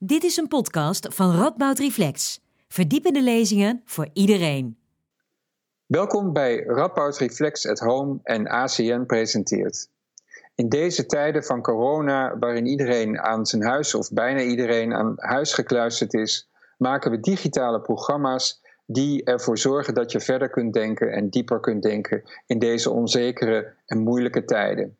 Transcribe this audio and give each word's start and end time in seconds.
Dit 0.00 0.24
is 0.24 0.36
een 0.36 0.48
podcast 0.48 1.14
van 1.14 1.36
Radboud 1.36 1.78
Reflex. 1.78 2.40
Verdiepende 2.68 3.22
lezingen 3.22 3.82
voor 3.84 4.08
iedereen. 4.12 4.78
Welkom 5.86 6.32
bij 6.32 6.64
Radboud 6.66 7.16
Reflex 7.16 7.66
at 7.68 7.78
Home 7.78 8.18
en 8.22 8.46
ACN 8.46 9.04
presenteert. 9.06 9.88
In 10.54 10.68
deze 10.68 11.06
tijden 11.06 11.44
van 11.44 11.62
corona, 11.62 12.38
waarin 12.38 12.66
iedereen 12.66 13.20
aan 13.20 13.46
zijn 13.46 13.62
huis 13.62 13.94
of 13.94 14.12
bijna 14.12 14.40
iedereen 14.40 14.94
aan 14.94 15.14
huis 15.16 15.54
gekluisterd 15.54 16.14
is, 16.14 16.48
maken 16.76 17.10
we 17.10 17.20
digitale 17.20 17.80
programma's 17.80 18.62
die 18.86 19.24
ervoor 19.24 19.58
zorgen 19.58 19.94
dat 19.94 20.12
je 20.12 20.20
verder 20.20 20.50
kunt 20.50 20.72
denken 20.72 21.12
en 21.12 21.28
dieper 21.28 21.60
kunt 21.60 21.82
denken 21.82 22.22
in 22.46 22.58
deze 22.58 22.90
onzekere 22.90 23.74
en 23.86 23.98
moeilijke 23.98 24.44
tijden. 24.44 24.96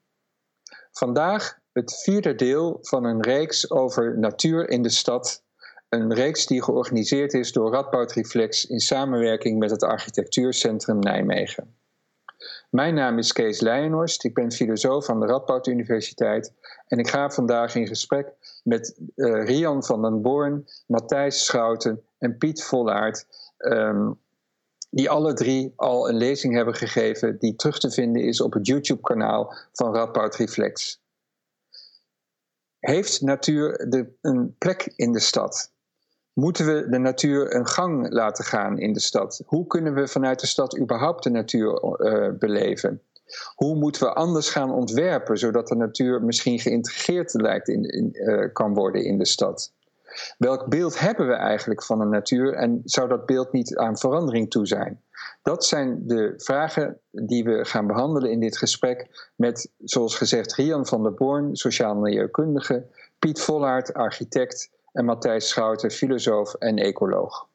Vandaag 0.93 1.59
het 1.79 2.00
vierde 2.02 2.34
deel 2.34 2.79
van 2.80 3.04
een 3.04 3.22
reeks 3.22 3.70
over 3.70 4.18
natuur 4.18 4.68
in 4.68 4.82
de 4.82 4.88
stad. 4.88 5.42
Een 5.88 6.14
reeks 6.14 6.46
die 6.46 6.62
georganiseerd 6.62 7.34
is 7.34 7.52
door 7.52 7.73
Radboud 7.73 8.12
Reflex 8.12 8.66
in 8.66 8.80
samenwerking 8.80 9.59
met 9.59 9.70
het 9.70 9.83
Architectuurcentrum 9.83 10.98
Nijmegen. 10.98 11.77
Mijn 12.70 12.95
naam 12.95 13.19
is 13.19 13.33
Kees 13.33 13.60
Leijenhorst, 13.60 14.24
ik 14.24 14.34
ben 14.34 14.52
filosoof 14.52 15.09
aan 15.09 15.20
de 15.20 15.27
Radboud 15.27 15.66
Universiteit 15.66 16.52
en 16.86 16.98
ik 16.98 17.09
ga 17.09 17.30
vandaag 17.30 17.74
in 17.74 17.86
gesprek 17.86 18.33
met 18.64 19.00
uh, 19.14 19.45
Rian 19.45 19.84
van 19.84 20.02
den 20.02 20.22
Born, 20.22 20.64
Matthijs 20.86 21.45
Schouten 21.45 22.02
en 22.19 22.38
Piet 22.38 22.64
Vollaert, 22.64 23.27
um, 23.58 24.19
die 24.91 25.10
alle 25.10 25.34
drie 25.34 25.72
al 25.77 26.08
een 26.08 26.16
lezing 26.16 26.55
hebben 26.55 26.74
gegeven 26.74 27.38
die 27.38 27.56
terug 27.56 27.78
te 27.78 27.91
vinden 27.91 28.22
is 28.22 28.41
op 28.41 28.52
het 28.52 28.66
YouTube-kanaal 28.66 29.55
van 29.72 29.95
Radboud 29.95 30.36
Reflex. 30.36 31.00
Heeft 32.80 33.20
natuur 33.20 33.87
de, 33.88 34.16
een 34.20 34.55
plek 34.59 34.92
in 34.96 35.12
de 35.12 35.20
stad? 35.20 35.73
Moeten 36.32 36.66
we 36.66 36.88
de 36.88 36.98
natuur 36.98 37.55
een 37.55 37.66
gang 37.66 38.12
laten 38.12 38.45
gaan 38.45 38.78
in 38.78 38.92
de 38.92 39.00
stad? 39.00 39.42
Hoe 39.47 39.66
kunnen 39.66 39.94
we 39.94 40.08
vanuit 40.08 40.41
de 40.41 40.47
stad 40.47 40.78
überhaupt 40.78 41.22
de 41.22 41.30
natuur 41.30 41.83
uh, 41.83 42.38
beleven? 42.38 43.03
Hoe 43.55 43.77
moeten 43.77 44.03
we 44.03 44.12
anders 44.12 44.50
gaan 44.50 44.72
ontwerpen, 44.72 45.38
zodat 45.38 45.69
de 45.69 45.77
natuur 45.77 46.22
misschien 46.22 46.58
geïntegreerd 46.58 47.34
lijkt 47.34 47.69
in, 47.69 47.83
in, 47.83 48.11
uh, 48.12 48.53
kan 48.53 48.75
worden 48.75 49.05
in 49.05 49.19
de 49.19 49.27
stad? 49.27 49.72
Welk 50.38 50.69
beeld 50.69 50.98
hebben 50.98 51.27
we 51.27 51.34
eigenlijk 51.34 51.83
van 51.83 51.98
de 51.98 52.05
natuur 52.05 52.55
en 52.55 52.81
zou 52.84 53.08
dat 53.08 53.27
beeld 53.27 53.53
niet 53.53 53.77
aan 53.77 53.98
verandering 53.98 54.50
toe 54.50 54.66
zijn? 54.66 55.03
Dat 55.42 55.64
zijn 55.64 56.06
de 56.06 56.34
vragen 56.36 57.00
die 57.11 57.44
we 57.44 57.64
gaan 57.64 57.86
behandelen 57.86 58.30
in 58.30 58.41
dit 58.41 58.58
gesprek 58.58 59.30
met, 59.36 59.70
zoals 59.78 60.16
gezegd, 60.16 60.55
Rian 60.55 60.86
van 60.86 61.02
der 61.02 61.14
Born, 61.14 61.56
sociaal 61.56 61.94
milieukundige, 61.94 62.86
Piet 63.19 63.41
Vollaert, 63.41 63.94
architect 63.94 64.70
en 64.92 65.05
Matthijs 65.05 65.48
Schouten, 65.48 65.91
filosoof 65.91 66.55
en 66.55 66.77
ecoloog. 66.77 67.47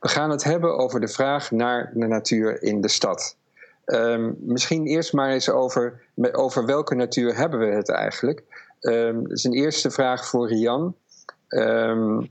We 0.00 0.08
gaan 0.08 0.30
het 0.30 0.44
hebben 0.44 0.76
over 0.76 1.00
de 1.00 1.08
vraag 1.08 1.50
naar 1.50 1.92
de 1.94 2.06
natuur 2.06 2.62
in 2.62 2.80
de 2.80 2.88
stad. 2.88 3.36
Um, 3.84 4.36
misschien 4.40 4.86
eerst 4.86 5.12
maar 5.12 5.30
eens 5.30 5.50
over, 5.50 6.02
over 6.32 6.66
welke 6.66 6.94
natuur 6.94 7.36
hebben 7.36 7.60
we 7.60 7.66
het 7.66 7.88
eigenlijk. 7.90 8.44
Um, 8.80 9.22
dat 9.22 9.32
is 9.32 9.44
een 9.44 9.52
eerste 9.52 9.90
vraag 9.90 10.26
voor 10.26 10.48
Rian. 10.48 10.96
Um, 11.48 12.28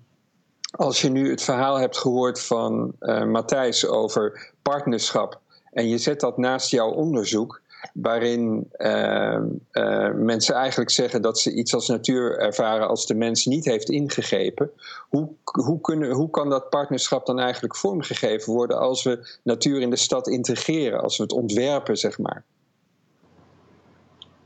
als 0.77 1.01
je 1.01 1.09
nu 1.09 1.29
het 1.29 1.43
verhaal 1.43 1.79
hebt 1.79 1.97
gehoord 1.97 2.41
van 2.41 2.93
uh, 2.99 3.23
Matthijs 3.23 3.87
over 3.87 4.51
partnerschap 4.61 5.39
en 5.71 5.89
je 5.89 5.97
zet 5.97 6.19
dat 6.19 6.37
naast 6.37 6.71
jouw 6.71 6.89
onderzoek, 6.89 7.61
waarin 7.93 8.71
uh, 8.77 9.37
uh, 9.71 10.11
mensen 10.13 10.55
eigenlijk 10.55 10.89
zeggen 10.89 11.21
dat 11.21 11.39
ze 11.39 11.53
iets 11.53 11.73
als 11.73 11.87
natuur 11.87 12.39
ervaren 12.39 12.87
als 12.87 13.05
de 13.05 13.15
mens 13.15 13.45
niet 13.45 13.65
heeft 13.65 13.89
ingegrepen, 13.89 14.71
hoe, 15.09 15.29
hoe, 15.43 15.81
kunnen, 15.81 16.11
hoe 16.11 16.29
kan 16.29 16.49
dat 16.49 16.69
partnerschap 16.69 17.25
dan 17.25 17.39
eigenlijk 17.39 17.75
vormgegeven 17.75 18.53
worden 18.53 18.79
als 18.79 19.03
we 19.03 19.37
natuur 19.43 19.81
in 19.81 19.89
de 19.89 19.95
stad 19.95 20.27
integreren, 20.27 21.01
als 21.01 21.17
we 21.17 21.23
het 21.23 21.31
ontwerpen, 21.31 21.97
zeg 21.97 22.17
maar? 22.17 22.43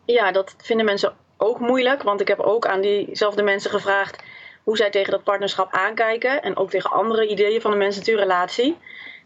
Ja, 0.06 0.32
dat 0.32 0.54
vinden 0.58 0.86
mensen 0.86 1.14
ook 1.38 1.60
moeilijk, 1.60 2.04
want 2.04 2.22
ik 2.22 2.28
heb 2.28 2.40
ook 2.40 2.68
aan 2.68 2.82
diezelfde 2.82 3.44
mensen 3.44 3.72
gevraagd 3.72 4.24
hoe 4.64 4.78
zij 4.78 4.90
tegen 4.90 5.12
dat 5.12 5.24
partnerschap 5.24 5.74
aankijken 5.74 6.42
en 6.42 6.58
ook 6.58 6.70
tegen 6.70 6.92
andere 6.92 7.28
ideeën 7.28 7.62
van 7.62 7.72
de 7.72 7.78
mens-natuurrelatie. 7.78 8.78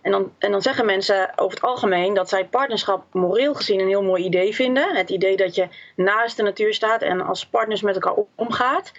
En 0.01 0.11
dan, 0.11 0.33
en 0.39 0.51
dan 0.51 0.61
zeggen 0.61 0.85
mensen 0.85 1.31
over 1.35 1.57
het 1.57 1.67
algemeen 1.67 2.13
dat 2.13 2.29
zij 2.29 2.45
partnerschap 2.45 3.13
moreel 3.13 3.53
gezien 3.53 3.79
een 3.79 3.87
heel 3.87 4.03
mooi 4.03 4.23
idee 4.23 4.55
vinden. 4.55 4.95
Het 4.95 5.09
idee 5.09 5.37
dat 5.37 5.55
je 5.55 5.67
naast 5.95 6.37
de 6.37 6.43
natuur 6.43 6.73
staat 6.73 7.01
en 7.01 7.21
als 7.21 7.45
partners 7.45 7.81
met 7.81 7.95
elkaar 7.95 8.23
omgaat. 8.35 8.91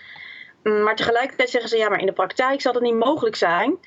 Mm, 0.63 0.83
maar 0.83 0.97
tegelijkertijd 0.97 1.51
zeggen 1.51 1.71
ze 1.71 1.77
ja, 1.77 1.89
maar 1.89 2.01
in 2.01 2.07
de 2.07 2.13
praktijk 2.13 2.61
zal 2.61 2.73
dat 2.73 2.83
niet 2.83 2.95
mogelijk 2.95 3.37
zijn. 3.37 3.79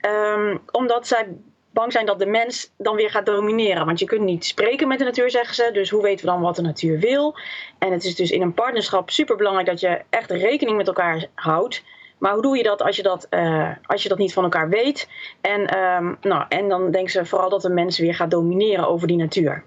Um, 0.00 0.62
omdat 0.70 1.06
zij 1.06 1.28
bang 1.70 1.92
zijn 1.92 2.06
dat 2.06 2.18
de 2.18 2.26
mens 2.26 2.72
dan 2.76 2.96
weer 2.96 3.10
gaat 3.10 3.26
domineren. 3.26 3.86
Want 3.86 3.98
je 3.98 4.06
kunt 4.06 4.22
niet 4.22 4.44
spreken 4.44 4.88
met 4.88 4.98
de 4.98 5.04
natuur, 5.04 5.30
zeggen 5.30 5.54
ze. 5.54 5.70
Dus 5.72 5.90
hoe 5.90 6.02
weten 6.02 6.24
we 6.24 6.30
dan 6.30 6.40
wat 6.40 6.56
de 6.56 6.62
natuur 6.62 6.98
wil? 6.98 7.38
En 7.78 7.92
het 7.92 8.04
is 8.04 8.14
dus 8.14 8.30
in 8.30 8.42
een 8.42 8.54
partnerschap 8.54 9.10
super 9.10 9.36
belangrijk 9.36 9.66
dat 9.66 9.80
je 9.80 10.02
echt 10.10 10.30
rekening 10.30 10.76
met 10.76 10.86
elkaar 10.86 11.26
houdt. 11.34 11.82
Maar 12.18 12.32
hoe 12.32 12.42
doe 12.42 12.56
je 12.56 12.62
dat 12.62 12.82
als 12.82 12.96
je 12.96 13.02
dat, 13.02 13.26
uh, 13.30 13.70
als 13.86 14.02
je 14.02 14.08
dat 14.08 14.18
niet 14.18 14.32
van 14.32 14.44
elkaar 14.44 14.68
weet? 14.68 15.08
En, 15.40 15.78
um, 15.78 16.16
nou, 16.20 16.44
en 16.48 16.68
dan 16.68 16.90
denken 16.90 17.12
ze 17.12 17.24
vooral 17.24 17.48
dat 17.48 17.62
de 17.62 17.70
mens 17.70 17.98
weer 17.98 18.14
gaat 18.14 18.30
domineren 18.30 18.88
over 18.88 19.06
die 19.06 19.16
natuur. 19.16 19.64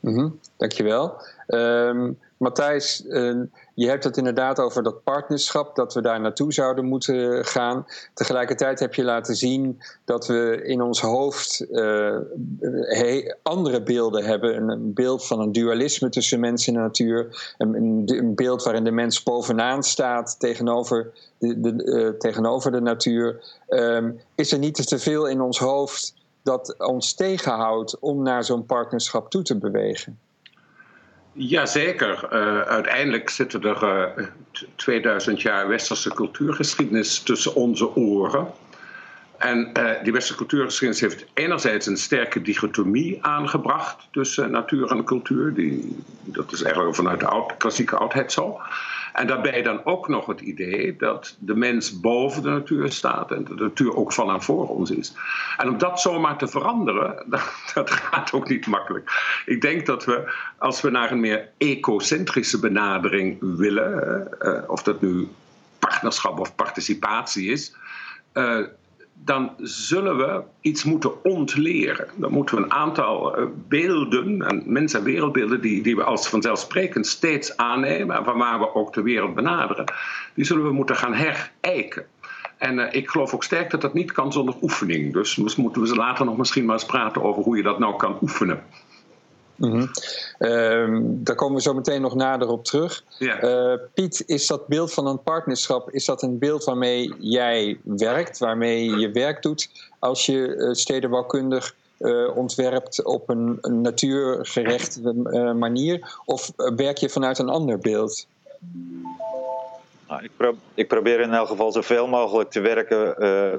Mm 0.00 0.14
-hmm, 0.14 0.40
dankjewel. 0.56 1.22
Um, 1.46 2.18
Matthijs, 2.40 3.04
uh, 3.06 3.42
je 3.74 3.88
hebt 3.88 4.04
het 4.04 4.16
inderdaad 4.16 4.58
over 4.58 4.82
dat 4.82 5.02
partnerschap, 5.02 5.76
dat 5.76 5.94
we 5.94 6.02
daar 6.02 6.20
naartoe 6.20 6.52
zouden 6.52 6.84
moeten 6.84 7.44
gaan. 7.44 7.86
Tegelijkertijd 8.14 8.80
heb 8.80 8.94
je 8.94 9.04
laten 9.04 9.36
zien 9.36 9.80
dat 10.04 10.26
we 10.26 10.60
in 10.64 10.82
ons 10.82 11.00
hoofd 11.00 11.66
uh, 11.70 12.16
andere 13.42 13.82
beelden 13.82 14.24
hebben. 14.24 14.70
Een, 14.70 14.92
beeld 14.94 15.26
van 15.26 15.40
een 15.40 15.52
dualisme 15.52 16.08
tussen 16.08 16.40
mens 16.40 16.66
en 16.66 16.74
natuur. 16.74 17.54
Een, 17.58 18.02
een 18.06 18.34
beeld 18.34 18.62
waarin 18.62 18.84
de 18.84 18.90
mens 18.90 19.22
bovenaan 19.22 19.82
staat 19.82 20.36
tegenover 20.38 21.12
de, 21.38 21.60
de, 21.60 21.84
uh, 21.84 22.18
tegenover 22.18 22.70
de 22.72 22.80
natuur. 22.80 23.58
Um, 23.68 24.20
is 24.34 24.52
er 24.52 24.58
niet 24.58 24.88
te 24.88 24.98
veel 24.98 25.28
in 25.28 25.40
ons 25.40 25.58
hoofd 25.58 26.14
dat 26.42 26.74
ons 26.78 27.14
tegenhoudt 27.14 27.98
om 27.98 28.22
naar 28.22 28.44
zo'n 28.44 28.66
partnerschap 28.66 29.30
toe 29.30 29.42
te 29.42 29.58
bewegen? 29.58 30.18
Jazeker. 31.40 32.28
Uh, 32.32 32.60
uiteindelijk 32.60 33.30
zitten 33.30 33.62
er 33.62 34.08
uh, 34.18 34.26
2000 34.76 35.42
jaar 35.42 35.68
westerse 35.68 36.14
cultuurgeschiedenis 36.14 37.18
tussen 37.22 37.54
onze 37.54 37.96
oren. 37.96 38.46
En 39.40 39.70
uh, 39.78 39.90
die 40.02 40.12
westerse 40.12 40.36
cultuurgeschiedenis 40.36 41.00
heeft 41.00 41.26
enerzijds 41.34 41.86
een 41.86 41.96
sterke 41.96 42.42
dichotomie 42.42 43.18
aangebracht 43.24 44.08
tussen 44.10 44.50
natuur 44.50 44.90
en 44.90 45.04
cultuur. 45.04 45.54
Die, 45.54 45.96
dat 46.24 46.52
is 46.52 46.62
eigenlijk 46.62 46.94
vanuit 46.94 47.20
de 47.20 47.26
oud, 47.26 47.56
klassieke 47.56 47.96
oudheid 47.96 48.32
zo. 48.32 48.60
En 49.12 49.26
daarbij 49.26 49.62
dan 49.62 49.84
ook 49.84 50.08
nog 50.08 50.26
het 50.26 50.40
idee 50.40 50.96
dat 50.96 51.36
de 51.38 51.54
mens 51.54 52.00
boven 52.00 52.42
de 52.42 52.48
natuur 52.48 52.92
staat 52.92 53.30
en 53.32 53.44
de 53.44 53.54
natuur 53.54 53.96
ook 53.96 54.12
van 54.12 54.30
en 54.30 54.42
voor 54.42 54.68
ons 54.68 54.90
is. 54.90 55.14
En 55.56 55.68
om 55.68 55.78
dat 55.78 56.00
zomaar 56.00 56.38
te 56.38 56.48
veranderen, 56.48 57.24
dat, 57.30 57.70
dat 57.74 57.90
gaat 57.90 58.32
ook 58.32 58.48
niet 58.48 58.66
makkelijk. 58.66 59.10
Ik 59.46 59.60
denk 59.60 59.86
dat 59.86 60.04
we, 60.04 60.32
als 60.58 60.80
we 60.80 60.90
naar 60.90 61.10
een 61.10 61.20
meer 61.20 61.48
ecocentrische 61.58 62.58
benadering 62.58 63.38
willen, 63.40 64.28
uh, 64.40 64.58
of 64.66 64.82
dat 64.82 65.00
nu 65.00 65.28
partnerschap 65.78 66.38
of 66.38 66.54
participatie 66.54 67.50
is, 67.50 67.74
dan 69.24 69.52
zullen 69.58 70.16
we 70.16 70.42
iets 70.60 70.84
moeten 70.84 71.24
ontleren. 71.24 72.08
Dan 72.16 72.32
moeten 72.32 72.56
we 72.56 72.62
een 72.62 72.72
aantal 72.72 73.36
eh, 73.36 73.44
beelden, 73.68 74.42
en 74.42 74.62
mens- 74.66 74.94
en 74.94 75.02
wereldbeelden, 75.02 75.60
die, 75.60 75.82
die 75.82 75.96
we 75.96 76.04
als 76.04 76.28
vanzelfsprekend 76.28 77.06
steeds 77.06 77.56
aannemen 77.56 78.16
en 78.16 78.24
van 78.24 78.38
waar 78.38 78.58
we 78.58 78.74
ook 78.74 78.92
de 78.92 79.02
wereld 79.02 79.34
benaderen, 79.34 79.92
die 80.34 80.44
zullen 80.44 80.64
we 80.64 80.72
moeten 80.72 80.96
gaan 80.96 81.14
herijken. 81.14 82.06
En 82.58 82.78
uh, 82.78 82.86
ik 82.90 83.10
geloof 83.10 83.34
ook 83.34 83.44
sterk 83.44 83.70
dat 83.70 83.80
dat 83.80 83.94
niet 83.94 84.12
kan 84.12 84.32
zonder 84.32 84.54
oefening. 84.62 85.12
Dus 85.12 85.56
moeten 85.56 85.82
we 85.82 85.94
later 85.94 86.24
nog 86.24 86.36
misschien 86.36 86.64
maar 86.64 86.74
eens 86.74 86.84
praten 86.84 87.22
over 87.22 87.42
hoe 87.42 87.56
je 87.56 87.62
dat 87.62 87.78
nou 87.78 87.96
kan 87.96 88.18
oefenen. 88.22 88.62
Mm 89.60 89.70
-hmm. 89.70 89.90
uh, 90.38 91.00
daar 91.02 91.36
komen 91.36 91.56
we 91.56 91.62
zo 91.62 91.74
meteen 91.74 92.00
nog 92.00 92.14
nader 92.14 92.48
op 92.48 92.64
terug. 92.64 93.04
Ja. 93.18 93.42
Uh, 93.42 93.78
Piet, 93.94 94.22
is 94.26 94.46
dat 94.46 94.66
beeld 94.66 94.92
van 94.92 95.06
een 95.06 95.22
partnerschap, 95.22 95.90
is 95.90 96.04
dat 96.04 96.22
een 96.22 96.38
beeld 96.38 96.64
waarmee 96.64 97.14
jij 97.18 97.78
werkt, 97.82 98.38
waarmee 98.38 98.98
je 98.98 99.10
werk 99.10 99.42
doet 99.42 99.90
als 99.98 100.26
je 100.26 100.56
uh, 100.56 100.72
stedenbouwkundig 100.72 101.74
uh, 101.98 102.36
ontwerpt 102.36 103.04
op 103.04 103.28
een, 103.28 103.58
een 103.60 103.80
natuurgerechte 103.80 105.12
manier? 105.58 106.16
Of 106.24 106.52
werk 106.56 106.98
je 106.98 107.08
vanuit 107.08 107.38
een 107.38 107.48
ander 107.48 107.78
beeld? 107.78 108.26
Nou, 110.08 110.22
ik, 110.22 110.30
pro 110.36 110.54
ik, 110.74 110.88
probeer 110.88 111.20
in 111.20 111.34
elk 111.34 111.48
geval 111.48 111.72
zoveel 111.72 112.06
mogelijk 112.06 112.50
te 112.50 112.60
werken, 112.60 113.14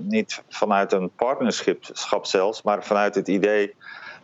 niet 0.07 0.41
vanuit 0.49 0.91
een 0.91 1.11
partnerschap 1.15 2.25
zelfs, 2.25 2.61
maar 2.61 2.83
vanuit 2.83 3.15
het 3.15 3.27
idee 3.27 3.73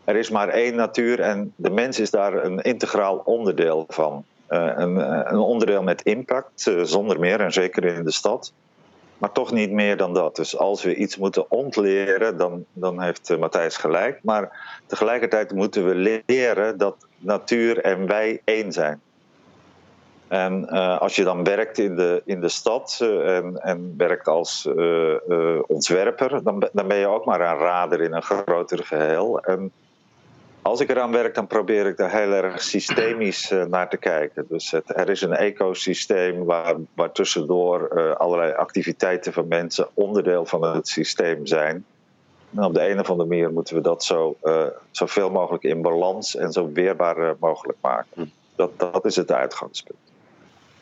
er 0.08 0.16
is 0.16 0.30
maar 0.30 0.50
één 0.50 0.76
natuur 0.76 1.20
en 1.20 1.54
de 1.56 1.70
mens 1.70 2.00
is 2.00 2.12
daar 2.12 2.34
een 2.44 2.62
integraal 2.62 3.22
onderdeel 3.26 3.86
van. 3.88 4.26
een, 4.48 4.96
een, 5.32 5.40
onderdeel 5.40 5.84
met 5.84 6.02
impact, 6.02 6.72
zonder 6.84 7.20
meer, 7.20 7.40
en 7.40 7.52
zeker 7.52 7.86
in 7.86 8.04
de 8.04 8.12
stad. 8.12 8.54
Maar 9.18 9.32
toch 9.32 9.52
niet 9.52 9.72
meer 9.72 9.98
dan 9.98 10.14
dat. 10.14 10.36
Dus 10.36 10.58
als 10.58 10.84
we 10.84 10.96
iets 10.96 11.18
moeten 11.18 11.52
ontleren, 11.52 12.38
dan, 12.38 12.66
dan 12.74 13.02
heeft 13.02 13.38
Matthijs 13.40 13.78
gelijk. 13.78 14.20
Maar 14.24 14.76
tegelijkertijd 14.86 15.54
moeten 15.54 15.88
we 15.88 16.22
leren 16.26 16.78
dat 16.78 16.96
natuur 17.18 17.82
en 17.82 18.08
wij 18.08 18.42
één 18.44 18.72
zijn. 18.72 19.02
En 20.28 20.70
als 21.00 21.16
je 21.16 21.24
dan 21.24 21.44
werkt 21.44 21.78
in 21.78 21.96
de, 21.96 22.22
in 22.26 22.42
de 22.42 22.50
stad 22.50 23.00
en, 23.24 23.62
en 23.62 23.94
werkt 23.98 24.28
als 24.28 24.70
ontwerper, 25.68 26.44
dan, 26.44 26.70
dan 26.72 26.88
ben 26.88 26.98
je 26.98 27.08
ook 27.08 27.26
maar 27.26 27.42
een 27.42 27.58
rader 27.58 28.02
in 28.02 28.14
een 28.14 28.24
groter 28.24 28.84
geheel. 28.84 29.40
En 29.40 29.72
als 30.68 30.80
ik 30.80 30.90
eraan 30.90 31.12
werk, 31.12 31.36
dan 31.36 31.48
probeer 31.48 31.86
ik 31.86 31.98
daar 31.98 32.12
heel 32.12 32.32
erg 32.32 32.62
systemisch 32.62 33.54
naar 33.68 33.90
te 33.90 33.98
kijken. 33.98 34.46
Dus 34.50 34.72
het, 34.72 34.98
er 34.98 35.10
is 35.10 35.22
een 35.22 35.34
ecosysteem 35.34 36.44
waar, 36.46 36.76
waar 36.94 37.12
tussendoor 37.12 38.16
allerlei 38.18 38.54
activiteiten 38.54 39.34
van 39.34 39.48
mensen 39.48 39.88
onderdeel 39.94 40.46
van 40.46 40.64
het 40.64 40.88
systeem 40.88 41.46
zijn. 41.46 41.86
En 42.56 42.64
op 42.64 42.74
de 42.74 42.90
een 42.90 43.00
of 43.00 43.10
andere 43.10 43.30
manier 43.30 43.52
moeten 43.52 43.76
we 43.76 43.82
dat 43.82 44.04
zo, 44.04 44.36
zoveel 44.92 45.30
mogelijk 45.30 45.64
in 45.64 45.82
balans 45.82 46.36
en 46.36 46.52
zo 46.52 46.72
weerbaar 46.72 47.36
mogelijk 47.40 47.78
maken. 47.82 48.32
Dat, 48.56 48.80
dat 48.80 49.06
is 49.06 49.16
het 49.16 49.32
uitgangspunt. 49.32 50.00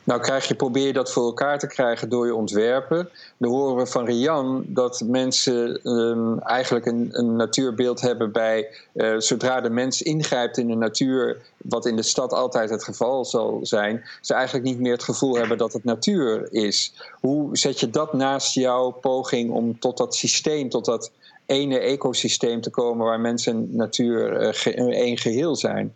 Nou 0.06 0.22
krijg 0.22 0.48
je, 0.48 0.56
probeer 0.56 0.86
je 0.86 0.94
dat 0.94 1.12
voor 1.12 1.24
elkaar 1.24 1.60
te 1.60 1.68
krijgen 1.68 2.10
door 2.10 2.26
je 2.26 2.36
ontwerpen. 2.36 3.10
Dan 3.38 3.52
horen 3.52 3.76
we 3.76 3.86
van 3.86 4.06
Rian 4.06 4.64
dat 4.68 5.02
mensen 5.06 5.90
um, 5.92 6.40
eigenlijk 6.40 6.86
een, 6.86 7.10
een, 7.12 7.36
natuurbeeld 7.36 8.02
hebben 8.02 8.32
bij 8.32 8.68
uh, 8.94 9.16
zodra 9.18 9.62
de 9.62 9.70
mens 9.70 10.02
ingrijpt 10.02 10.58
in 10.58 10.68
de 10.68 10.76
natuur, 10.76 11.38
wat 11.58 11.86
in 11.86 11.96
de 11.96 12.04
stad 12.04 12.34
altijd 12.34 12.70
het 12.70 12.84
geval 12.84 13.26
zal 13.26 13.60
zijn, 13.62 14.04
ze 14.22 14.34
eigenlijk 14.34 14.66
niet 14.66 14.80
meer 14.80 14.92
het 14.92 15.04
gevoel 15.04 15.36
hebben 15.36 15.58
dat 15.58 15.74
het 15.74 15.84
natuur 15.84 16.54
is. 16.54 16.94
Hoe 17.20 17.58
zet 17.58 17.80
je 17.80 17.90
dat 17.90 18.14
naast 18.14 18.54
jouw 18.54 18.92
poging 18.92 19.52
om 19.52 19.80
tot 19.80 19.98
dat 19.98 20.16
systeem, 20.16 20.70
tot 20.70 20.86
dat 20.86 21.12
ene 21.46 21.80
ecosysteem 21.80 22.62
te 22.62 22.70
komen 22.70 23.06
waar 23.06 23.20
mensen 23.20 23.54
en 23.54 23.76
natuur 23.76 24.38
één 24.76 25.18
geheel 25.18 25.56
zijn? 25.56 25.94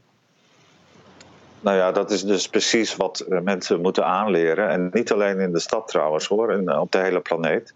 Nou 1.61 1.77
ja, 1.77 1.91
dat 1.91 2.11
is 2.11 2.23
dus 2.23 2.47
precies 2.47 2.95
wat 2.95 3.19
eh, 3.19 3.39
mensen 3.39 3.81
moeten 3.81 4.05
aanleren. 4.05 4.69
En 4.69 4.89
niet 4.93 5.11
alleen 5.11 5.39
in 5.39 5.51
de 5.51 5.59
stad 5.59 5.87
trouwens 5.87 6.27
hoor, 6.27 6.51
en 6.51 6.67
eh, 6.67 6.79
op 6.79 6.91
de 6.91 6.97
hele 6.97 7.19
planeet. 7.19 7.73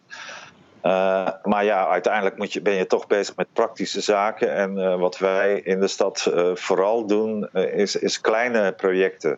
Uh, 0.86 1.30
maar 1.44 1.64
ja, 1.64 1.88
uiteindelijk 1.88 2.38
moet 2.38 2.54
je, 2.54 2.62
ben 2.62 2.74
je 2.74 2.88
toch 2.88 3.08
bezig 3.08 3.36
met 3.36 3.48
praktische 3.54 4.02
zaken. 4.02 4.54
En 4.56 5.00
wat 5.00 5.18
wij 5.18 5.60
in 5.60 5.80
de 5.80 5.88
stad 5.88 6.32
vooral 6.54 7.06
doen, 7.06 7.50
is, 7.54 7.96
is 7.96 8.22
kleine 8.22 8.72
projecten. 8.72 9.38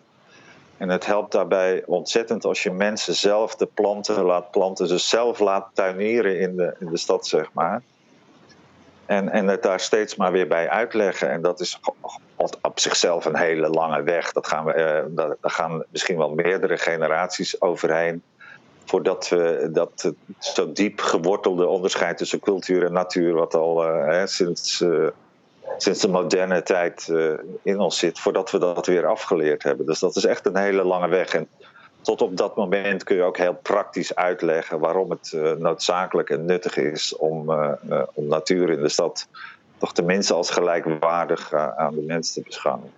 En 0.77 0.89
het 0.89 1.06
helpt 1.06 1.31
daarbij 1.31 1.83
ontzettend 1.86 2.45
als 2.45 2.63
je 2.63 2.71
mensen 2.71 3.15
zelf 3.15 3.56
de 3.56 3.65
planten 3.65 4.24
laat 4.24 4.51
planten, 4.51 4.88
ze 4.88 4.97
zelf 4.97 5.39
laat 5.39 5.68
tuinieren 5.74 6.39
in 6.39 6.56
de, 6.56 6.75
in 6.80 6.89
de 6.89 6.97
stad, 6.97 7.27
zeg 7.27 7.53
maar. 7.53 7.81
En, 9.06 9.30
en 9.30 9.48
het 9.48 9.63
daar 9.63 9.80
steeds 9.80 10.16
maar 10.16 10.31
weer 10.31 10.48
bij 10.48 10.69
uitleggen. 10.69 11.30
En 11.30 11.42
dat 11.42 11.60
is 11.60 11.80
op 12.62 12.80
zichzelf 12.80 13.25
een 13.25 13.38
hele 13.38 13.69
lange 13.69 14.04
weg. 14.04 14.31
Dat 14.31 14.48
gaan 14.48 14.66
we, 14.66 15.06
uh, 15.07 15.16
daar 15.16 15.36
gaan 15.42 15.84
misschien 15.90 16.18
wel 16.18 16.30
meerdere 16.30 16.78
generaties 16.78 17.62
overheen. 17.62 18.24
Voordat 18.86 19.30
we 19.30 19.69
dat 19.72 20.13
zo 20.40 20.72
diep 20.72 21.00
gewortelde 21.00 21.68
onderscheid 21.68 22.18
tussen 22.18 22.40
cultuur 22.40 22.86
en 22.86 22.94
natuur, 22.94 23.34
wat 23.34 23.54
al 23.54 23.86
uh, 23.86 24.07
hè, 24.07 24.28
sinds, 24.28 24.84
sinds 25.78 26.00
de 26.00 26.07
moderne 26.07 26.63
tijd 26.63 27.12
in 27.63 27.80
ons 27.80 28.00
zit, 28.00 28.19
voordat 28.19 28.52
we 28.52 28.60
dat 28.60 28.86
weer 28.86 29.06
afgeleerd 29.06 29.63
hebben. 29.63 29.86
Dus 29.86 30.00
dat 30.00 30.16
is 30.16 30.25
echt 30.25 30.46
een 30.46 30.57
hele 30.57 30.84
lange 30.84 31.07
weg. 31.07 31.34
En 31.34 31.48
tot 32.06 32.22
op 32.22 32.38
dat 32.38 32.56
moment 32.56 33.04
kun 33.04 33.16
je 33.16 33.24
ook 33.24 33.38
heel 33.38 33.57
praktisch 33.62 34.16
uitleggen 34.16 34.80
waarom 34.80 35.10
het 35.10 35.31
uh, 35.36 35.52
noodzakelijk 35.52 36.30
en 36.30 36.46
nuttig 36.46 36.78
is 36.78 37.16
om, 37.16 37.50
uh, 37.50 37.72
uh, 37.90 38.02
om 38.13 38.28
natuur 38.28 38.69
in 38.69 38.81
de 38.81 38.90
stad 38.90 39.28
toch 39.78 39.94
tenminste 39.94 40.34
als 40.34 40.50
gelijkwaardig 40.50 41.54
aan 41.54 41.96
de 41.96 42.02
mens 42.02 42.34
te 42.34 42.42
beschouwen. 42.42 42.92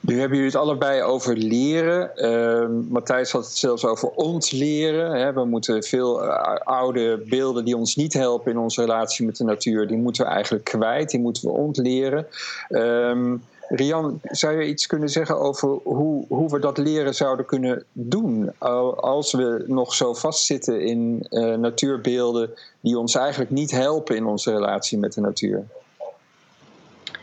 Nu 0.00 0.18
hebben 0.18 0.36
jullie 0.36 0.52
het 0.52 0.60
allebei 0.60 1.02
over 1.02 1.36
leren. 1.36 2.16
Ehm, 2.16 2.72
Matthijs 2.88 3.32
had 3.32 3.44
het 3.44 3.56
zelfs 3.56 3.84
over 3.84 4.08
ontleren. 4.08 5.12
Hè. 5.12 5.32
We 5.32 5.44
moeten 5.44 5.82
veel 5.82 6.22
oude 6.64 7.22
beelden 7.28 7.64
die 7.64 7.76
ons 7.76 7.96
niet 7.96 8.12
helpen 8.12 8.52
in 8.52 8.58
onze 8.58 8.80
relatie 8.80 9.26
met 9.26 9.36
de 9.36 9.44
natuur, 9.44 9.86
die 9.86 9.96
moeten 9.96 10.24
we 10.24 10.30
eigenlijk 10.30 10.64
kwijt, 10.64 11.10
die 11.10 11.20
moeten 11.20 11.44
we 11.44 11.50
ontleren. 11.50 12.26
Um, 12.68 13.42
Rian, 13.72 14.20
zou 14.22 14.60
je 14.60 14.68
iets 14.68 14.86
kunnen 14.86 15.08
zeggen 15.08 15.38
over 15.38 15.68
hoe, 15.68 16.24
hoe 16.28 16.50
we 16.50 16.58
dat 16.58 16.78
leren 16.78 17.14
zouden 17.14 17.46
kunnen 17.46 17.84
doen? 17.92 18.52
Als 18.96 19.32
we 19.32 19.64
nog 19.66 19.94
zo 19.94 20.14
vastzitten 20.14 20.80
in 20.80 21.26
uh, 21.30 21.54
natuurbeelden 21.54 22.50
die 22.80 22.98
ons 22.98 23.14
eigenlijk 23.14 23.50
niet 23.50 23.70
helpen 23.70 24.16
in 24.16 24.26
onze 24.26 24.50
relatie 24.50 24.98
met 24.98 25.12
de 25.12 25.20
natuur? 25.20 25.64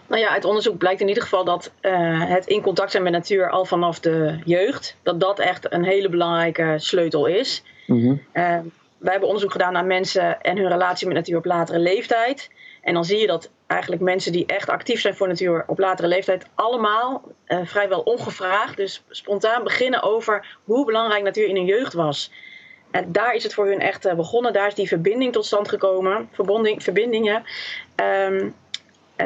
Nou 0.07 0.21
ja, 0.21 0.29
uit 0.29 0.45
onderzoek 0.45 0.77
blijkt 0.77 1.01
in 1.01 1.07
ieder 1.07 1.23
geval 1.23 1.43
dat 1.43 1.71
uh, 1.81 2.29
het 2.29 2.45
in 2.45 2.61
contact 2.61 2.91
zijn 2.91 3.03
met 3.03 3.11
natuur 3.11 3.49
al 3.49 3.65
vanaf 3.65 3.99
de 3.99 4.39
jeugd, 4.45 4.95
dat 5.03 5.19
dat 5.19 5.39
echt 5.39 5.73
een 5.73 5.83
hele 5.83 6.09
belangrijke 6.09 6.73
sleutel 6.77 7.25
is. 7.25 7.63
Mm 7.87 8.01
-hmm. 8.01 8.21
uh, 8.33 8.59
wij 8.97 9.11
hebben 9.11 9.27
onderzoek 9.27 9.51
gedaan 9.51 9.73
naar 9.73 9.85
mensen 9.85 10.41
en 10.41 10.57
hun 10.57 10.67
relatie 10.67 11.07
met 11.07 11.15
natuur 11.15 11.37
op 11.37 11.45
latere 11.45 11.79
leeftijd. 11.79 12.49
En 12.87 12.93
dan 12.93 13.05
zie 13.05 13.19
je 13.19 13.27
dat 13.27 13.49
eigenlijk 13.65 14.01
mensen 14.01 14.31
die 14.31 14.45
echt 14.45 14.69
actief 14.69 15.01
zijn 15.01 15.15
voor 15.15 15.27
natuur 15.27 15.63
op 15.67 15.79
latere 15.79 16.07
leeftijd 16.07 16.45
allemaal 16.55 17.23
uh, 17.47 17.59
vrijwel 17.63 18.01
ongevraagd, 18.01 18.77
dus 18.77 19.03
spontaan 19.09 19.63
beginnen 19.63 20.01
over 20.03 20.57
hoe 20.63 20.85
belangrijk 20.85 21.23
natuur 21.23 21.47
in 21.47 21.55
hun 21.55 21.65
jeugd 21.65 21.93
was. 21.93 22.31
En 22.91 23.11
daar 23.11 23.33
is 23.33 23.43
het 23.43 23.53
voor 23.53 23.65
hun 23.67 23.79
echt 23.79 24.05
uh, 24.05 24.13
begonnen, 24.13 24.53
daar 24.53 24.67
is 24.67 24.75
die 24.75 24.87
verbinding 24.87 25.33
tot 25.33 25.45
stand 25.45 25.69
gekomen, 25.69 26.29
verbonding, 26.31 26.83
verbindingen. 26.83 27.43
Um, 27.95 28.55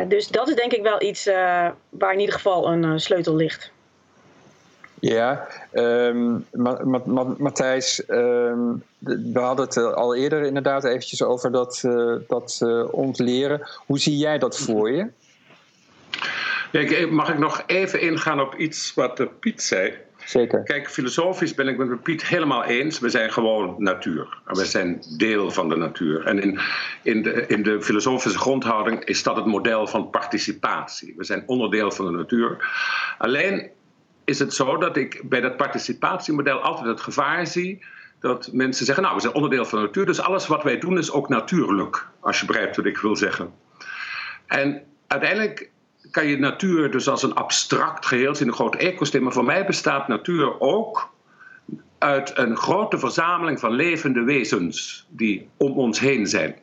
dus 0.07 0.27
dat 0.27 0.47
is 0.47 0.55
denk 0.55 0.71
ik 0.71 0.83
wel 0.83 1.01
iets 1.01 1.25
waar 1.89 2.13
in 2.13 2.19
ieder 2.19 2.35
geval 2.35 2.67
een 2.67 2.99
sleutel 2.99 3.35
ligt. 3.35 3.71
Ja, 5.01 5.47
um, 5.73 6.45
Matthijs, 7.37 8.03
um, 8.07 8.83
we 8.99 9.39
hadden 9.39 9.65
het 9.65 9.77
al 9.77 10.15
eerder 10.15 10.43
inderdaad 10.43 10.83
eventjes 10.83 11.23
over 11.23 11.51
dat, 11.51 11.83
uh, 11.85 12.15
dat 12.27 12.59
uh, 12.63 12.93
ontleren. 12.93 13.61
Hoe 13.85 13.99
zie 13.99 14.17
jij 14.17 14.37
dat 14.37 14.59
voor 14.59 14.91
je? 14.91 15.07
Ja, 16.71 17.07
mag 17.07 17.29
ik 17.29 17.37
nog 17.37 17.63
even 17.65 18.01
ingaan 18.01 18.39
op 18.39 18.55
iets 18.55 18.93
wat 18.93 19.39
Piet 19.39 19.61
zei? 19.61 19.93
Zeker. 20.25 20.63
Kijk, 20.63 20.89
filosofisch 20.89 21.53
ben 21.53 21.67
ik 21.67 21.77
met 21.77 22.03
Piet 22.03 22.25
helemaal 22.25 22.63
eens. 22.63 22.99
We 22.99 23.09
zijn 23.09 23.31
gewoon 23.31 23.75
natuur. 23.77 24.41
We 24.45 24.65
zijn 24.65 25.03
deel 25.17 25.51
van 25.51 25.69
de 25.69 25.75
natuur. 25.75 26.25
En 26.25 26.41
in, 26.41 26.59
in, 27.01 27.23
de, 27.23 27.45
in 27.47 27.63
de 27.63 27.81
filosofische 27.81 28.39
grondhouding 28.39 29.03
is 29.03 29.23
dat 29.23 29.35
het 29.35 29.45
model 29.45 29.87
van 29.87 30.09
participatie. 30.09 31.13
We 31.17 31.23
zijn 31.23 31.43
onderdeel 31.45 31.91
van 31.91 32.05
de 32.05 32.11
natuur. 32.11 32.57
Alleen 33.17 33.69
is 34.25 34.39
het 34.39 34.53
zo 34.53 34.77
dat 34.77 34.97
ik 34.97 35.21
bij 35.23 35.41
dat 35.41 35.57
participatiemodel 35.57 36.59
altijd 36.59 36.87
het 36.87 37.01
gevaar 37.01 37.47
zie 37.47 37.85
dat 38.19 38.49
mensen 38.51 38.85
zeggen, 38.85 39.03
nou, 39.03 39.15
we 39.15 39.21
zijn 39.21 39.33
onderdeel 39.33 39.65
van 39.65 39.79
de 39.79 39.85
natuur, 39.85 40.05
dus 40.05 40.21
alles 40.21 40.47
wat 40.47 40.63
wij 40.63 40.79
doen 40.79 40.97
is 40.97 41.11
ook 41.11 41.29
natuurlijk, 41.29 42.07
als 42.19 42.39
je 42.39 42.45
begrijpt 42.45 42.75
wat 42.75 42.85
ik 42.85 42.97
wil 42.97 43.15
zeggen. 43.15 43.53
En 44.45 44.83
uiteindelijk 45.07 45.69
kan 46.11 46.27
je 46.27 46.39
natuur 46.39 46.91
dus 46.91 47.07
als 47.07 47.23
een 47.23 47.33
abstract 47.33 48.05
geheel 48.05 48.35
zien, 48.35 48.47
een 48.47 48.53
groot 48.53 48.75
ecosysteem, 48.75 49.23
maar 49.23 49.33
voor 49.33 49.45
mij 49.45 49.65
bestaat 49.65 50.07
natuur 50.07 50.59
ook 50.59 51.13
uit 51.97 52.37
een 52.37 52.57
grote 52.57 52.99
verzameling 52.99 53.59
van 53.59 53.71
levende 53.71 54.23
wezens 54.23 55.05
die 55.09 55.49
om 55.57 55.71
ons 55.71 55.99
heen 55.99 56.27
zijn. 56.27 56.55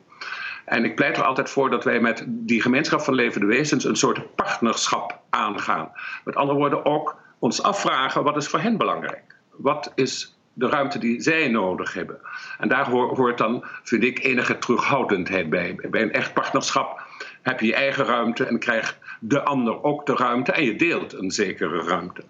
En 0.65 0.85
ik 0.85 0.95
pleit 0.95 1.17
er 1.17 1.23
altijd 1.23 1.49
voor 1.49 1.69
dat 1.69 1.83
wij 1.83 1.99
met 1.99 2.23
die 2.27 2.61
gemeenschap 2.61 3.01
van 3.01 3.13
levende 3.13 3.47
wezens 3.47 3.83
een 3.83 3.95
soort 3.95 4.35
partnerschap 4.35 5.19
aangaan. 5.29 5.91
Met 6.23 6.35
andere 6.35 6.57
woorden, 6.57 6.85
ook 6.85 7.15
ons 7.39 7.63
afvragen 7.63 8.23
wat 8.23 8.37
is 8.37 8.47
voor 8.47 8.59
hen 8.59 8.77
belangrijk. 8.77 9.35
Wat 9.55 9.91
is 9.95 10.39
de 10.59 10.67
ruimte 10.67 10.99
die 10.99 11.21
zij 11.21 11.47
nodig 11.47 11.93
hebben. 11.93 12.19
En 12.57 12.69
daar 12.69 12.89
hoort 12.89 13.37
dan, 13.37 13.63
vind 13.83 14.03
ik, 14.03 14.23
enige 14.23 14.57
terughoudendheid 14.57 15.49
bij. 15.49 15.75
Bij 15.89 16.01
een 16.01 16.11
echt 16.11 16.33
partnerschap 16.33 17.01
heb 17.41 17.59
je 17.59 17.65
je 17.65 17.75
eigen 17.75 18.05
ruimte 18.05 18.45
en 18.45 18.59
krijgt 18.59 18.97
de 19.19 19.43
ander 19.43 19.83
ook 19.83 20.05
de 20.05 20.15
ruimte 20.15 20.51
en 20.51 20.63
je 20.63 20.75
deelt 20.75 21.13
een 21.13 21.31
zekere 21.31 21.83
ruimte. 21.83 22.23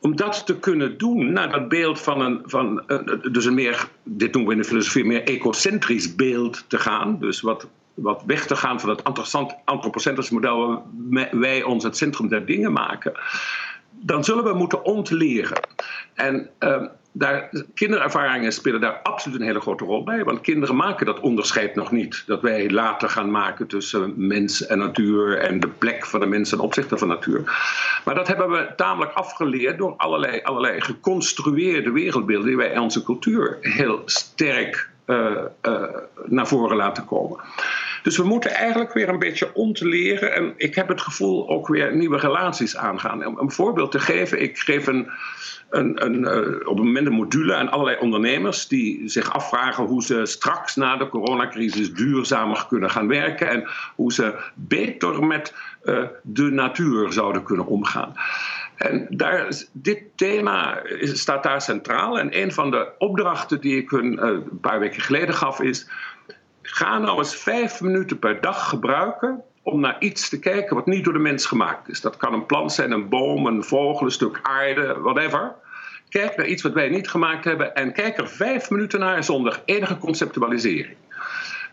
Om 0.00 0.16
dat 0.16 0.46
te 0.46 0.58
kunnen 0.58 0.98
doen, 0.98 1.32
naar 1.32 1.50
dat 1.50 1.68
beeld 1.68 2.00
van 2.00 2.20
een, 2.20 2.42
van, 2.44 2.82
dus 3.32 3.44
een 3.44 3.54
meer, 3.54 3.88
dit 4.02 4.32
noemen 4.32 4.50
we 4.50 4.56
in 4.56 4.62
de 4.62 4.68
filosofie, 4.68 5.04
meer 5.04 5.24
ecocentrisch 5.24 6.14
beeld 6.14 6.64
te 6.68 6.78
gaan. 6.78 7.18
Dus 7.18 7.40
wat, 7.40 7.68
wat 7.94 8.22
weg 8.26 8.46
te 8.46 8.56
gaan 8.56 8.80
van 8.80 8.88
het 8.88 9.04
antropocentrische 9.64 10.34
model 10.34 10.66
waar 11.10 11.28
wij 11.32 11.62
ons 11.62 11.84
het 11.84 11.96
centrum 11.96 12.28
der 12.28 12.46
dingen 12.46 12.72
maken 12.72 13.12
dan 14.00 14.24
zullen 14.24 14.44
we 14.44 14.54
moeten 14.54 14.84
ontleren. 14.84 15.60
En 16.14 16.50
uh, 16.60 16.82
daar, 17.12 17.50
kinderervaringen 17.74 18.52
spelen 18.52 18.80
daar 18.80 19.00
absoluut 19.02 19.40
een 19.40 19.46
hele 19.46 19.60
grote 19.60 19.84
rol 19.84 20.04
bij. 20.04 20.24
Want 20.24 20.40
kinderen 20.40 20.76
maken 20.76 21.06
dat 21.06 21.20
onderscheid 21.20 21.74
nog 21.74 21.90
niet. 21.90 22.22
Dat 22.26 22.42
wij 22.42 22.70
later 22.70 23.08
gaan 23.08 23.30
maken 23.30 23.66
tussen 23.66 24.12
mens 24.16 24.66
en 24.66 24.78
natuur 24.78 25.38
en 25.38 25.60
de 25.60 25.68
plek 25.68 26.06
van 26.06 26.20
de 26.20 26.26
mens 26.26 26.48
ten 26.48 26.60
opzichte 26.60 26.98
van 26.98 27.08
natuur. 27.08 27.42
Maar 28.04 28.14
dat 28.14 28.28
hebben 28.28 28.50
we 28.50 28.72
tamelijk 28.76 29.12
afgeleerd 29.12 29.78
door 29.78 29.94
allerlei, 29.96 30.40
allerlei 30.42 30.80
geconstrueerde 30.80 31.90
wereldbeelden 31.90 32.46
die 32.46 32.56
wij 32.56 32.70
in 32.70 32.80
onze 32.80 33.02
cultuur 33.02 33.58
heel 33.60 34.02
sterk 34.04 34.88
uh, 35.06 35.30
uh, 35.62 35.82
naar 36.24 36.46
voren 36.46 36.76
laten 36.76 37.04
komen. 37.04 37.40
Dus 38.04 38.16
we 38.16 38.24
moeten 38.24 38.50
eigenlijk 38.50 38.92
weer 38.92 39.08
een 39.08 39.18
beetje 39.18 39.54
ontleren. 39.54 40.34
En 40.34 40.54
ik 40.56 40.74
heb 40.74 40.88
het 40.88 41.00
gevoel 41.00 41.48
ook 41.48 41.68
weer 41.68 41.96
nieuwe 41.96 42.18
relaties 42.18 42.76
aangaan. 42.76 43.26
Om 43.26 43.38
een 43.38 43.50
voorbeeld 43.50 43.90
te 43.90 43.98
geven, 43.98 44.42
ik 44.42 44.58
geef 44.58 44.86
een, 44.86 45.08
een, 45.70 46.04
een, 46.04 46.20
uh, 46.20 46.68
op 46.68 46.78
een 46.78 46.84
moment 46.84 47.06
een 47.06 47.12
module 47.12 47.54
aan 47.54 47.70
allerlei 47.70 47.98
ondernemers 47.98 48.68
die 48.68 49.08
zich 49.08 49.32
afvragen 49.32 49.84
hoe 49.84 50.02
ze 50.02 50.26
straks 50.26 50.76
na 50.76 50.96
de 50.96 51.08
coronacrisis 51.08 51.92
duurzamer 51.92 52.66
kunnen 52.68 52.90
gaan 52.90 53.08
werken 53.08 53.48
en 53.48 53.68
hoe 53.94 54.12
ze 54.12 54.34
beter 54.54 55.24
met 55.24 55.54
uh, 55.84 56.02
de 56.22 56.50
natuur 56.50 57.12
zouden 57.12 57.42
kunnen 57.42 57.66
omgaan. 57.66 58.14
En 58.76 59.06
daar, 59.10 59.62
dit 59.72 60.02
thema 60.14 60.82
staat 61.00 61.42
daar 61.42 61.62
centraal. 61.62 62.18
En 62.18 62.40
een 62.40 62.52
van 62.52 62.70
de 62.70 62.88
opdrachten 62.98 63.60
die 63.60 63.76
ik 63.76 63.90
hun 63.90 64.26
een 64.26 64.60
paar 64.60 64.80
weken 64.80 65.02
geleden 65.02 65.34
gaf 65.34 65.60
is 65.60 65.88
Ga 66.66 66.98
nou 66.98 67.18
eens 67.18 67.36
vijf 67.36 67.80
minuten 67.80 68.18
per 68.18 68.40
dag 68.40 68.68
gebruiken 68.68 69.42
om 69.62 69.80
naar 69.80 69.96
iets 69.98 70.28
te 70.28 70.38
kijken 70.38 70.76
wat 70.76 70.86
niet 70.86 71.04
door 71.04 71.12
de 71.12 71.18
mens 71.18 71.46
gemaakt 71.46 71.88
is. 71.88 72.00
Dat 72.00 72.16
kan 72.16 72.32
een 72.32 72.46
plant 72.46 72.72
zijn, 72.72 72.90
een 72.90 73.08
boom, 73.08 73.46
een 73.46 73.64
vogel, 73.64 74.06
een 74.06 74.12
stuk 74.12 74.38
aarde, 74.42 75.00
whatever. 75.00 75.54
Kijk 76.08 76.36
naar 76.36 76.46
iets 76.46 76.62
wat 76.62 76.72
wij 76.72 76.88
niet 76.88 77.08
gemaakt 77.08 77.44
hebben 77.44 77.74
en 77.74 77.92
kijk 77.92 78.18
er 78.18 78.28
vijf 78.28 78.70
minuten 78.70 79.00
naar 79.00 79.24
zonder 79.24 79.62
enige 79.64 79.98
conceptualisering. 79.98 80.96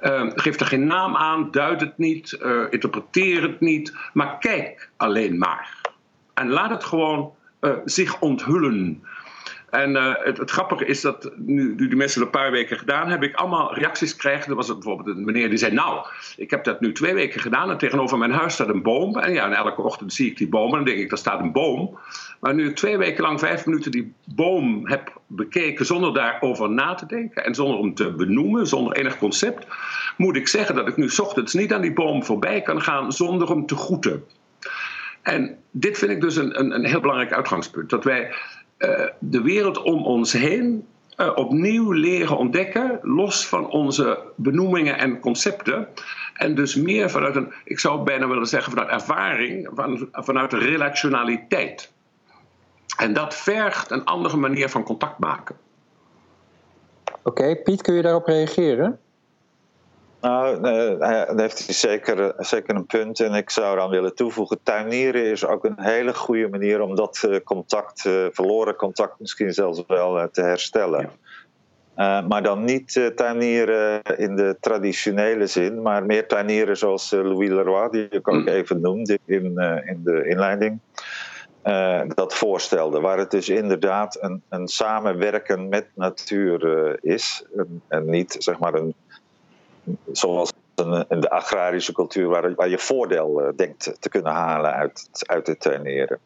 Uh, 0.02 0.32
geef 0.36 0.60
er 0.60 0.66
geen 0.66 0.88
naam 0.88 1.16
aan, 1.16 1.52
duid 1.52 1.82
het 1.82 1.98
niet, 1.98 2.38
uh, 2.42 2.64
interpreteer 2.70 3.42
het 3.42 3.60
niet, 3.60 3.94
maar 4.14 4.38
kijk 4.38 4.90
alleen 4.98 5.38
maar. 5.38 5.82
En 6.34 6.50
laat 6.50 6.70
het 6.70 6.84
gewoon 6.84 7.34
uh, 7.62 7.72
zich 7.86 8.20
onthullen. 8.20 9.04
En 9.72 9.96
uh, 9.96 10.14
het, 10.18 10.38
het, 10.38 10.52
grappige 10.52 10.86
is 10.86 11.02
dat 11.02 11.32
nu, 11.36 11.76
die 11.76 11.96
mensen 11.96 12.22
het 12.22 12.34
een 12.34 12.42
paar 12.42 12.52
weken 12.52 12.78
gedaan 12.78 13.10
hebben, 13.10 13.30
ik 13.30 13.36
allemaal 13.36 13.74
reacties 13.76 14.16
krijg. 14.16 14.46
Er 14.46 14.56
was 14.56 14.68
bijvoorbeeld 14.68 15.18
een 15.18 15.26
meneer 15.26 15.50
die 15.50 15.58
zei: 15.58 15.74
Nou, 15.74 16.06
ik 16.38 16.50
heb 16.50 16.64
dat 16.64 16.82
nu 16.82 16.92
twee 16.92 17.14
weken 17.14 17.40
gedaan 17.40 17.70
en 17.70 17.78
tegenover 17.78 18.18
mijn 18.18 18.32
huis 18.32 18.54
staat 18.54 18.68
een 18.68 18.82
boom. 18.82 19.18
En 19.18 19.34
ja, 19.34 19.46
en 19.46 19.54
elke 19.54 19.82
ochtend 19.82 20.14
zie 20.14 20.30
ik 20.30 20.38
die 20.38 20.48
boom 20.48 20.70
en 20.70 20.76
dan 20.76 20.84
denk 20.84 20.98
ik: 20.98 21.10
daar 21.10 21.18
staat 21.18 21.40
een 21.40 21.52
boom. 21.52 21.98
Maar 22.40 22.54
nu 22.54 22.70
ik 22.70 22.76
twee 22.76 22.98
weken 22.98 23.24
lang 23.24 23.40
vijf 23.40 23.66
minuten 23.66 23.92
die 23.92 24.14
boom 24.36 24.88
heb 24.88 25.22
bekeken 25.28 25.86
zonder 25.86 26.14
daarover 26.14 26.70
na 26.70 26.94
te 26.94 27.06
denken 27.06 27.46
en 27.46 27.56
zonder 27.56 27.80
hem 27.80 27.94
te 27.94 28.12
benoemen, 28.12 28.68
zonder 28.68 28.98
enig 28.98 29.18
concept, 29.18 29.68
moet 30.18 30.36
ik 30.36 30.48
zeggen 30.48 30.76
dat 30.76 30.88
ik 30.88 30.98
nu 30.98 31.10
ochtends 31.22 31.54
niet 31.54 31.74
aan 31.74 31.82
die 31.82 31.94
boom 31.94 32.24
voorbij 32.24 32.62
kan 32.62 32.82
gaan 32.82 33.12
zonder 33.12 33.50
hem 33.50 33.66
te 33.66 33.76
groeten. 33.76 34.24
En 35.22 35.58
dit 35.72 35.98
vind 35.98 36.12
ik 36.12 36.22
dus 36.22 36.36
een, 36.36 36.60
een, 36.60 36.76
een 36.76 36.86
heel 36.86 37.00
belangrijk 37.00 37.34
uitgangspunt. 37.34 37.90
Dat 37.90 38.04
wij 38.04 38.34
de 39.20 39.42
wereld 39.42 39.82
om 39.82 40.06
ons 40.06 40.32
heen 40.34 40.86
uh, 41.18 41.32
opnieuw 41.36 41.92
leren 41.92 42.38
ontdekken, 42.38 43.00
los 43.02 43.48
van 43.48 43.70
onze 43.70 44.20
benoemingen 44.36 44.98
en 44.98 45.20
concepten. 45.20 45.88
En 46.34 46.56
dus 46.56 46.76
meer 46.76 47.10
vanuit 47.10 47.36
een, 47.36 47.54
ik 47.64 47.80
zou 47.80 48.04
bijna 48.04 48.28
willen 48.28 48.48
zeggen, 48.48 48.72
vanuit 48.72 48.90
ervaring, 48.90 49.70
van, 49.74 50.08
vanuit 50.12 50.54
relationaliteit. 50.54 51.92
En 52.98 53.14
dat 53.14 53.36
vergt 53.36 53.92
een 53.92 54.06
andere 54.06 54.38
manier 54.38 54.70
van 54.70 54.84
contact 54.84 55.20
maken. 55.20 55.56
Oké, 57.24 57.56
Piet, 57.56 57.82
kun 57.82 57.94
je 57.94 58.02
daarop 58.02 58.26
reageren? 58.26 59.00
Nou, 60.22 60.56
uh, 60.56 61.00
daar 61.00 61.40
heeft 61.40 61.66
hij 61.66 61.76
zeker, 61.76 62.34
zeker 62.38 62.76
een 62.76 62.86
punt. 62.86 63.20
En 63.20 63.34
ik 63.34 63.50
zou 63.50 63.78
dan 63.78 63.90
willen 63.90 64.16
toevoegen: 64.16 64.60
tuinieren 64.64 65.24
is 65.24 65.46
ook 65.46 65.66
een 65.66 65.80
hele 65.80 66.14
goede 66.14 66.50
manier 66.50 66.82
om 66.82 66.96
dat 66.96 67.24
uh, 67.26 67.40
contact, 67.44 68.06
uh, 68.06 68.26
verloren 68.32 68.76
contact 68.76 69.20
misschien 69.20 69.54
zelfs 69.54 69.84
wel 69.88 70.30
te 70.32 70.42
herstellen. 70.42 71.10
Ja. 71.96 72.22
maar 72.22 72.44
dan 72.44 72.64
niet 72.64 73.12
tuinieren 73.16 74.02
in 74.18 74.36
de 74.36 74.58
traditionele 74.60 75.48
zin, 75.48 75.82
maar 75.82 76.06
meer 76.06 76.28
tuinieren 76.28 76.78
zoals 76.78 77.12
Louis 77.12 77.50
Leroy, 77.50 77.90
die 77.90 78.08
ik 78.10 78.28
ook 78.28 78.48
even 78.48 78.82
noemde 78.82 79.20
in, 79.26 79.44
in 79.86 80.02
de 80.04 80.28
inleiding. 80.28 80.80
dat 82.16 82.34
voorstelde, 82.34 83.00
waar 83.00 83.18
het 83.18 83.32
dus 83.32 83.50
inderdaad 83.50 84.18
een, 84.22 84.42
een 84.50 84.68
samenwerken 84.68 85.70
met 85.70 85.88
natuur 85.94 86.98
is. 87.04 87.46
En, 87.56 87.82
en 87.88 88.10
niet 88.10 88.36
zeg 88.40 88.60
maar 88.60 88.74
een 88.74 88.96
zoals 90.12 90.52
in 91.08 91.20
de 91.20 91.30
agrarische 91.30 91.94
cultuur, 91.94 92.28
waar, 92.28 92.56
waar 92.56 92.70
je 92.70 92.78
voordeel 92.78 93.42
uh, 93.42 93.48
denkt 93.56 93.96
te 94.00 94.10
kunnen 94.10 94.32
halen 94.32 94.74
uit, 94.74 95.10
uit 95.20 95.48
het 95.48 95.60
tuineren. 95.60 96.20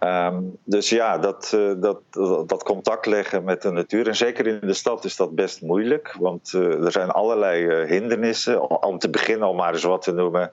Um, 0.00 0.56
dus 0.64 0.88
ja, 0.90 1.18
dat, 1.18 1.52
uh, 1.54 1.72
dat, 1.76 2.00
dat, 2.48 2.62
contact 2.62 3.06
leggen 3.06 3.44
met 3.44 3.62
de 3.62 3.70
natuur. 3.70 4.08
En 4.08 4.16
zeker 4.16 4.46
in 4.46 4.60
de 4.60 4.74
stad 4.74 5.04
is 5.04 5.16
dat 5.16 5.34
best 5.34 5.62
moeilijk. 5.62 6.16
Want 6.18 6.52
er 6.52 6.92
zijn 6.92 7.10
allerlei 7.10 7.84
hindernissen. 7.86 8.82
Om 8.82 8.98
te 8.98 9.10
beginnen, 9.10 9.48
om 9.48 9.56
maar 9.56 9.72
eens 9.72 9.82
wat 9.82 10.02
te 10.02 10.12
noemen. 10.12 10.52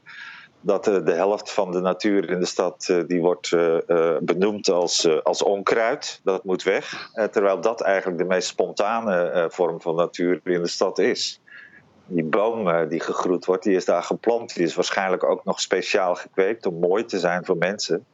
Dat 0.66 0.84
de 0.84 1.12
helft 1.12 1.52
van 1.52 1.72
de 1.72 1.80
natuur 1.80 2.30
in 2.30 2.40
de 2.40 2.46
stad 2.46 3.04
die 3.08 3.22
wordt 3.22 3.56
benoemd 4.20 4.70
als, 4.70 5.24
als 5.24 5.44
onkruid. 5.44 6.20
Dat 6.24 6.44
moet 6.44 6.64
weg. 6.64 7.10
terwijl 7.32 7.62
dat 7.62 7.82
eigenlijk 7.82 8.18
de 8.18 8.26
meest 8.26 8.48
spontane 8.48 9.48
vorm 9.50 9.82
van 9.82 9.96
natuur 9.96 10.40
in 10.44 10.62
de 10.62 10.68
stad 10.68 11.00
is 11.00 11.42
die 12.06 12.24
boom 12.24 12.88
die 12.88 13.00
gegroeid 13.00 13.46
wordt, 13.46 13.64
die 13.64 13.76
is 13.76 13.86
daar 13.86 14.04
geplant. 14.04 14.56
Die 14.56 14.64
is 14.64 14.76
waarschijnlijk 14.76 15.24
ook 15.24 15.44
nog 15.44 15.60
speciaal 15.60 16.16
gekweekt 16.16 16.66
om 16.66 16.80
mooi 16.80 17.06
te 17.06 17.20
zijn 17.20 17.46
voor 17.46 17.58
mensen. 17.58 18.06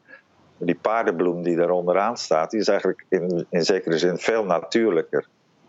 Die 0.58 0.76
paardenbloem 0.76 1.44
die 1.44 1.56
daar 1.56 1.70
onderaan 1.70 2.18
staat, 2.18 2.52
die 2.52 2.60
is 2.60 2.68
eigenlijk 2.68 3.06
in, 3.10 3.46
in 3.50 3.64
zekere 3.64 3.98
zin 3.98 4.18
veel 4.18 4.46
natuurlijker. 4.46 5.28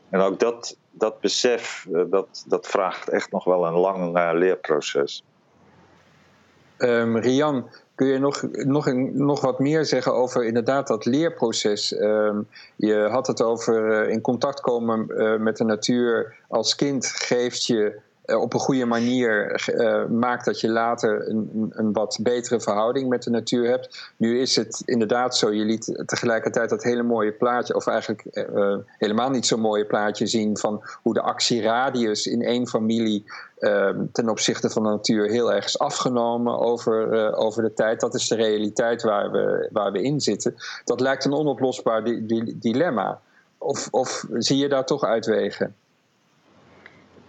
En 0.08 0.20
ook 0.20 0.38
dat, 0.38 0.76
dat 0.90 1.20
besef, 1.20 1.86
eh, 1.92 2.02
dat, 2.06 2.44
dat 2.46 2.66
vraagt 2.66 3.08
echt 3.08 3.30
nog 3.30 3.44
wel 3.44 3.66
een 3.66 3.74
lang 3.74 4.32
leerproces. 4.32 5.24
Um, 6.82 7.16
Rian, 7.16 7.66
kun 7.94 8.06
je 8.06 8.18
nog, 8.18 8.42
nog, 8.52 8.92
nog 9.12 9.40
wat 9.40 9.58
meer 9.58 9.84
zeggen 9.84 10.14
over 10.14 10.44
inderdaad 10.44 10.86
dat 10.86 11.04
leerproces? 11.04 12.00
Um, 12.00 12.48
je 12.76 13.08
had 13.10 13.26
het 13.26 13.42
over 13.42 14.04
uh, 14.06 14.12
in 14.12 14.20
contact 14.20 14.60
komen 14.60 15.06
uh, 15.08 15.36
met 15.36 15.56
de 15.56 15.64
natuur 15.64 16.36
als 16.48 16.74
kind 16.74 17.06
geeft 17.06 17.66
je 17.66 17.84
eh, 17.86 18.00
op 18.24 18.54
een 18.54 18.60
goede 18.60 18.84
manier 18.84 19.62
uh, 19.74 20.06
maakt 20.06 20.44
dat 20.44 20.60
je 20.60 20.68
later 20.68 21.28
een, 21.28 21.70
een, 21.70 21.92
wat 21.92 22.18
betere 22.22 22.60
verhouding 22.60 23.08
met 23.08 23.22
de 23.22 23.30
natuur 23.30 23.68
hebt. 23.68 24.12
Nu 24.16 24.40
is 24.40 24.56
het 24.56 24.82
inderdaad 24.84 25.36
zo, 25.36 25.52
je 25.52 25.64
liet 25.64 26.02
tegelijkertijd 26.06 26.70
dat 26.70 26.82
hele 26.82 27.02
mooie 27.02 27.32
plaatje, 27.32 27.74
of 27.74 27.86
eigenlijk 27.86 28.24
uh, 28.32 28.76
helemaal 28.98 29.30
niet 29.30 29.46
zo'n 29.46 29.60
mooie 29.60 29.86
plaatje 29.86 30.26
zien 30.26 30.58
van 30.58 30.82
hoe 31.02 31.14
de 31.14 31.22
actieradius 31.22 32.26
in 32.26 32.42
één 32.42 32.68
familie 32.68 33.24
ten 34.12 34.28
opzichte 34.28 34.70
van 34.70 34.82
de 34.82 34.88
natuur 34.88 35.30
heel 35.30 35.52
erg 35.52 35.64
is 35.64 35.78
afgenomen 35.78 36.58
over, 36.58 37.34
over 37.36 37.62
de 37.62 37.72
tijd. 37.72 38.00
Dat 38.00 38.14
is 38.14 38.28
de 38.28 38.34
realiteit 38.34 39.02
waar 39.02 39.30
we, 39.30 39.68
waar 39.72 39.92
we 39.92 40.02
in 40.02 40.20
zitten. 40.20 40.54
Dat 40.84 41.00
lijkt 41.00 41.24
een 41.24 41.32
onoplosbaar 41.32 42.04
di 42.04 42.26
di 42.26 42.58
dilemma. 42.58 43.20
Of, 43.58 43.88
of 43.90 44.24
zie 44.38 44.56
je 44.56 44.68
daar 44.68 44.86
toch 44.86 45.04
uitwegen? 45.04 45.74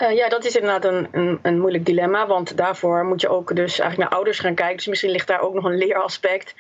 Uh, 0.02 0.16
ja, 0.16 0.30
dat 0.30 0.46
is 0.46 0.56
inderdaad 0.56 0.86
een, 0.86 1.40
een, 1.42 1.60
moeilijk 1.60 1.86
dilemma. 1.86 2.28
Want 2.28 2.58
daarvoor 2.58 3.06
moet 3.06 3.22
je 3.22 3.30
ook 3.30 3.56
dus 3.56 3.80
eigenlijk 3.80 4.10
naar 4.10 4.18
ouders 4.18 4.40
gaan 4.40 4.56
kijken. 4.56 4.78
Dus 4.78 4.88
misschien 4.88 5.12
ligt 5.12 5.28
daar 5.28 5.42
ook 5.42 5.54
nog 5.54 5.64
een 5.64 5.78
leeraspect. 5.78 6.56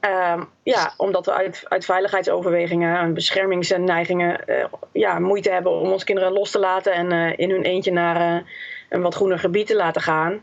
Uh, 0.00 0.42
ja, 0.62 0.94
omdat 0.96 1.26
we 1.26 1.32
uit, 1.32 1.64
uit 1.68 1.84
veiligheidsoverwegingen 1.84 2.98
en 2.98 3.14
beschermingsneigingen 3.14 4.40
uh, 4.46 4.64
ja, 4.92 5.18
moeite 5.18 5.50
hebben 5.50 5.72
om 5.72 5.92
onze 5.92 6.04
kinderen 6.04 6.32
los 6.32 6.50
te 6.50 6.58
laten 6.58 6.92
en 6.92 7.12
uh, 7.12 7.32
in 7.36 7.50
hun 7.50 7.62
eentje 7.62 7.92
naar 7.92 8.44
een 8.88 9.02
wat 9.02 9.14
groener 9.14 9.38
gebied 9.38 9.66
te 9.66 9.76
laten 9.76 10.02
gaan. 10.02 10.40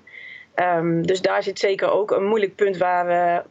Um, 0.55 1.05
dus 1.05 1.21
daar 1.21 1.43
zit 1.43 1.59
zeker 1.59 1.91
ook 1.91 2.11
een 2.11 2.25
moeilijk 2.25 2.55
punt 2.55 2.77
waar 2.77 3.05
we 3.05 3.43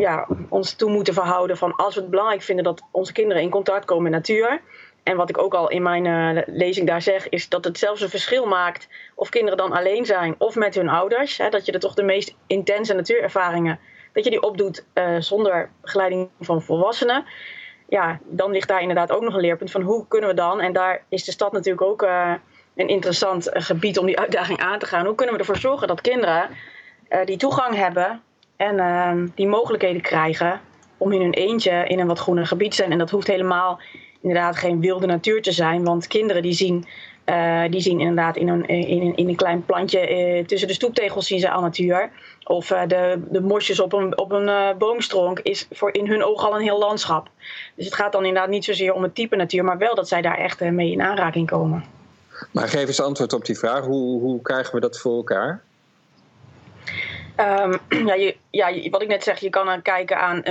ja, 0.00 0.28
ons 0.48 0.74
toe 0.74 0.90
moeten 0.90 1.14
verhouden 1.14 1.56
van 1.56 1.76
als 1.76 1.94
we 1.94 2.00
het 2.00 2.10
belangrijk 2.10 2.42
vinden 2.42 2.64
dat 2.64 2.82
onze 2.90 3.12
kinderen 3.12 3.42
in 3.42 3.50
contact 3.50 3.84
komen 3.84 4.02
met 4.02 4.12
natuur 4.12 4.60
en 5.06 5.16
wat 5.16 5.28
ik 5.28 5.38
ook 5.38 5.54
al 5.54 5.70
in 5.70 5.82
mijn 5.82 6.04
uh, 6.04 6.42
lezing 6.46 6.86
daar 6.86 7.02
zeg, 7.02 7.28
is 7.28 7.48
dat 7.48 7.64
het 7.64 7.78
zelfs 7.78 8.00
een 8.00 8.08
verschil 8.08 8.46
maakt 8.46 8.88
of 9.14 9.28
kinderen 9.28 9.56
dan 9.56 9.72
alleen 9.72 10.06
zijn 10.06 10.34
of 10.38 10.54
met 10.54 10.74
hun 10.74 10.88
ouders. 10.88 11.38
Hè, 11.38 11.48
dat 11.48 11.66
je 11.66 11.72
er 11.72 11.80
toch 11.80 11.94
de 11.94 12.02
meest 12.02 12.34
intense 12.46 12.94
natuurervaringen, 12.94 13.78
dat 14.12 14.24
je 14.24 14.30
die 14.30 14.42
opdoet 14.42 14.84
uh, 14.94 15.16
zonder 15.18 15.70
begeleiding 15.80 16.28
van 16.40 16.62
volwassenen. 16.62 17.24
Ja, 17.88 18.18
dan 18.24 18.50
ligt 18.50 18.68
daar 18.68 18.80
inderdaad 18.80 19.12
ook 19.12 19.22
nog 19.22 19.34
een 19.34 19.40
leerpunt 19.40 19.70
van 19.70 19.82
hoe 19.82 20.08
kunnen 20.08 20.28
we 20.30 20.36
dan, 20.36 20.60
en 20.60 20.72
daar 20.72 21.04
is 21.08 21.24
de 21.24 21.32
stad 21.32 21.52
natuurlijk 21.52 21.86
ook 21.86 22.02
uh, 22.02 22.32
een 22.74 22.88
interessant 22.88 23.50
gebied 23.52 23.98
om 23.98 24.06
die 24.06 24.18
uitdaging 24.18 24.58
aan 24.58 24.78
te 24.78 24.86
gaan. 24.86 25.06
Hoe 25.06 25.14
kunnen 25.14 25.34
we 25.34 25.40
ervoor 25.40 25.56
zorgen 25.56 25.88
dat 25.88 26.00
kinderen 26.00 26.48
die 27.24 27.36
toegang 27.36 27.74
hebben 27.74 28.22
en 28.56 29.32
die 29.34 29.46
mogelijkheden 29.46 30.00
krijgen 30.02 30.60
om 30.96 31.12
in 31.12 31.20
hun 31.20 31.32
eentje 31.32 31.86
in 31.86 31.98
een 31.98 32.06
wat 32.06 32.18
groener 32.18 32.46
gebied 32.46 32.70
te 32.70 32.76
zijn. 32.76 32.92
En 32.92 32.98
dat 32.98 33.10
hoeft 33.10 33.26
helemaal 33.26 33.80
inderdaad 34.26 34.56
geen 34.56 34.80
wilde 34.80 35.06
natuur 35.06 35.42
te 35.42 35.52
zijn. 35.52 35.84
Want 35.84 36.06
kinderen 36.06 36.42
die 36.42 36.52
zien, 36.52 36.84
uh, 37.26 37.62
die 37.70 37.80
zien 37.80 38.00
inderdaad 38.00 38.36
in 38.36 38.48
een, 38.48 38.66
in, 38.66 39.00
een, 39.00 39.16
in 39.16 39.28
een 39.28 39.36
klein 39.36 39.64
plantje 39.64 40.10
uh, 40.10 40.44
tussen 40.44 40.68
de 40.68 40.74
stoeptegels 40.74 41.26
zien 41.26 41.40
ze 41.40 41.50
al 41.50 41.60
natuur. 41.60 42.10
Of 42.44 42.70
uh, 42.70 42.82
de, 42.86 43.22
de 43.30 43.40
mosjes 43.40 43.80
op 43.80 43.92
een, 43.92 44.18
op 44.18 44.32
een 44.32 44.78
boomstronk 44.78 45.38
is 45.38 45.66
voor 45.70 45.94
in 45.94 46.06
hun 46.06 46.24
ogen 46.24 46.48
al 46.48 46.56
een 46.56 46.62
heel 46.62 46.78
landschap. 46.78 47.28
Dus 47.74 47.84
het 47.84 47.94
gaat 47.94 48.12
dan 48.12 48.24
inderdaad 48.24 48.50
niet 48.50 48.64
zozeer 48.64 48.92
om 48.92 49.02
het 49.02 49.14
type 49.14 49.36
natuur, 49.36 49.64
maar 49.64 49.78
wel 49.78 49.94
dat 49.94 50.08
zij 50.08 50.22
daar 50.22 50.38
echt 50.38 50.60
mee 50.60 50.90
in 50.90 51.02
aanraking 51.02 51.46
komen. 51.46 51.84
Maar 52.52 52.68
geef 52.68 52.86
eens 52.86 53.00
antwoord 53.00 53.32
op 53.32 53.44
die 53.44 53.58
vraag. 53.58 53.84
Hoe, 53.84 54.20
hoe 54.20 54.42
krijgen 54.42 54.74
we 54.74 54.80
dat 54.80 54.98
voor 54.98 55.16
elkaar? 55.16 55.62
Um, 57.40 57.78
ja, 58.08 58.14
je, 58.14 58.36
ja, 58.50 58.90
wat 58.90 59.02
ik 59.02 59.08
net 59.08 59.22
zeg, 59.22 59.38
je 59.38 59.50
kan 59.50 59.82
kijken 59.82 60.20
aan 60.20 60.42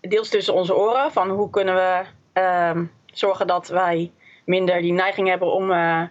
deels 0.00 0.28
tussen 0.28 0.54
onze 0.54 0.76
oren. 0.76 1.12
Van 1.12 1.30
hoe 1.30 1.50
kunnen 1.50 1.74
we 1.74 2.02
um, 2.40 2.90
zorgen 3.12 3.46
dat 3.46 3.68
wij 3.68 4.12
minder 4.44 4.80
die 4.80 4.92
neiging 4.92 5.28
hebben 5.28 5.52
om, 5.52 5.70
uh, 5.70 6.02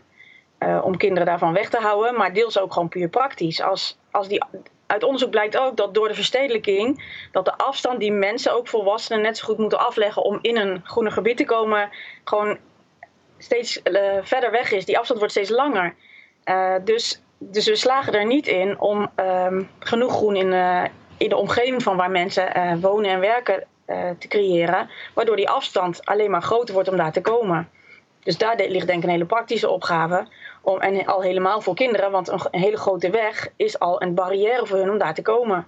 uh, 0.60 0.82
om 0.84 0.98
kinderen 0.98 1.25
daarvan 1.25 1.53
weg 1.53 1.70
te 1.70 1.77
houden. 1.77 2.15
Maar 2.15 2.34
deels 2.34 2.60
ook 2.60 2.74
gewoon 2.74 2.89
puur 2.89 3.10
praktisch. 3.10 3.62
Als, 3.62 3.98
als 4.12 4.27
die, 4.27 4.44
uit 4.88 5.03
onderzoek 5.03 5.29
blijkt 5.29 5.58
ook 5.58 5.77
dat 5.77 5.94
door 5.94 6.08
de 6.08 6.13
verstedelijking... 6.13 7.03
dat 7.32 7.46
de 7.46 7.58
afstand 7.58 8.00
die 8.00 8.12
mensen, 8.12 8.56
ook 8.56 8.68
volwassenen, 8.68 9.22
net 9.22 9.38
zo 9.38 9.46
goed 9.46 9.58
moeten 9.58 9.79
afleggen... 9.79 10.24
om 10.24 10.39
in 10.41 10.58
een 10.58 10.82
groene 10.84 11.12
gebied 11.12 11.38
te 11.38 11.46
komen, 11.46 11.89
gewoon 12.24 12.58
steeds 13.38 13.82
uh, 13.84 14.18
verder 14.22 14.51
weg 14.51 14.72
is. 14.72 14.86
Die 14.86 14.98
afstand 14.98 15.20
wordt 15.20 15.34
steeds 15.34 15.50
langer. 15.50 15.96
dus 16.84 17.22
dus 17.41 17.68
we 17.68 17.75
slagen 17.75 18.13
er 18.13 18.25
niet 18.25 18.48
in 18.48 18.79
om 18.79 19.10
um, 19.15 19.70
genoeg 19.79 20.12
groen 20.12 20.36
in, 20.36 20.53
in 21.18 21.29
de 21.29 21.36
omgeving 21.36 21.84
van 21.84 21.98
waar 21.98 22.12
mensen 22.12 22.79
wonen 22.79 23.12
en 23.12 23.20
werken 23.20 23.63
te 24.17 24.27
creëren, 24.27 24.89
waardoor 25.13 25.36
die 25.36 25.50
afstand 25.50 26.05
alleen 26.05 26.31
maar 26.31 26.41
groter 26.41 26.74
wordt 26.74 26.89
om 26.89 26.98
daar 26.98 27.12
te 27.12 27.22
komen. 27.22 27.69
Dus 28.24 28.38
daar 28.38 28.55
ligt 28.55 28.88
denk 28.88 28.98
ik 28.98 29.03
een 29.03 29.10
hele 29.10 29.25
praktische 29.25 29.69
opgave. 29.69 30.27
Om, 30.62 30.79
en 30.79 31.05
al 31.05 31.22
helemaal 31.22 31.62
voor 31.62 31.75
kinderen, 31.75 32.12
want 32.12 32.27
een, 32.27 32.39
hele 32.51 32.77
grote 32.77 33.10
weg 33.10 33.48
is 33.55 33.79
al 33.79 34.01
een 34.01 34.13
barrière 34.13 34.65
voor 34.65 34.77
hun 34.77 34.89
om 34.89 34.98
daar 34.98 35.13
te 35.13 35.22
komen. 35.22 35.67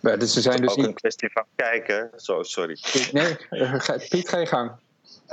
Maar 0.00 0.18
dus 0.18 0.36
er 0.36 0.42
zijn 0.42 0.60
dus 0.60 0.70
ook 0.70 0.76
niet... 0.76 0.86
een 0.86 0.94
kwestie 0.94 1.30
van 1.32 1.44
kijken. 1.56 2.10
Zo, 2.16 2.42
sorry. 2.42 2.76
Nee, 3.12 3.36
Piet, 4.08 4.28
ga 4.28 4.38
je 4.38 4.46
gang. 4.46 4.70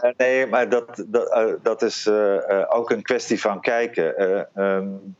Uh, 0.03 0.11
nee, 0.17 0.47
maar 0.47 0.69
dat, 0.69 1.03
dat, 1.07 1.37
uh, 1.37 1.53
dat 1.61 1.81
is 1.81 2.05
uh, 2.05 2.37
ook 2.67 2.89
een 2.89 3.01
kwestie 3.01 3.41
van 3.41 3.61
kijken. 3.61 4.47
Um, 4.55 5.15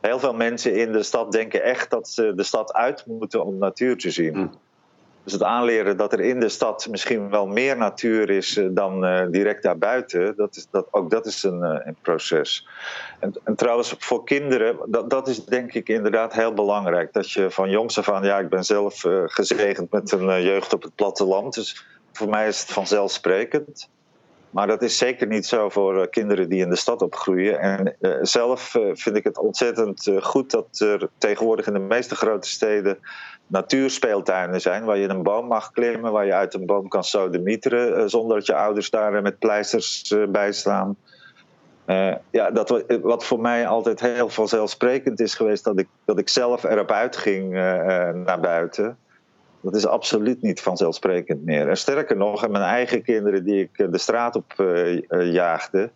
heel 0.00 0.18
veel 0.18 0.34
mensen 0.34 0.74
in 0.74 0.92
de 0.92 1.02
stad 1.02 1.32
denken 1.32 1.62
echt 1.62 1.90
dat 1.90 2.08
ze 2.08 2.34
de 2.34 2.42
stad 2.42 2.72
uit 2.72 3.06
moeten 3.06 3.44
om 3.44 3.58
natuur 3.58 3.96
te 3.96 4.10
zien. 4.10 4.54
Dus 5.26 5.34
het 5.34 5.44
aanleren 5.44 5.96
dat 5.96 6.12
er 6.12 6.20
in 6.20 6.40
de 6.40 6.48
stad 6.48 6.88
misschien 6.90 7.30
wel 7.30 7.46
meer 7.46 7.76
natuur 7.76 8.30
is 8.30 8.60
dan 8.70 9.00
direct 9.30 9.62
daarbuiten, 9.62 10.36
dat 10.36 10.56
is, 10.56 10.66
dat, 10.70 10.86
ook 10.90 11.10
dat 11.10 11.26
is 11.26 11.42
een, 11.42 11.62
een 11.62 11.96
proces. 12.02 12.68
En, 13.20 13.32
en, 13.44 13.54
trouwens, 13.54 13.94
voor 13.98 14.24
kinderen, 14.24 14.76
dat, 14.86 15.10
dat 15.10 15.28
is 15.28 15.44
denk 15.44 15.72
ik 15.72 15.88
inderdaad 15.88 16.34
heel 16.34 16.52
belangrijk. 16.52 17.12
Dat 17.12 17.30
je 17.30 17.50
van 17.50 17.70
jongs 17.70 17.98
af 17.98 18.08
aan, 18.08 18.24
ja, 18.24 18.38
ik 18.38 18.48
ben 18.48 18.64
zelf 18.64 19.04
gezegend 19.26 19.90
met 19.90 20.12
een 20.12 20.42
jeugd 20.42 20.72
op 20.72 20.82
het 20.82 20.94
platteland. 20.94 21.54
Dus 21.54 21.84
voor 22.12 22.28
mij 22.28 22.48
is 22.48 22.60
het 22.60 22.70
vanzelfsprekend. 22.70 23.88
Maar 24.56 24.66
dat 24.66 24.82
is 24.82 24.98
zeker 24.98 25.26
niet 25.26 25.46
zo 25.46 25.68
voor 25.68 26.00
eh, 26.00 26.06
kinderen 26.10 26.48
die 26.48 26.62
in 26.62 26.70
de 26.70 26.76
stad 26.76 27.02
opgroeien. 27.02 27.60
En 27.60 27.96
uh, 28.00 28.14
zelf 28.20 28.74
uh, 28.74 28.90
vind 28.92 29.16
ik 29.16 29.24
het 29.24 29.38
ontzettend 29.38 30.10
goed 30.20 30.50
dat 30.50 30.80
er 30.80 31.08
tegenwoordig 31.18 31.66
in 31.66 31.72
de 31.72 31.78
meeste 31.78 32.14
grote 32.14 32.48
steden 32.48 32.98
natuurspeeltuinen 33.46 34.60
zijn. 34.60 34.84
Waar 34.84 34.96
je 34.96 35.08
een 35.08 35.22
boom 35.22 35.46
mag 35.46 35.70
klimmen, 35.70 36.12
waar 36.12 36.26
je 36.26 36.34
uit 36.34 36.54
een 36.54 36.66
boom 36.66 36.88
kan 36.88 37.04
sodemieteren. 37.04 38.10
zonder 38.10 38.36
dat 38.36 38.46
je 38.46 38.54
ouders 38.54 38.90
daar 38.90 39.22
met 39.22 39.38
pleisters 39.38 40.14
bij 40.28 40.52
staan. 40.52 40.96
ja, 42.30 42.50
dat, 42.50 42.84
wat 43.02 43.24
voor 43.24 43.40
mij 43.40 43.66
altijd 43.66 44.00
heel 44.00 44.28
vanzelfsprekend 44.28 45.20
is 45.20 45.34
geweest, 45.34 45.64
dat 45.64 45.78
ik, 45.78 45.88
dat 46.04 46.18
ik 46.18 46.28
zelf 46.28 46.64
erop 46.64 46.90
uitging 46.90 47.52
naar 48.24 48.40
buiten. 48.40 48.98
Dat 49.66 49.74
is 49.74 49.86
absoluut 49.86 50.42
niet 50.42 50.60
vanzelfsprekend 50.60 51.44
meer. 51.44 51.68
En 51.68 51.76
sterker 51.76 52.16
nog, 52.16 52.48
mijn 52.48 52.64
eigen 52.64 53.02
kinderen 53.02 53.44
die 53.44 53.60
ik 53.60 53.78
eh, 53.78 53.90
de 53.90 53.98
straat 53.98 54.36
op 54.36 54.54
uh, 54.56 55.32
jaagde, 55.32 55.90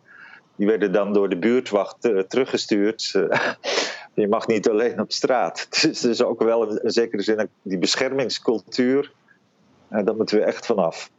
die 0.57 0.67
werden 0.67 0.93
dan 0.93 1.13
door 1.13 1.29
de 1.29 1.39
buurtwacht 1.39 2.01
teruggestuurd. 2.29 3.11
je 4.15 4.29
mag 4.29 4.47
niet 4.47 4.69
alleen 4.69 5.01
op 5.01 5.13
straat. 5.13 5.67
Dus 5.83 6.05
is 6.05 6.23
ook 6.23 6.43
wel 6.43 6.81
in 6.81 6.91
zekere 6.91 7.23
zin 7.23 7.49
die 7.63 7.79
beschermingscultuur. 7.79 9.13
daar 9.89 10.17
moeten 10.17 10.39
we 10.39 10.45
echt 10.45 10.67
vanaf. 10.67 11.11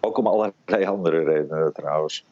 Ook 0.00 0.18
om 0.18 0.26
allerlei 0.26 0.84
andere 0.84 1.24
redenen 1.24 1.72
trouwens. 1.72 2.24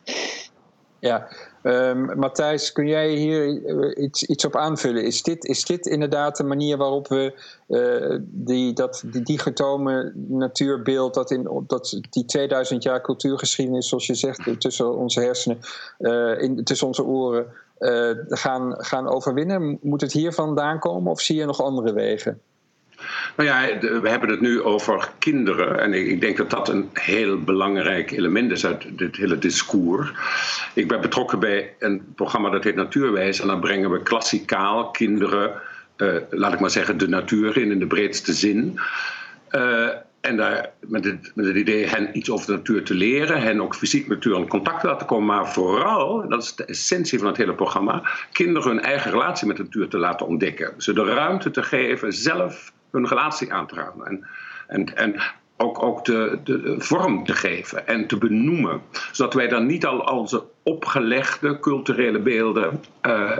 Ja, 0.99 1.29
um, 1.63 2.19
Matthijs, 2.19 2.73
kun 2.73 2.87
jij 2.87 3.11
hier 3.11 3.65
eh, 3.65 4.03
iets, 4.05 4.23
iets 4.23 4.45
op 4.45 4.57
aanvullen? 4.57 5.05
Is 5.05 5.23
dit, 5.23 5.45
is 5.45 5.65
dit 5.65 5.87
inderdaad 5.87 6.37
de 6.37 6.45
manier 6.45 6.77
waarop 6.77 7.09
we 7.09 7.35
uh, 7.69 8.19
die, 8.23 8.73
dat 8.73 9.03
die 9.07 9.23
digitome 9.23 10.13
natuurbeeld, 10.15 11.15
dat, 11.15 11.31
in, 11.31 11.65
dat 11.67 12.01
die 12.11 12.25
2000 12.25 12.83
jaar 12.83 13.01
cultuurgeschiedenis, 13.01 13.89
zoals 13.89 14.07
je 14.07 14.15
zegt, 14.15 14.61
tussen 14.61 14.97
onze 14.97 15.21
hersenen, 15.21 15.59
uh, 15.99 16.43
in, 16.43 16.65
tussen 16.65 16.87
onze 16.87 17.05
oren, 17.05 17.47
gaan, 18.29 18.75
gaan 18.79 19.09
overwinnen? 19.09 19.79
Moet 19.83 20.01
het 20.01 20.13
hier 20.13 20.33
vandaan 20.33 20.79
komen 20.79 21.13
of 21.13 21.21
zie 21.21 21.37
je 21.37 21.45
nog 21.45 21.63
andere 21.63 21.93
wegen? 21.93 22.41
Nou 23.37 23.49
ja, 23.49 23.79
we 24.01 24.09
hebben 24.09 24.29
het 24.29 24.41
nu 24.41 24.63
over 24.63 25.11
kinderen. 25.19 25.81
En 25.81 25.93
ik 25.93 26.21
denk 26.21 26.37
dat 26.37 26.51
dat 26.51 26.69
een 26.69 26.89
heel 26.93 27.41
belangrijk 27.41 28.11
element 28.11 28.51
is 28.51 28.67
uit 28.67 28.87
dit 28.99 29.17
hele 29.17 29.39
discours. 29.39 30.13
Ik 30.75 30.89
ben 30.89 31.01
betrokken 31.01 31.39
bij 31.39 31.75
een 31.79 32.13
programma 32.15 32.51
dat 32.51 32.65
heet 32.65 32.75
Natuurwijs. 32.75 33.41
En 33.41 33.47
dan 33.47 33.61
brengen 33.61 33.91
we 33.91 34.03
klassikaal 34.03 34.91
kinderen, 34.91 35.53
uh, 35.97 36.15
laat 36.31 36.53
ik 36.53 36.61
maar 36.61 36.71
zeggen, 36.71 36.99
de 36.99 37.09
natuur 37.09 37.57
in, 37.57 37.71
in 37.71 37.79
de 37.79 37.87
breedste 37.87 38.33
zin. 38.33 38.81
Uh, 39.51 39.89
en 40.21 40.37
daar 40.37 40.71
met 40.81 41.05
het, 41.05 41.33
met 41.35 41.47
het 41.47 41.57
idee 41.57 41.87
hen 41.87 42.17
iets 42.17 42.31
over 42.31 42.47
de 42.47 42.53
natuur 42.53 42.83
te 42.83 42.95
leren, 42.95 43.43
hen 43.43 43.63
ook 43.63 43.75
fysiek 43.75 44.07
met 44.07 44.17
natuur 44.17 44.39
in 44.39 44.49
contact 44.49 44.81
te 44.81 44.87
laten 44.87 45.07
komen, 45.07 45.27
maar 45.27 45.53
vooral, 45.53 46.29
dat 46.29 46.43
is 46.43 46.55
de 46.55 46.65
essentie 46.65 47.19
van 47.19 47.29
het 47.29 47.37
hele 47.37 47.55
programma, 47.55 48.03
kinderen 48.33 48.69
hun 48.69 48.81
eigen 48.81 49.11
relatie 49.11 49.47
met 49.47 49.57
de 49.57 49.63
natuur 49.63 49.89
te 49.89 49.99
laten 49.99 50.27
ontdekken. 50.27 50.75
Ze 50.77 50.93
de 50.93 51.05
ruimte 51.05 51.51
te 51.51 51.63
geven 51.63 52.13
zelf 52.13 52.73
hun 52.91 53.09
relatie 53.09 53.53
aan 53.53 53.67
te 53.67 53.75
gaan. 53.75 54.07
En, 54.07 54.27
en, 54.67 54.97
en 54.97 55.21
ook, 55.61 55.83
ook 55.83 56.05
de, 56.05 56.39
de, 56.45 56.75
vorm 56.79 57.25
te 57.25 57.33
geven 57.33 57.87
en 57.87 58.07
te 58.07 58.17
benoemen. 58.19 58.81
Zodat 59.13 59.35
wij 59.35 59.49
dan 59.49 59.67
niet 59.67 59.87
al 59.87 59.99
onze 59.99 60.43
opgelegde 60.63 61.59
culturele 61.59 62.19
beelden 62.19 62.81
uh, 63.07 63.31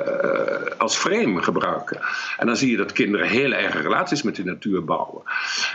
als 0.79 0.97
frame 0.97 1.43
gebruiken. 1.43 2.01
En 2.39 2.47
dan 2.47 2.57
zie 2.57 2.71
je 2.71 2.77
dat 2.77 2.93
kinderen 2.93 3.27
hele 3.27 3.55
eigen 3.55 3.83
relaties 3.83 4.23
met 4.23 4.37
de 4.37 4.45
natuur 4.45 4.85
bouwen. 4.85 5.23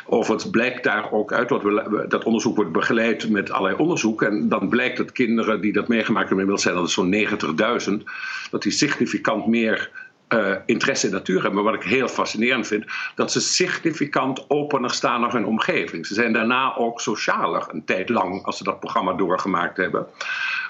Of 0.05 0.27
het 0.27 0.51
blijkt 0.51 0.83
daar 0.83 1.11
ook 1.11 1.33
uit, 1.33 1.49
wat 1.49 1.63
we, 1.63 2.05
dat 2.07 2.23
onderzoek 2.23 2.55
wordt 2.55 2.71
begeleid 2.71 3.29
met 3.29 3.51
allerlei 3.51 3.81
onderzoek. 3.81 4.21
En 4.21 4.49
dan 4.49 4.69
blijkt 4.69 4.97
dat 4.97 5.11
kinderen 5.11 5.61
die 5.61 5.73
dat 5.73 5.87
meegemaakt 5.87 6.27
hebben, 6.27 6.45
inmiddels 6.45 6.61
zijn 6.61 6.75
dat 6.75 6.91
zo'n 6.91 7.99
90.000, 7.99 8.03
dat 8.51 8.61
die 8.61 8.71
significant 8.71 9.47
meer 9.47 9.89
uh, 10.35 10.55
interesse 10.65 11.07
in 11.07 11.13
natuur 11.13 11.41
hebben. 11.41 11.63
Maar 11.63 11.71
wat 11.71 11.83
ik 11.83 11.89
heel 11.89 12.07
fascinerend 12.07 12.67
vind, 12.67 12.85
dat 13.15 13.31
ze 13.31 13.39
significant 13.39 14.49
opener 14.49 14.91
staan 14.91 15.21
naar 15.21 15.31
hun 15.31 15.45
omgeving. 15.45 16.05
Ze 16.05 16.13
zijn 16.13 16.33
daarna 16.33 16.75
ook 16.75 17.01
socialer 17.01 17.65
een 17.71 17.85
tijd 17.85 18.09
lang 18.09 18.43
als 18.43 18.57
ze 18.57 18.63
dat 18.63 18.79
programma 18.79 19.13
doorgemaakt 19.13 19.77
hebben. 19.77 20.07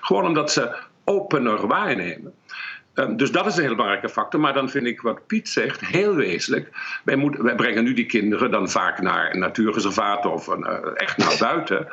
Gewoon 0.02 0.26
omdat 0.26 0.52
ze 0.52 0.76
opener 1.04 1.68
waarnemen. 1.68 2.34
Um, 2.94 3.18
dus 3.18 3.32
dat 3.32 3.46
is 3.46 3.58
een 3.58 3.64
heel 3.64 3.76
belangrijke 3.76 4.10
factor. 4.10 4.40
Maar 4.40 4.54
dan 4.54 4.70
vind 4.70 4.86
ik 4.86 5.02
wat 5.02 5.28
Piet 5.28 5.50
zegt 5.50 5.86
heel 5.86 6.16
wezenlijk. 6.16 6.70
Wij, 7.04 7.16
moeten, 7.16 7.44
wij 7.44 7.56
brengen 7.56 7.84
nu 7.84 7.94
die 7.94 8.06
kinderen 8.06 8.52
dan 8.52 8.70
vaak 8.70 9.02
naar 9.02 9.34
een 9.34 9.40
natuurreservaat 9.40 10.26
of 10.26 10.48
een, 10.48 10.60
uh, 10.60 10.78
echt 10.94 11.18
naar 11.18 11.36
buiten 11.40 11.88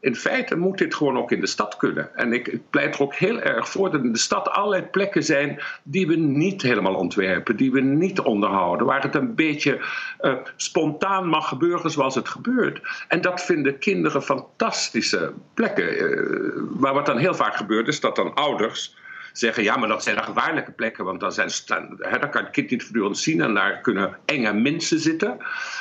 in 0.00 0.16
feite 0.16 0.56
moet 0.56 0.78
dit 0.78 0.94
gewoon 0.94 1.18
ook 1.18 1.32
in 1.32 1.40
de 1.40 1.46
stad 1.46 1.76
kunnen. 1.76 2.16
En 2.16 2.32
ik, 2.32 2.58
pleit 2.70 2.94
er 2.94 3.02
ook 3.02 3.14
heel 3.14 3.40
erg 3.40 3.68
voor 3.68 3.90
dat 3.90 4.02
in 4.02 4.12
de 4.12 4.18
stad 4.18 4.48
allerlei 4.48 4.82
plekken 4.82 5.22
zijn 5.22 5.60
die 5.82 6.06
we 6.06 6.16
niet 6.16 6.62
helemaal 6.62 6.94
ontwerpen, 6.94 7.56
die 7.56 7.72
we 7.72 7.80
niet 7.80 8.20
onderhouden, 8.20 8.86
waar 8.86 9.02
het 9.02 9.14
een 9.14 9.34
beetje 9.34 9.80
uh, 10.20 10.34
spontaan 10.56 11.28
mag 11.28 11.48
gebeuren 11.48 11.90
zoals 11.90 12.14
het 12.14 12.28
gebeurt. 12.28 12.80
En 13.08 13.20
dat 13.20 13.44
vinden 13.44 13.78
kinderen 13.78 14.22
fantastische 14.22 15.32
plekken. 15.54 15.94
Uh, 15.94 16.80
maar 16.80 16.94
wat 16.94 17.06
dan 17.06 17.18
heel 17.18 17.34
vaak 17.34 17.56
gebeurt, 17.56 17.88
is 17.88 18.00
dat 18.00 18.16
dan 18.16 18.34
ouders 18.34 18.96
zeggen: 19.38 19.62
ja, 19.62 19.76
maar 19.76 19.88
dat 19.88 20.02
zijn 20.02 20.22
gevaarlijke 20.22 20.72
plekken, 20.72 21.04
want 21.04 21.20
dan, 21.20 21.32
zijn, 21.32 21.50
hè, 21.98 22.18
dan 22.18 22.30
kan 22.30 22.42
het 22.42 22.50
kind 22.50 22.70
niet 22.70 22.82
voortdurend 22.82 23.18
zien 23.18 23.40
en 23.40 23.54
daar 23.54 23.80
kunnen 23.80 24.16
enge 24.24 24.52
mensen 24.52 24.98
zitten. 24.98 25.36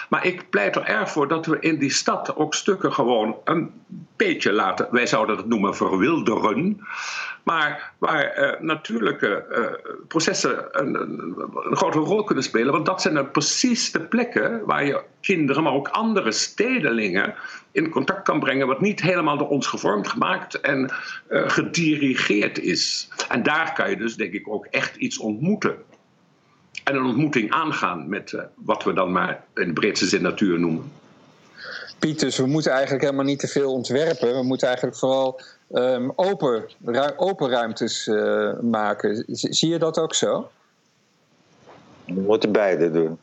Maar 0.09 0.25
ik 0.25 0.49
pleit 0.49 0.75
er 0.75 0.83
erg 0.83 1.11
voor 1.11 1.27
dat 1.27 1.45
we 1.45 1.59
in 1.59 1.79
die 1.79 1.91
stad 1.91 2.35
ook 2.35 2.53
stukken 2.53 2.93
gewoon 2.93 3.37
een 3.43 3.71
beetje 4.15 4.51
laten, 4.51 4.87
wij 4.91 5.07
zouden 5.07 5.35
dat 5.35 5.47
noemen 5.47 5.75
verwilderen. 5.75 6.79
Maar 7.45 7.93
waar 7.97 8.57
natuurlijke 8.59 9.45
processen 10.07 10.67
een, 10.71 10.95
een, 10.95 11.75
grote 11.75 11.99
rol 11.99 12.23
kunnen 12.23 12.43
spelen. 12.43 12.71
Want 12.71 12.85
dat 12.85 13.01
zijn 13.01 13.31
precies 13.31 13.91
de 13.91 13.99
plekken 13.99 14.65
waar 14.65 14.85
je 14.85 15.01
kinderen, 15.21 15.63
maar 15.63 15.73
ook 15.73 15.87
andere 15.87 16.31
stedelingen 16.31 17.33
in 17.71 17.89
contact 17.89 18.23
kan 18.23 18.39
brengen, 18.39 18.67
wat 18.67 18.81
niet 18.81 19.01
helemaal 19.01 19.37
door 19.37 19.49
ons 19.49 19.67
gevormd, 19.67 20.07
gemaakt 20.07 20.59
en 20.59 20.91
gedirigeerd 21.29 22.59
is. 22.59 23.09
En 23.29 23.43
daar 23.43 23.73
kan 23.73 23.89
je 23.89 23.97
dus, 23.97 24.15
denk 24.15 24.33
ik, 24.33 24.49
ook 24.49 24.65
echt 24.65 24.95
iets 24.95 25.17
ontmoeten 25.17 25.75
en 26.85 26.95
een 26.95 27.05
ontmoeting 27.05 27.51
aangaan 27.51 28.09
met 28.09 28.37
wat 28.55 28.83
we 28.83 28.93
dan 28.93 29.11
maar 29.11 29.43
in 29.53 29.67
de 29.67 29.73
breedste 29.73 30.05
zin 30.05 30.21
natuur 30.21 30.59
noemen. 30.59 30.91
Piet, 31.99 32.19
dus 32.19 32.37
we 32.37 32.45
moeten 32.45 32.71
eigenlijk 32.71 33.03
helemaal 33.03 33.25
niet 33.25 33.39
te 33.39 33.47
veel 33.47 33.73
ontwerpen. 33.73 34.35
We 34.35 34.43
moeten 34.43 34.67
eigenlijk 34.67 34.97
vooral 34.97 35.41
um, 35.71 36.11
open, 36.15 36.65
ru 36.85 37.11
open 37.15 37.49
ruimtes 37.49 38.07
uh, 38.07 38.59
maken. 38.59 39.23
Zie 39.27 39.69
je 39.69 39.79
dat 39.79 39.99
ook 39.99 40.13
zo? 40.13 40.49
We 42.05 42.21
moeten 42.21 42.51
beide 42.51 42.91
doen. 42.91 43.19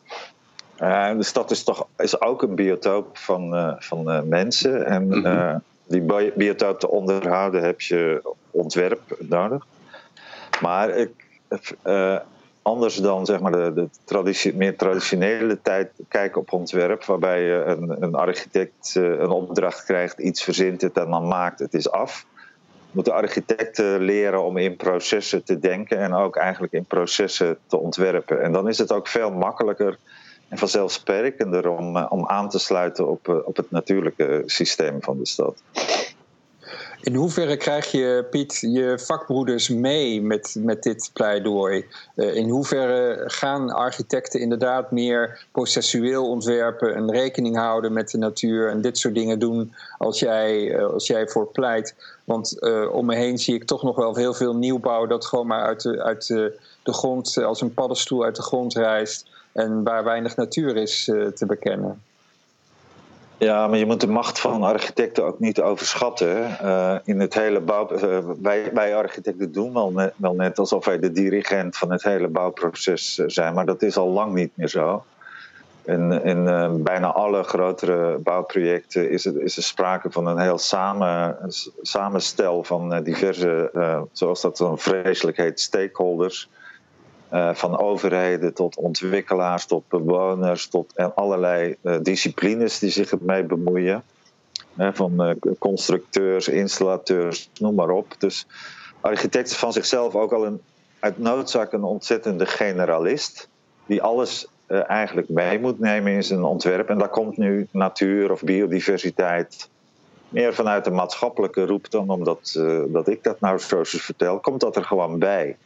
Uh, 0.79 1.17
de 1.17 1.23
stad 1.23 1.51
is 1.51 1.65
toch 1.65 1.87
is 1.97 2.21
ook 2.21 2.43
een 2.43 2.55
biotoop 2.55 3.19
van, 3.19 3.55
uh, 3.55 3.75
van 3.79 4.29
mensen. 4.29 4.87
En 4.87 5.05
mm 5.07 5.25
-hmm. 5.25 5.63
die 5.87 6.33
biotoop 6.35 6.81
te 6.81 6.89
onderhouden 6.89 7.63
heb 7.63 7.81
je 7.81 8.23
ontwerp 8.51 9.17
nodig. 9.19 9.67
Maar 10.61 10.97
ik, 10.97 11.27
anders 12.63 12.97
dan 12.97 13.27
zeg 13.27 13.41
maar, 13.41 13.53
de, 13.53 13.73
de 13.75 13.89
traditie, 14.05 14.57
meer 14.57 14.77
traditionele 14.77 15.61
tijd 15.63 15.91
kijken 16.09 16.41
op 16.41 16.53
ontwerp, 16.53 17.05
waarbij 17.05 17.43
je 17.43 17.63
een, 17.67 18.03
een 18.03 18.15
architect 18.15 18.97
eh, 18.97 19.03
een 19.03 19.31
opdracht 19.31 19.85
krijgt, 19.85 20.19
iets 20.19 20.43
verzint 20.43 20.81
het 20.81 20.97
en 20.97 21.11
dan 21.11 21.29
maakt 21.29 21.59
het 21.59 21.75
is 21.75 21.91
af. 21.91 22.27
Moeten 22.91 23.13
architecten 23.13 24.01
leren 24.01 24.45
om 24.45 24.57
in 24.57 24.77
processen 24.77 25.45
te 25.45 25.59
denken 25.59 25.99
en 25.99 26.15
ook 26.15 26.37
eigenlijk 26.37 26.73
in 26.73 26.85
processen 26.85 27.59
te 27.67 27.77
ontwerpen. 27.77 28.43
En 28.43 28.53
dan 28.53 28.69
is 28.69 28.79
het 28.79 28.93
ook 28.93 29.09
veel 29.09 29.31
makkelijker 29.31 29.99
en 30.49 30.59
vanzelfsprekender 30.59 31.69
om, 31.69 31.97
eh, 31.97 32.07
om 32.09 32.27
aan 32.27 32.49
te 32.49 32.59
sluiten 32.59 33.09
op, 33.09 33.29
eh, 33.29 33.37
op 33.45 33.57
het 33.57 33.71
natuurlijke 33.71 34.43
systeem 34.47 35.03
van 35.03 35.19
de 35.19 35.27
stad. 35.27 35.63
In 37.03 37.15
hoeverre 37.15 37.57
krijg 37.57 37.91
je, 37.91 38.27
Piet, 38.31 38.59
je 38.61 38.99
vakbroeders 38.99 39.69
mee 39.69 40.23
met, 40.23 40.57
met 40.59 40.83
dit 40.83 41.11
pleidooi? 41.13 41.87
Uh, 42.17 42.35
in 42.35 42.49
hoeverre 42.49 43.23
gaan 43.27 43.71
architecten 43.71 44.41
inderdaad 44.41 44.91
meer 44.91 45.47
processueel 45.53 46.29
ontwerpen 46.29 46.95
en 46.95 47.11
rekening 47.11 47.57
houden 47.57 47.93
met 47.93 48.11
de 48.11 48.19
natuur 48.19 48.69
en 48.69 48.81
dit 48.81 48.99
soort 48.99 49.15
dingen 49.15 49.39
doen 49.39 49.75
als 49.99 50.19
jij, 50.19 50.61
uh, 50.61 50.85
als 50.85 51.07
jij 51.07 51.29
voor 51.29 51.47
pleit? 51.47 51.95
Want 52.25 52.57
uh, 52.61 52.95
om 52.95 53.07
me 53.07 53.15
heen 53.15 53.39
zie 53.39 53.55
ik 53.55 53.65
toch 53.65 53.83
nog 53.83 53.97
wel 53.97 54.15
heel 54.15 54.35
veel 54.35 54.57
nieuwbouw 54.57 55.07
dat 55.07 55.27
gewoon 55.27 55.47
maar 55.47 55.63
uit 55.63 55.83
de, 55.83 56.03
uit 56.03 56.27
de, 56.27 56.59
de 56.83 56.93
grond 56.93 57.37
als 57.37 57.61
een 57.61 57.75
paddenstoel 57.75 58.25
uit 58.25 58.37
de 58.37 58.43
grond 58.43 58.75
rijst 58.75 59.27
en 59.53 59.83
waar 59.83 60.05
weinig 60.05 60.37
natuur 60.37 60.77
is 60.77 61.05
te 61.35 61.45
bekennen. 61.47 62.03
Ja, 63.43 63.67
maar 63.67 63.79
je 63.79 63.87
moet 63.87 64.01
de 64.01 64.07
macht 64.07 64.41
van 64.41 64.63
architecten 64.63 65.25
ook 65.25 65.39
niet 65.39 65.61
overschatten. 65.61 66.57
Uh, 66.63 66.97
in 67.05 67.21
het 67.21 67.35
hele 67.35 67.61
bouw, 67.61 67.93
uh, 67.93 68.19
wij, 68.41 68.71
wij 68.75 68.97
architecten 68.97 69.53
doen 69.53 69.73
wel 69.73 69.93
net, 69.93 70.13
wel 70.17 70.35
net 70.35 70.59
alsof 70.59 70.85
wij 70.85 70.99
de 70.99 71.13
dirigent 71.13 71.77
van 71.77 71.93
het 71.93 72.03
hele 72.03 72.29
bouwproces 72.29 73.19
eh, 73.19 73.25
zijn, 73.29 73.55
maar 73.55 73.67
dat 73.67 73.83
is 73.83 73.97
al 73.97 74.09
lang 74.09 74.35
niet 74.35 74.51
meer 74.55 74.69
zo. 74.69 75.05
In, 75.85 76.25
in 76.25 76.45
bijna 76.83 77.13
alle 77.13 77.43
grotere 77.43 78.19
bouwprojecten 78.19 79.11
is, 79.11 79.25
het, 79.25 79.37
is 79.37 79.57
er 79.57 79.63
sprake 79.63 80.11
van 80.11 80.27
een 80.27 80.39
heel 80.39 80.59
samen, 80.59 81.37
samenstel 81.83 82.65
van 82.65 83.03
diverse, 83.03 83.71
zoals 84.13 84.41
dat 84.41 84.57
dan 84.57 84.79
vreselijk 84.79 85.37
heet, 85.37 85.61
stakeholders 85.61 86.49
van 87.33 87.79
overheden 87.79 88.55
tot 88.55 88.77
ontwikkelaars, 88.77 89.67
tot 89.67 89.89
bewoners, 89.89 90.67
tot 90.69 90.93
allerlei 91.15 91.77
uh, 91.83 91.97
disciplines 92.03 92.79
die 92.79 92.91
zich 92.91 93.11
ermee 93.11 93.45
bemoeien. 93.45 94.03
van 94.77 95.29
uh, 95.29 95.55
constructeurs, 95.59 96.49
installateurs, 96.49 97.51
noem 97.59 97.75
maar 97.75 97.91
op. 97.91 98.15
Dus 98.19 98.47
architect 99.01 99.51
is 99.51 99.57
van 99.57 99.73
zichzelf 99.73 100.15
ook 100.15 100.33
al 100.33 100.47
een, 100.47 100.61
uit 100.99 101.19
noodzaak 101.19 101.73
een 101.73 101.85
ontzettende 101.85 102.47
generalist, 102.47 103.49
die 103.87 104.03
alles 104.03 104.47
eigenlijk 104.87 105.29
mee 105.29 105.59
moet 105.59 105.79
nemen 105.79 106.13
in 106.13 106.25
zijn 106.25 106.43
ontwerp. 106.43 106.89
En 106.89 106.99
daar 106.99 107.09
komt 107.09 107.37
nu 107.37 107.69
natuur 107.71 108.33
of 108.33 108.43
biodiversiteit 108.43 109.69
meer 110.29 110.55
vanuit 110.55 110.85
de 110.85 110.91
maatschappelijke 110.91 111.67
roep 111.67 111.91
dan 111.91 112.11
omdat 112.11 112.61
dat 112.89 113.09
ik 113.09 113.23
dat 113.23 113.41
nou 113.41 113.59
zo 113.59 113.81
vertel, 113.83 114.41
komt 114.41 114.61
dat 114.61 114.77
er 114.77 114.85
gewoon 114.85 115.19
bij. 115.19 115.57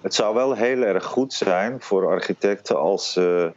Het 0.00 0.14
zou 0.14 0.34
wel 0.34 0.54
heel 0.54 0.82
erg 0.82 1.04
goed 1.04 1.32
zijn 1.32 1.80
voor 1.80 2.06
architecten 2.06 2.78
als 2.78 3.12
ze, 3.12 3.52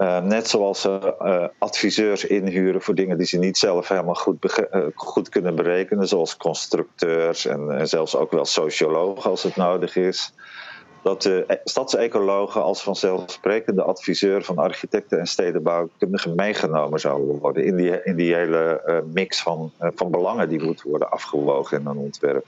uh, 0.00 0.20
net 0.20 0.48
zoals 0.48 0.80
ze 0.80 1.14
uh, 1.22 1.44
adviseurs 1.58 2.24
inhuren 2.24 2.82
voor 2.82 2.94
dingen 2.94 3.18
die 3.18 3.26
ze 3.26 3.38
niet 3.38 3.58
zelf 3.58 3.88
helemaal 3.88 4.14
goed, 4.14 4.66
goed 4.94 5.28
kunnen 5.28 5.54
berekenen, 5.54 6.08
zoals 6.08 6.36
constructeurs 6.36 7.46
en, 7.46 7.70
en, 7.70 7.88
zelfs 7.88 8.16
ook 8.16 8.30
wel 8.30 8.44
sociologen 8.44 9.30
als 9.30 9.42
het 9.42 9.56
nodig 9.56 9.96
is. 9.96 10.34
Dat 11.02 11.22
de 11.22 11.44
e-, 11.46 11.56
stadsecologen 11.64 12.62
als 12.62 12.82
vanzelfsprekende 12.82 13.82
adviseur 13.82 14.44
van 14.44 14.58
architecten 14.58 15.18
en 15.18 15.26
stedenbouwkundigen 15.26 16.34
meegenomen 16.34 17.00
zouden 17.00 17.38
worden 17.38 17.64
in 17.64 17.76
die, 17.76 18.02
in 18.02 18.16
die 18.16 18.34
hele 18.34 19.02
mix 19.12 19.42
van, 19.42 19.72
van 19.78 20.10
belangen 20.10 20.48
die 20.48 20.62
moet 20.64 20.82
worden 20.82 21.10
afgewogen 21.10 21.80
in 21.80 21.86
een 21.86 21.96
ontwerp. 21.96 22.44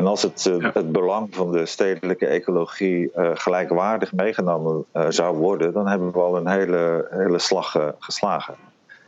En 0.00 0.06
als 0.06 0.22
het, 0.22 0.44
uh, 0.44 0.74
het 0.74 0.92
belang 0.92 1.28
van 1.30 1.52
de 1.52 1.66
stedelijke 1.66 2.26
ecologie 2.26 3.10
uh, 3.16 3.30
gelijkwaardig 3.34 4.12
meegenomen 4.12 4.84
uh, 4.92 5.06
zou 5.08 5.36
worden, 5.36 5.72
dan 5.72 5.88
hebben 5.88 6.12
we 6.12 6.18
al 6.18 6.36
een 6.36 6.48
hele, 6.48 7.06
hele 7.10 7.38
slag 7.38 7.92
geslagen. 7.98 8.54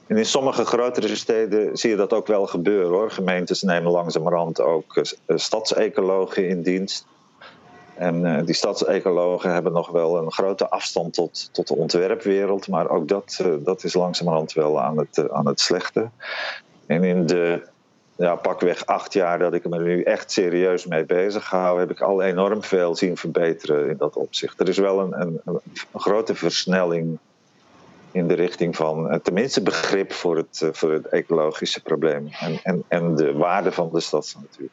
En 0.07 0.16
in 0.16 0.26
sommige 0.26 0.64
grotere 0.64 1.16
steden 1.16 1.76
zie 1.76 1.90
je 1.90 1.96
dat 1.96 2.12
ook 2.12 2.26
wel 2.26 2.46
gebeuren 2.46 2.90
hoor. 2.90 3.11
Gemeentes 3.11 3.62
nemen 3.62 3.92
langzamerhand 3.92 4.61
ook 4.61 5.02
stadsecologen 5.26 6.48
in 6.48 6.62
dienst. 6.62 7.07
En 7.94 8.44
die 8.44 8.55
stadsecologen 8.55 9.52
hebben 9.52 9.72
nog 9.72 9.90
wel 9.90 10.16
een 10.16 10.33
grote 10.33 10.68
afstand 10.68 11.14
tot, 11.14 11.48
tot 11.52 11.68
de 11.68 11.74
ontwerpwereld, 11.74 12.68
maar 12.68 12.88
ook 12.88 13.09
dat, 13.09 13.44
dat 13.59 13.85
is 13.85 13.94
langzamerhand 13.94 14.52
wel 14.52 14.81
aan 14.81 14.98
het, 14.98 15.31
aan 15.31 15.46
het 15.46 15.61
slechte. 15.61 16.09
En 16.87 17.05
in 17.05 17.26
de 17.26 17.70
ja, 18.16 18.37
pakweg 18.37 18.87
acht 18.87 19.12
jaar 19.12 19.38
dat 19.38 19.55
ik 19.55 19.68
me 19.68 19.79
nu 19.79 20.03
echt 20.03 20.31
serieus 20.31 20.87
mee 20.87 21.05
bezig 21.05 21.51
hou, 21.51 21.79
heb 21.79 21.90
ik 21.90 22.01
al 22.01 22.22
enorm 22.22 22.62
veel 22.62 22.96
zien 22.96 23.16
verbeteren 23.16 23.88
in 23.88 23.96
dat 23.96 24.16
opzicht. 24.16 24.61
Er 24.61 24.68
is 24.68 24.79
wel 24.79 25.01
een, 25.01 25.40
een, 25.44 25.61
grote 25.94 26.35
versnelling 26.35 27.18
in 28.11 28.29
de 28.29 28.35
richting 28.35 28.77
van 28.77 29.11
eh, 29.11 29.18
tenminste 29.18 29.62
begrip 29.62 30.12
voor 30.12 30.37
het, 30.37 30.62
eh, 30.62 30.68
voor 30.72 30.92
het 30.92 31.07
ecologische 31.07 31.83
probleem 31.83 32.29
en, 32.40 32.61
en, 32.62 32.85
en 32.88 33.14
de 33.16 33.33
waarde 33.33 33.72
van 33.72 33.90
de 33.92 34.01
stadsnatuur. 34.01 34.68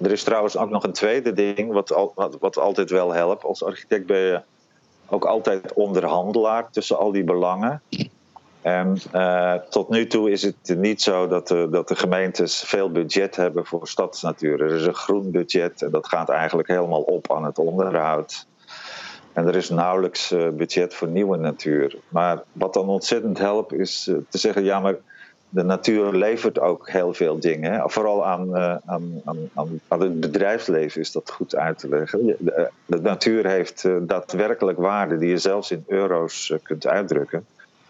Er 0.00 0.12
is 0.12 0.22
trouwens 0.22 0.56
ook 0.56 0.70
nog 0.70 0.84
een 0.84 0.92
tweede 0.92 1.32
ding 1.32 1.72
wat, 1.72 2.12
wat, 2.14 2.36
wat 2.40 2.58
altijd 2.58 2.90
wel 2.90 3.12
helpt. 3.12 3.44
Als 3.44 3.64
architect 3.64 4.06
ben 4.06 4.18
je 4.18 4.40
ook 5.06 5.24
altijd 5.24 5.72
onderhandelaar 5.72 6.70
tussen 6.70 6.98
al 6.98 7.12
die 7.12 7.24
belangen. 7.24 7.82
En 8.64 8.96
uh, 9.14 9.54
tot 9.54 9.88
nu 9.88 10.06
toe 10.06 10.30
is 10.30 10.42
het 10.42 10.74
niet 10.76 11.02
zo 11.02 11.26
dat 11.26 11.48
de, 11.48 11.68
dat 11.70 11.88
de 11.88 11.96
gemeentes 11.96 12.62
veel 12.62 12.90
budget 12.90 13.36
hebben 13.36 13.66
voor 13.66 13.88
stadsnatuur. 13.88 14.60
Er 14.60 14.74
is 14.74 14.86
een 14.86 14.94
groen 14.94 15.30
budget 15.30 15.82
en 15.82 15.90
dat 15.90 16.08
gaat 16.08 16.28
eigenlijk 16.28 16.68
helemaal 16.68 17.00
op 17.00 17.32
aan 17.32 17.44
het 17.44 17.58
onderhoud. 17.58 18.46
En 19.32 19.46
er 19.46 19.56
is 19.56 19.68
nauwelijks 19.68 20.32
uh, 20.32 20.48
budget 20.48 20.94
voor 20.94 21.08
nieuwe 21.08 21.36
natuur. 21.36 21.96
Maar 22.08 22.42
wat 22.52 22.74
dan 22.74 22.88
ontzettend 22.88 23.38
helpt 23.38 23.72
is 23.72 24.06
uh, 24.10 24.16
te 24.28 24.38
zeggen: 24.38 24.64
ja, 24.64 24.80
maar 24.80 24.96
de 25.48 25.62
natuur 25.62 26.12
levert 26.12 26.60
ook 26.60 26.90
heel 26.90 27.14
veel 27.14 27.38
dingen. 27.40 27.90
Vooral 27.90 28.26
aan, 28.26 28.56
aan, 28.56 29.20
aan, 29.24 29.80
aan, 29.88 30.00
het 30.00 30.20
bedrijfsleven 30.20 31.00
is 31.00 31.12
dat 31.12 31.30
goed 31.30 31.56
uit 31.56 31.78
te 31.78 31.88
leggen. 31.88 32.26
De, 32.38 32.70
de 32.86 33.00
natuur 33.00 33.46
heeft 33.46 33.88
daadwerkelijk 34.00 34.78
waarde 34.78 35.18
die 35.18 35.28
je 35.28 35.38
zelfs 35.38 35.70
in 35.70 35.84
euro's 35.86 36.54
kunt 36.62 36.86
uitdrukken. 36.86 37.46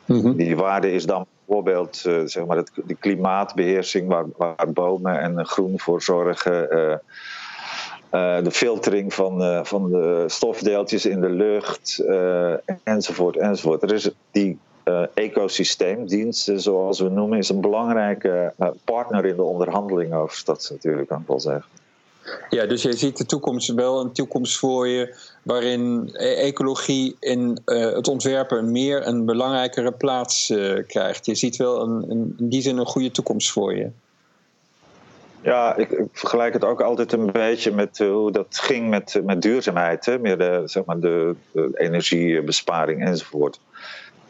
Mhm. 0.06 0.36
Die 0.36 0.56
waarde 0.56 0.92
is 0.92 1.06
dan 1.06 1.26
bijvoorbeeld 1.46 2.04
uh, 2.06 2.20
zeg 2.24 2.46
maar 2.46 2.64
de 2.86 2.94
klimaatbeheersing, 2.94 4.08
waar, 4.08 4.24
waar, 4.36 4.72
bomen 4.72 5.20
en 5.20 5.46
groen 5.46 5.80
voor 5.80 6.02
zorgen. 6.02 6.68
Uh, 6.72 6.90
uh, 6.90 8.44
de 8.44 8.50
filtering 8.50 9.14
van, 9.14 9.64
van 9.66 9.90
de 9.90 10.24
stofdeeltjes 10.26 11.06
in 11.06 11.20
de 11.20 11.28
lucht, 11.28 12.04
enzovoort, 12.84 13.36
enzovoort. 13.36 13.82
Er 13.82 13.92
is 13.92 14.10
die 14.30 14.58
ecosysteemdiensten, 15.14 16.60
zoals 16.60 17.00
we 17.00 17.08
noemen, 17.08 17.38
is 17.38 17.48
een 17.48 17.60
belangrijke 17.60 18.52
partner 18.84 19.24
in 19.24 19.36
de 19.36 19.42
onderhandelingen 19.42 20.18
over 20.18 20.36
stadsnatuur, 20.36 21.06
kan 21.06 21.20
ik 21.20 21.26
wel 21.26 21.40
zeggen. 21.40 21.70
Ja, 22.50 22.66
dus 22.66 22.82
je 22.82 22.92
ziet 22.92 23.16
de 23.16 23.26
toekomst 23.26 23.74
wel 23.74 24.00
een 24.00 24.12
toekomst 24.12 24.58
voor 24.58 24.88
je 24.88 25.14
waarin 25.42 26.10
e- 26.12 26.34
ecologie 26.34 27.16
in 27.20 27.60
uh, 27.66 27.92
het 27.92 28.08
ontwerpen 28.08 28.72
meer 28.72 29.06
een 29.06 29.24
belangrijkere 29.24 29.92
plaats 29.92 30.50
uh, 30.50 30.82
krijgt. 30.86 31.26
Je 31.26 31.34
ziet 31.34 31.56
wel 31.56 31.82
een, 31.82 32.10
een, 32.10 32.34
in 32.38 32.48
die 32.48 32.62
zin 32.62 32.76
een 32.78 32.86
goede 32.86 33.10
toekomst 33.10 33.50
voor 33.50 33.76
je. 33.76 33.90
Ja, 35.40 35.76
ik, 35.76 35.90
ik, 35.90 36.06
vergelijk 36.12 36.52
het 36.52 36.64
ook 36.64 36.80
altijd 36.80 37.12
een 37.12 37.32
beetje 37.32 37.70
met 37.70 37.98
uh, 37.98 38.10
hoe 38.10 38.32
dat 38.32 38.46
ging 38.50 38.88
met, 38.88 39.20
met 39.24 39.42
duurzaamheid. 39.42 40.04
Hè? 40.06 40.18
Meer 40.18 40.38
de, 40.38 40.62
zeg 40.64 40.84
maar 40.84 41.00
de, 41.00 41.34
energiebesparing 41.74 43.04
enzovoort. 43.04 43.60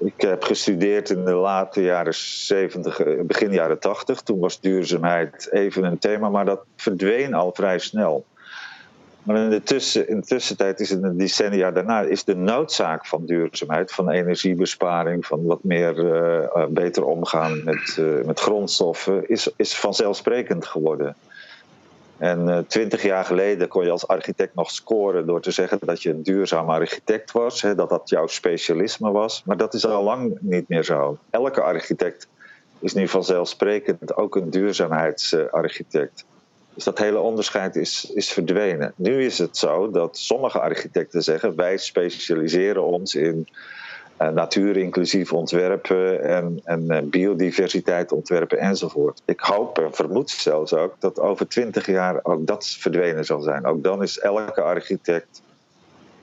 Ik 0.05 0.21
heb 0.21 0.43
gestudeerd 0.43 1.11
in 1.11 1.25
de 1.25 1.35
late 1.35 1.83
jaren 1.83 2.15
70, 2.15 3.01
begin 3.23 3.53
jaren 3.53 3.79
80. 3.79 4.21
Toen 4.21 4.39
was 4.39 4.61
duurzaamheid 4.61 5.49
even 5.51 5.85
een 5.85 5.99
thema, 5.99 6.29
maar 6.29 6.45
dat 6.45 6.61
verdween 6.77 7.35
al 7.35 7.53
vrij 7.55 7.79
snel. 7.79 8.25
Maar 9.23 9.37
in 9.37 9.51
de, 9.51 9.63
tussen, 9.63 10.23
tussentijd 10.23 10.81
is 10.81 10.91
in 10.91 11.01
de 11.01 11.17
decennia 11.17 11.71
daarna 11.71 12.01
is 12.01 12.25
de 12.25 12.37
noodzaak 12.37 13.07
van 13.07 13.27
duurzaamheid, 13.27 13.93
van 13.93 14.11
energiebesparing, 14.11 15.27
van 15.27 15.45
wat 15.45 15.65
meer 15.65 15.99
uh, 15.99 16.67
beter 16.69 17.05
omgaan 17.05 17.65
met, 17.65 18.01
met 18.27 18.41
grondstoffen, 18.41 19.29
is, 19.29 19.51
is 19.57 19.77
vanzelfsprekend 19.77 20.67
geworden. 20.67 21.17
En 22.19 22.65
twintig 22.69 23.03
jaar 23.03 23.25
geleden 23.25 23.69
kon 23.69 23.85
je 23.85 23.91
als 23.91 24.07
architect 24.07 24.55
nog 24.55 24.71
scoren 24.71 25.27
door 25.27 25.41
te 25.41 25.51
zeggen 25.51 25.79
dat 25.81 26.03
je 26.03 26.11
een 26.11 26.23
duurzaam 26.23 26.71
architect 26.71 27.33
was, 27.33 27.63
hè, 27.63 27.75
dat 27.75 27.89
dat 27.89 28.09
jouw 28.09 28.27
specialisme 28.27 29.11
was. 29.11 29.43
Maar 29.45 29.57
dat 29.57 29.75
is 29.75 29.87
al 29.87 30.03
lang 30.03 30.39
niet 30.41 30.69
meer 30.69 30.85
zo. 30.85 31.19
Elke 31.31 31.61
architect 31.61 32.29
is 32.79 32.95
nu 32.95 33.09
vanzelfsprekend 33.09 34.17
ook 34.17 34.37
een 34.37 34.51
duurzaamheidsarchitect. 34.51 36.25
Dus 36.75 36.85
dat 36.85 36.99
hele 36.99 37.19
onderscheid 37.19 37.77
is, 37.77 38.11
is 38.15 38.33
verdwenen. 38.33 38.93
Nu 38.97 39.25
is 39.25 39.39
het 39.39 39.57
zo 39.57 39.91
dat 39.91 40.19
sommige 40.19 40.61
architecten 40.61 41.23
zeggen: 41.23 41.57
wij 41.57 41.77
specialiseren 41.77 42.85
ons 42.85 43.15
in 43.15 43.49
uh, 44.21 44.29
natuurinclusief 44.29 45.33
ontwerpen 45.33 46.23
en, 46.23 46.61
en 46.65 46.85
uh, 46.89 46.99
biodiversiteit 47.03 48.13
ontwerpen 48.13 48.59
enzovoort. 48.59 49.23
Ik 49.25 49.41
hoop 49.41 49.79
en 49.79 49.93
vermoed 49.95 50.31
zelfs 50.31 50.75
ook 50.75 50.95
dat 50.99 51.21
over 51.21 51.49
twintig 51.49 51.87
jaar 51.87 52.21
ook 52.23 52.47
dat 52.47 52.67
verdwenen 52.67 53.25
zal 53.25 53.41
zijn. 53.41 53.67
Ook 53.67 53.83
dan 53.83 54.03
is 54.03 54.19
elke 54.19 54.61
architect 54.61 55.43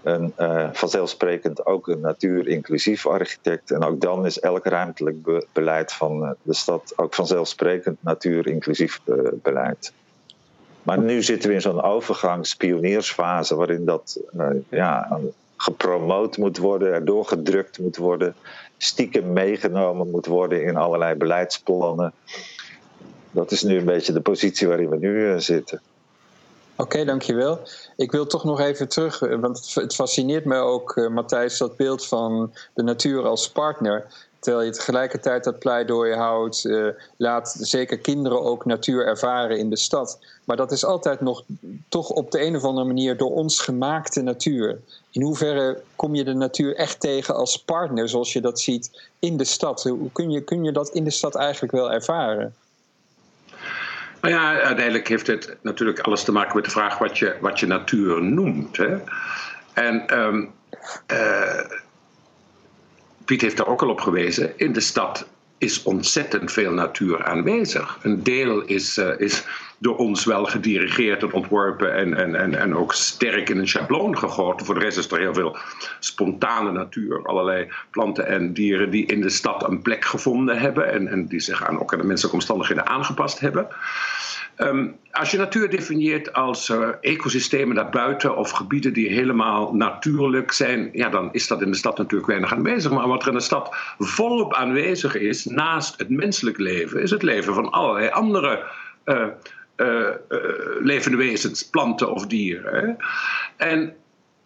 een, 0.04 0.34
uh, 0.40 0.70
vanzelfsprekend 0.72 1.66
ook 1.66 1.88
een 1.88 2.00
natuurinclusief 2.00 3.08
architect. 3.08 3.72
En 3.72 3.84
ook 3.84 4.02
dan 4.02 4.26
is 4.26 4.40
elk 4.40 4.66
ruimtelijk 4.66 5.24
be 5.24 5.48
beleid 5.54 5.94
van 5.94 6.36
de 6.42 6.54
stad 6.54 6.94
ook 6.96 7.14
vanzelfsprekend 7.14 7.98
natuurinclusief 8.00 9.02
beleid. 9.42 9.94
Maar 10.84 11.00
nu 11.00 11.24
zitten 11.24 11.50
we 11.50 11.56
in 11.56 11.62
zo'n 11.62 11.82
overgangspioniersfase 11.82 13.56
waarin 13.56 13.86
dat 13.86 14.20
ja, 14.70 15.20
gepromoot 15.62 16.38
moet 16.38 16.58
worden, 16.58 16.94
erdoor 16.94 17.26
gedrukt 17.26 17.80
moet 17.80 17.98
worden, 17.98 18.36
stiekem 18.78 19.34
meegenomen 19.34 20.10
moet 20.10 20.26
worden 20.26 20.64
in 20.64 20.78
allerlei 20.78 21.16
beleidsplannen. 21.16 22.14
Dat 23.32 23.52
is 23.52 23.64
nu 23.64 23.78
een 23.78 23.86
beetje 23.86 24.14
de 24.14 24.22
positie 24.22 24.68
waarin 24.68 24.90
we 24.90 24.98
nu 24.98 25.10
uh, 25.10 25.38
zitten. 25.38 25.82
Oké, 26.76 27.06
dankjewel. 27.06 27.60
Ik 27.96 28.12
wil 28.12 28.28
toch 28.28 28.44
nog 28.44 28.60
even 28.60 28.90
terug, 28.90 29.20
want 29.20 29.72
het 29.74 29.96
fascineert 29.96 30.46
me 30.46 30.56
ook, 30.56 30.96
uh, 30.96 31.10
Matthijs, 31.10 31.58
dat 31.58 31.78
beeld 31.78 32.08
van 32.08 32.54
de 32.74 32.84
natuur 32.84 33.24
als 33.24 33.50
partner. 33.50 34.30
Terwijl 34.42 34.66
je 34.66 34.72
tegelijkertijd 34.72 35.44
dat 35.44 35.60
pleidooi 35.60 36.14
houdt, 36.14 36.64
uh, 36.64 36.88
laat 37.18 37.56
zeker 37.60 37.98
kinderen 37.98 38.42
ook 38.42 38.66
natuur 38.66 39.06
ervaren 39.06 39.58
in 39.58 39.70
de 39.70 39.78
stad. 39.78 40.20
Maar 40.46 40.58
dat 40.58 40.72
is 40.72 40.86
altijd 40.86 41.22
nog 41.22 41.44
toch 41.90 42.10
op 42.10 42.32
de 42.32 42.46
een 42.46 42.56
of 42.56 42.64
andere 42.64 42.88
manier 42.88 43.18
door 43.18 43.32
ons 43.32 43.60
gemaakte 43.60 44.22
natuur. 44.22 44.80
In 45.12 45.22
hoeverre 45.22 45.82
kom 45.96 46.16
je 46.16 46.24
de 46.24 46.34
natuur 46.34 46.76
echt 46.76 47.00
tegen 47.00 47.36
als 47.36 47.64
partner, 47.64 48.10
zoals 48.10 48.34
je 48.34 48.42
dat 48.42 48.60
ziet 48.60 49.10
in 49.20 49.38
de 49.38 49.44
stad? 49.44 49.84
Hoe 49.84 50.12
kun 50.12 50.32
je, 50.32 50.42
kun 50.42 50.64
je 50.64 50.72
dat 50.72 50.90
in 50.90 51.04
de 51.04 51.10
stad 51.10 51.36
eigenlijk 51.36 51.74
wel 51.74 51.92
ervaren? 51.92 52.56
Nou 54.22 54.34
ja, 54.34 54.62
uiteindelijk 54.62 55.08
heeft 55.08 55.28
het 55.28 55.58
natuurlijk 55.62 56.00
alles 56.00 56.24
te 56.24 56.32
maken 56.32 56.56
met 56.56 56.66
de 56.66 56.72
vraag 56.72 56.98
wat 56.98 57.18
je, 57.18 57.36
wat 57.42 57.60
je 57.60 57.66
natuur 57.66 58.24
noemt. 58.24 58.78
Hè? 58.78 58.98
En 59.74 60.20
um, 60.20 60.54
uh, 61.12 61.60
Piet 63.26 63.42
heeft 63.42 63.58
daar 63.58 63.68
ook 63.68 63.82
al 63.82 63.90
op 63.90 64.02
gewezen. 64.02 64.54
In 64.58 64.74
de 64.74 64.80
stad 64.80 65.28
is 65.58 65.84
ontzettend 65.84 66.52
veel 66.52 66.72
natuur 66.72 67.24
aanwezig. 67.24 68.00
Een 68.02 68.24
deel 68.24 68.62
is, 68.62 68.98
uh, 68.98 69.20
is 69.20 69.44
door 69.82 69.98
ons 69.98 70.26
wel 70.26 70.46
gedirigeerd 70.46 71.24
en 71.24 71.34
ontworpen 71.34 71.94
en, 71.94 72.14
en, 72.14 72.36
en, 72.36 72.56
en 72.56 72.76
ook 72.76 72.94
sterk 72.94 73.50
in 73.50 73.58
een 73.58 73.68
schabloon 73.68 74.18
gegoten. 74.18 74.66
Voor 74.66 74.76
de 74.76 74.82
rest 74.82 74.98
is 74.98 75.12
er 75.12 75.20
heel 75.20 75.34
veel 75.34 75.58
spontane 76.00 76.72
natuur. 76.72 77.26
Allerlei 77.26 77.72
planten 77.92 78.28
en 78.28 78.54
dieren 78.54 78.90
die 78.90 79.06
in 79.06 79.22
de 79.22 79.30
stad 79.30 79.68
een 79.68 79.82
plek 79.82 80.06
gevonden 80.06 80.58
hebben 80.58 80.92
en, 80.92 81.08
en 81.08 81.28
die 81.28 81.40
zich 81.40 81.68
aan, 81.68 81.80
ook 81.80 81.94
aan 81.94 82.00
de 82.00 82.06
menselijke 82.06 82.38
omstandigheden 82.38 82.88
aangepast 82.88 83.40
hebben. 83.40 83.68
Um, 84.58 84.96
als 85.12 85.32
je 85.32 85.38
natuur 85.38 85.70
definieert 85.70 86.34
als 86.34 86.70
uh, 86.70 86.90
ecosystemen 87.02 87.76
daarbuiten 87.76 88.38
of 88.38 88.52
gebieden 88.52 88.94
die 88.94 89.10
helemaal 89.10 89.76
natuurlijk 89.76 90.52
zijn, 90.52 90.90
ja, 90.94 91.10
dan 91.10 91.30
is 91.32 91.48
dat 91.48 91.62
in 91.62 91.72
de 91.72 91.78
stad 91.78 91.98
natuurlijk 91.98 92.30
weinig 92.30 92.54
aanwezig. 92.54 92.92
Maar 92.92 93.08
wat 93.08 93.22
er 93.22 93.28
in 93.28 93.34
de 93.34 93.44
stad 93.44 93.76
volop 93.98 94.54
aanwezig 94.54 95.16
is, 95.16 95.46
naast 95.46 96.00
het 96.00 96.10
menselijk 96.10 96.58
leven, 96.58 97.02
is 97.02 97.12
het 97.12 97.24
leven 97.24 97.54
van 97.54 97.72
allerlei 97.72 98.10
andere 98.10 98.64
uh, 99.06 99.26
levende 100.80 101.18
wezens, 101.18 101.70
planten 101.70 102.12
of 102.12 102.28
dieren. 102.28 102.98
En 103.58 103.94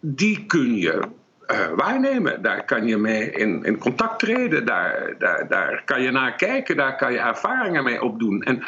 die 0.00 0.44
kun 0.46 0.76
je 0.76 1.00
uh, 1.46 1.68
waarnemen. 1.76 2.42
Daar 2.42 2.64
kan 2.64 2.86
je 2.86 2.96
mee 2.96 3.30
in, 3.30 3.64
in 3.64 3.78
contact 3.78 4.18
treden, 4.18 4.64
daar, 4.64 5.14
daar, 5.18 5.48
daar 5.48 5.82
kan 5.84 6.02
je 6.02 6.10
naar 6.10 6.34
kijken, 6.34 6.76
daar 6.76 6.96
kan 6.96 7.12
je 7.12 7.18
ervaringen 7.18 7.84
mee 7.84 8.02
opdoen. 8.02 8.42
En 8.42 8.62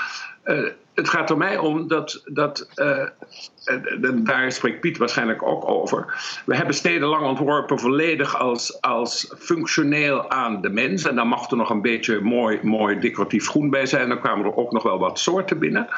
het 0.99 1.09
gaat 1.09 1.31
er 1.31 1.37
mij 1.37 1.59
om 1.59 1.89
dat, 1.89 2.23
dat 2.25 2.69
daar 4.15 4.53
spreekt 4.53 4.81
Piet 4.81 4.99
waarschijnlijk 4.99 5.43
ook 5.43 5.69
over. 5.69 6.15
We 6.47 6.57
hebben 6.57 6.75
steden 6.75 7.09
lang 7.09 7.27
ontworpen 7.27 7.79
volledig 7.79 8.37
als, 8.37 8.81
als 8.81 9.35
functioneel 9.39 10.31
aan 10.31 10.61
de 10.61 10.71
mens. 10.71 11.05
En 11.05 11.15
dan 11.15 11.29
mag 11.29 11.51
er 11.51 11.57
nog 11.57 11.71
een 11.71 11.83
beetje 11.83 12.21
mooi, 12.21 12.59
mooi 12.63 12.99
decoratief 12.99 13.49
groen 13.49 13.71
bij 13.71 13.87
zijn. 13.87 14.09
Dan 14.09 14.21
kwamen 14.21 14.45
er 14.45 14.57
ook 14.57 14.73
nog 14.73 14.83
wel 14.83 14.99
wat 14.99 15.19
soorten 15.19 15.59
binnen. 15.59 15.89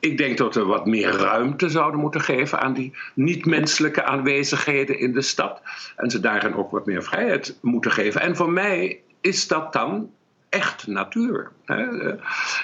Ik 0.00 0.18
denk 0.18 0.38
dat 0.38 0.54
we 0.54 0.64
wat 0.64 0.86
meer 0.86 1.10
ruimte 1.10 1.68
zouden 1.68 2.00
moeten 2.00 2.20
geven 2.20 2.60
aan 2.60 2.72
die 2.72 2.96
niet-menselijke 3.14 4.04
aanwezigheden 4.04 4.98
in 4.98 5.12
de 5.12 5.22
stad. 5.22 5.62
En 5.96 6.10
ze 6.10 6.20
daarin 6.20 6.54
ook 6.54 6.70
wat 6.70 6.86
meer 6.86 7.02
vrijheid 7.02 7.58
moeten 7.62 7.90
geven. 7.90 8.20
En 8.20 8.36
voor 8.36 8.50
mij 8.50 9.00
is 9.20 9.48
dat 9.48 9.72
dan 9.72 10.10
echt 10.48 10.86
natuur. 10.86 11.50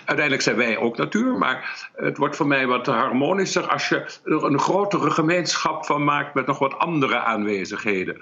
Uiteindelijk 0.04 0.42
zijn 0.42 0.56
wij 0.56 0.76
ook 0.76 0.96
natuur, 0.96 1.38
maar 1.38 1.90
het 1.96 2.16
wordt 2.16 2.36
voor 2.36 2.46
mij 2.46 2.66
wat 2.66 2.86
harmonischer 2.86 3.68
als 3.68 3.88
je 3.88 4.20
er 4.24 4.44
een 4.44 4.58
grotere 4.58 5.10
gemeenschap 5.10 5.86
van 5.86 6.04
maakt 6.04 6.34
met 6.34 6.46
nog 6.46 6.58
wat 6.58 6.78
andere 6.78 7.18
aanwezigheden. 7.18 8.16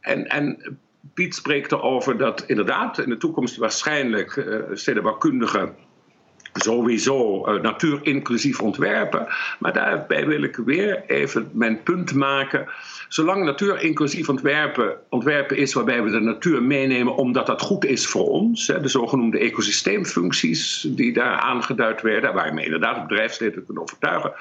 En, 0.00 0.26
en 0.26 0.78
Piet 1.14 1.34
spreekt 1.34 1.72
erover 1.72 2.18
dat 2.18 2.42
inderdaad 2.46 2.98
in 2.98 3.08
de 3.08 3.16
toekomst 3.16 3.56
waarschijnlijk 3.56 4.36
uh, 4.36 4.56
stedenbouwkundigen 4.72 5.76
sowieso 6.52 7.46
uh, 7.46 7.62
natuur 7.62 7.98
inclusief 8.02 8.60
ontwerpen. 8.60 9.26
Maar 9.58 9.72
daarbij 9.72 10.26
wil 10.26 10.42
ik 10.42 10.56
weer 10.56 11.04
even 11.06 11.50
mijn 11.52 11.82
punt 11.82 12.14
maken. 12.14 12.66
Zolang 13.08 13.44
natuur 13.44 13.82
inclusief 13.82 14.28
ontwerpen, 14.28 14.96
ontwerpen 15.08 15.56
is 15.56 15.72
waarbij 15.74 16.02
we 16.02 16.10
de 16.10 16.20
natuur 16.20 16.62
meenemen 16.62 17.16
omdat 17.16 17.46
dat 17.46 17.60
goed 17.60 17.84
is 17.84 18.06
voor 18.06 18.28
ons, 18.28 18.66
hè, 18.66 18.80
de 18.80 18.88
zogenoemde 18.88 19.38
ecosysteemfuncties 19.38 20.86
die 20.88 21.12
daar 21.12 21.38
aangeduid 21.38 22.02
werden, 22.02 22.34
waarmee 22.34 22.64
inderdaad 22.64 23.08
bedrijfsleden 23.08 23.64
kunnen 23.64 23.82
overtuigen, 23.82 24.32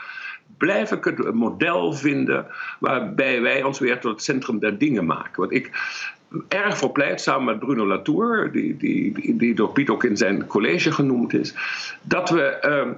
blijf 0.57 0.91
ik 0.91 1.03
het 1.03 1.33
model 1.33 1.93
vinden 1.93 2.45
waarbij 2.79 3.41
wij 3.41 3.63
ons 3.63 3.79
weer 3.79 3.99
tot 3.99 4.11
het 4.11 4.23
centrum 4.23 4.59
der 4.59 4.77
dingen 4.77 5.05
maken. 5.05 5.41
Want 5.41 5.51
ik 5.51 5.71
erg 6.47 6.77
voor 6.77 6.91
pleit, 6.91 7.21
samen 7.21 7.45
met 7.45 7.59
Bruno 7.59 7.87
Latour, 7.87 8.51
die, 8.51 8.77
die, 8.77 9.35
die 9.35 9.55
door 9.55 9.69
Piet 9.69 9.89
ook 9.89 10.03
in 10.03 10.17
zijn 10.17 10.47
college 10.47 10.91
genoemd 10.91 11.33
is, 11.33 11.53
dat 12.01 12.29
we 12.29 12.57
uh, 12.65 12.91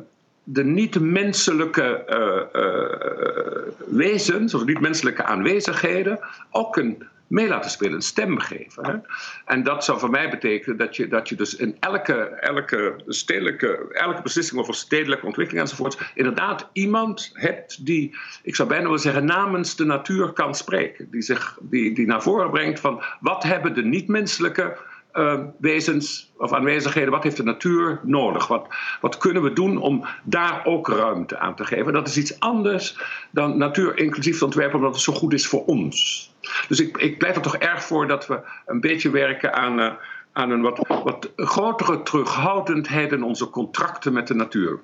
de 0.43 0.63
niet-menselijke 0.63 2.03
uh, 2.09 2.61
uh, 2.61 3.97
wezens, 3.97 4.53
of 4.53 4.65
niet-menselijke 4.65 5.23
aanwezigheden, 5.23 6.19
ook 6.51 6.77
een 6.77 7.03
mee 7.31 7.47
laten 7.47 7.71
spelen, 7.71 7.93
een 7.93 8.01
stem 8.01 8.39
geven. 8.39 8.85
Hè? 8.85 8.97
En 9.45 9.63
dat 9.63 9.83
zou 9.83 9.99
voor 9.99 10.09
mij 10.09 10.29
betekenen 10.29 10.77
dat 10.77 10.95
je, 10.95 11.07
dat 11.07 11.29
je 11.29 11.35
dus 11.35 11.55
in 11.55 11.77
elke, 11.79 12.13
elke, 12.23 12.95
stedelijke, 13.07 13.87
elke 13.91 14.21
beslissing 14.21 14.59
over 14.59 14.73
stedelijke 14.73 15.25
ontwikkeling 15.25 15.63
enzovoort, 15.63 16.11
inderdaad 16.13 16.69
iemand 16.73 17.31
hebt 17.33 17.85
die, 17.85 18.17
ik 18.43 18.55
zou 18.55 18.69
bijna 18.69 18.83
willen 18.83 18.99
zeggen, 18.99 19.25
namens 19.25 19.75
de 19.75 19.85
natuur 19.85 20.31
kan 20.31 20.55
spreken. 20.55 21.07
Die, 21.11 21.21
zich, 21.21 21.57
die, 21.61 21.93
die 21.93 22.05
naar 22.05 22.21
voren 22.21 22.51
brengt 22.51 22.79
van 22.79 23.03
wat 23.19 23.43
hebben 23.43 23.73
de 23.73 23.83
niet-menselijke 23.83 24.77
uh, 25.13 25.39
wezens 25.57 26.31
of 26.37 26.53
aanwezigheden, 26.53 27.11
wat 27.11 27.23
heeft 27.23 27.37
de 27.37 27.43
natuur 27.43 27.99
nodig? 28.03 28.47
Wat, 28.47 28.67
wat 29.01 29.17
kunnen 29.17 29.43
we 29.43 29.53
doen 29.53 29.77
om 29.77 30.05
daar 30.23 30.65
ook 30.65 30.87
ruimte 30.87 31.37
aan 31.37 31.55
te 31.55 31.65
geven? 31.65 31.93
Dat 31.93 32.07
is 32.07 32.17
iets 32.17 32.39
anders 32.39 32.99
dan 33.31 33.57
natuur 33.57 33.97
inclusief 33.97 34.43
ontwerpen, 34.43 34.77
omdat 34.77 34.93
het 34.93 35.03
zo 35.03 35.13
goed 35.13 35.33
is 35.33 35.47
voor 35.47 35.65
ons. 35.65 36.30
Dus 36.67 36.79
ik, 36.79 36.97
ik 36.97 37.17
pleit 37.17 37.35
er 37.35 37.41
toch 37.41 37.57
erg 37.57 37.83
voor 37.83 38.07
dat 38.07 38.27
we 38.27 38.39
een 38.65 38.79
beetje 38.79 39.09
werken 39.09 39.53
aan, 39.53 39.79
uh, 39.79 39.93
aan 40.31 40.51
een 40.51 40.61
wat, 40.61 40.87
wat 40.87 41.31
grotere 41.35 42.01
terughoudendheid 42.01 43.11
in 43.11 43.23
onze 43.23 43.49
contracten 43.49 44.13
met 44.13 44.27
de 44.27 44.33
natuur. 44.33 44.79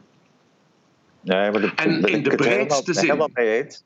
Nee, 1.21 1.51
maar 1.51 1.73
en 1.75 2.03
in 2.03 2.23
de 2.23 2.35
breedste 2.35 2.93
zin. 2.93 3.03
helemaal 3.03 3.29
mee 3.33 3.63
eens. 3.63 3.83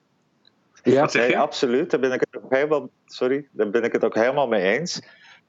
Ja, 0.84 1.10
nee, 1.14 1.40
absoluut. 1.40 1.92
Daar 1.92 2.00
ben 2.00 2.12
ik 2.12 2.20
het 2.20 2.44
ook 2.44 2.54
helemaal, 2.54 2.90
sorry, 3.06 3.48
daar 3.52 3.70
ben 3.70 3.84
ik 3.84 3.92
het 3.92 4.04
ook 4.04 4.16
helemaal 4.16 4.48
mee 4.48 4.80
eens. 4.80 5.02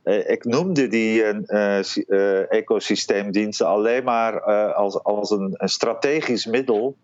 Uh, 0.05 0.31
ik 0.31 0.45
noemde 0.45 0.89
die 0.89 1.23
uh, 1.23 1.83
uh, 2.07 2.53
ecosysteemdiensten 2.53 3.67
alleen 3.67 4.05
maar 4.05 4.43
als, 4.73 5.03
als 5.03 5.31
een, 5.31 5.55
een, 5.57 5.69
strategisch 5.69 6.47
middel. 6.47 6.97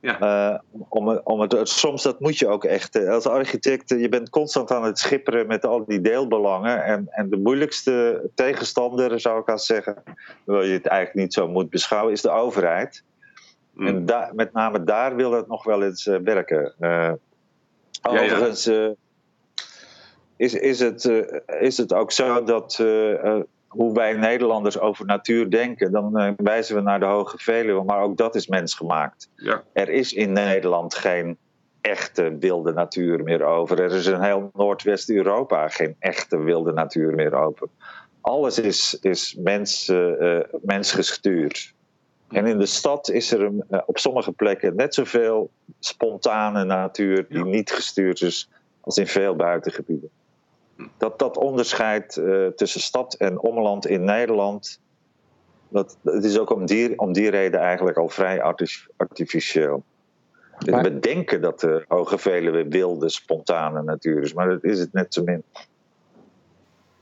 Ja. 0.00 0.62
om, 0.88 1.08
om 1.08 1.40
het, 1.40 1.68
soms 1.68 2.02
dat 2.02 2.20
moet 2.20 2.38
je 2.38 2.48
ook 2.48 2.64
echt. 2.64 3.06
Als 3.06 3.26
architect, 3.26 3.88
je 3.88 4.08
bent 4.08 4.30
constant 4.30 4.70
aan 4.70 4.84
het 4.84 4.98
schipperen 4.98 5.46
met 5.46 5.66
al 5.66 5.84
die 5.84 6.00
deelbelangen. 6.00 6.84
En, 6.84 7.06
en 7.10 7.30
de 7.30 7.36
moeilijkste 7.36 8.22
tegenstander, 8.34 9.20
zou 9.20 9.40
ik 9.40 9.48
als 9.48 9.66
zeggen, 9.66 10.02
terwijl 10.44 10.66
je 10.66 10.72
het 10.72 10.86
eigenlijk 10.86 11.24
niet 11.24 11.34
zo 11.34 11.48
moet 11.48 11.70
beschouwen, 11.70 12.12
is 12.12 12.20
de 12.20 12.30
overheid. 12.30 13.04
Mm. 13.74 13.86
En 13.86 14.06
da, 14.06 14.30
met 14.34 14.52
name 14.52 14.84
daar 14.84 15.16
wil 15.16 15.32
het 15.32 15.46
nog 15.46 15.64
wel 15.64 15.82
eens 15.82 16.04
werken. 16.04 16.74
Overigens 18.02 18.64
ja, 18.64 18.72
ja. 18.72 18.94
is, 20.36 20.54
is, 20.54 20.80
het, 20.80 21.04
is 21.60 21.76
het 21.76 21.92
ook 21.92 22.12
zo 22.12 22.42
dat 22.42 22.84
hoe 23.70 23.94
wij 23.94 24.12
Nederlanders 24.12 24.78
over 24.78 25.06
natuur 25.06 25.50
denken, 25.50 25.92
dan 25.92 26.34
wijzen 26.36 26.74
we 26.74 26.80
naar 26.80 27.00
de 27.00 27.06
Hoge 27.06 27.38
Veluwe, 27.38 27.84
maar 27.84 28.02
ook 28.02 28.16
dat 28.16 28.34
is 28.34 28.46
mensgemaakt. 28.46 29.30
Ja. 29.34 29.62
Er 29.72 29.88
is 29.88 30.12
in 30.12 30.32
Nederland 30.32 30.94
geen 30.94 31.36
echte 31.80 32.36
wilde 32.38 32.72
natuur 32.72 33.22
meer 33.22 33.44
over. 33.44 33.80
Er 33.80 33.92
is 33.92 34.06
in 34.06 34.20
heel 34.20 34.50
Noordwest-Europa 34.54 35.68
geen 35.68 35.96
echte 35.98 36.38
wilde 36.38 36.72
natuur 36.72 37.14
meer 37.14 37.34
over. 37.34 37.68
Alles 38.20 38.58
is, 38.58 38.98
is 39.00 39.34
mens, 39.38 39.92
mensgestuurd. 40.62 41.74
En 42.30 42.46
in 42.46 42.58
de 42.58 42.66
stad 42.66 43.10
is 43.10 43.32
er 43.32 43.52
eh, 43.68 43.80
op 43.86 43.98
sommige 43.98 44.32
plekken 44.32 44.76
net 44.76 44.94
zoveel 44.94 45.50
spontane 45.78 46.64
natuur 46.64 47.26
die 47.28 47.44
niet 47.44 47.70
gestuurd 47.72 48.22
is 48.22 48.48
als 48.80 48.96
in 48.96 49.06
veel 49.06 49.36
buitengebieden. 49.36 50.10
Dat, 50.96 51.18
dat 51.18 51.36
onderscheid 51.36 52.16
uh, 52.16 52.46
tussen 52.46 52.80
stad 52.80 53.14
en 53.14 53.40
omland 53.40 53.86
in 53.86 54.04
Nederland, 54.04 54.80
dat, 55.68 55.96
dat 56.02 56.24
is 56.24 56.38
ook 56.38 56.50
om 56.50 56.66
die, 56.66 56.98
om 56.98 57.12
die 57.12 57.30
reden 57.30 57.60
eigenlijk 57.60 57.96
al 57.96 58.08
vrij 58.08 58.42
artificieel. 58.96 59.82
We 60.58 60.98
denken 60.98 61.40
dat 61.40 61.60
de 61.60 61.84
Hoge 61.88 62.18
Veluwe 62.18 62.68
wilde, 62.68 63.08
spontane 63.08 63.82
natuur 63.82 64.22
is, 64.22 64.32
maar 64.32 64.48
dat 64.48 64.64
is 64.64 64.78
het 64.78 64.92
net 64.92 65.14
zo 65.14 65.22
min. 65.22 65.42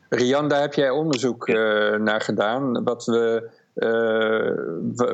Rian, 0.08 0.48
daar 0.48 0.60
heb 0.60 0.74
jij 0.74 0.90
onderzoek 0.90 1.48
uh, 1.48 1.56
naar 1.96 2.20
gedaan. 2.20 2.84
Wat 2.84 3.04
we 3.04 3.50
eh, 3.78 4.50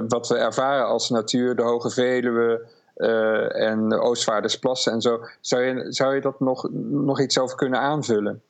wat 0.08 0.28
we 0.28 0.36
ervaren 0.36 0.86
als 0.86 1.10
natuur, 1.10 1.56
de 1.56 1.62
Hoge 1.62 1.90
Veluwe 1.90 2.66
uh, 2.96 3.68
en 3.68 3.88
de 3.88 4.00
Oostvaardersplassen 4.00 4.92
en 4.92 5.00
zo. 5.00 5.20
Zou 5.40 5.62
je, 5.62 5.92
zou 5.92 6.14
je 6.14 6.20
dat 6.20 6.40
nog, 6.40 6.68
nog 6.80 7.20
iets 7.20 7.38
over 7.38 7.56
kunnen 7.56 7.80
aanvullen? 7.80 8.42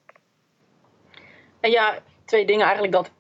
Ja, 1.71 1.99
twee 2.25 2.47
dingen 2.47 2.65
eigenlijk. 2.65 2.93
Dat 2.93 3.11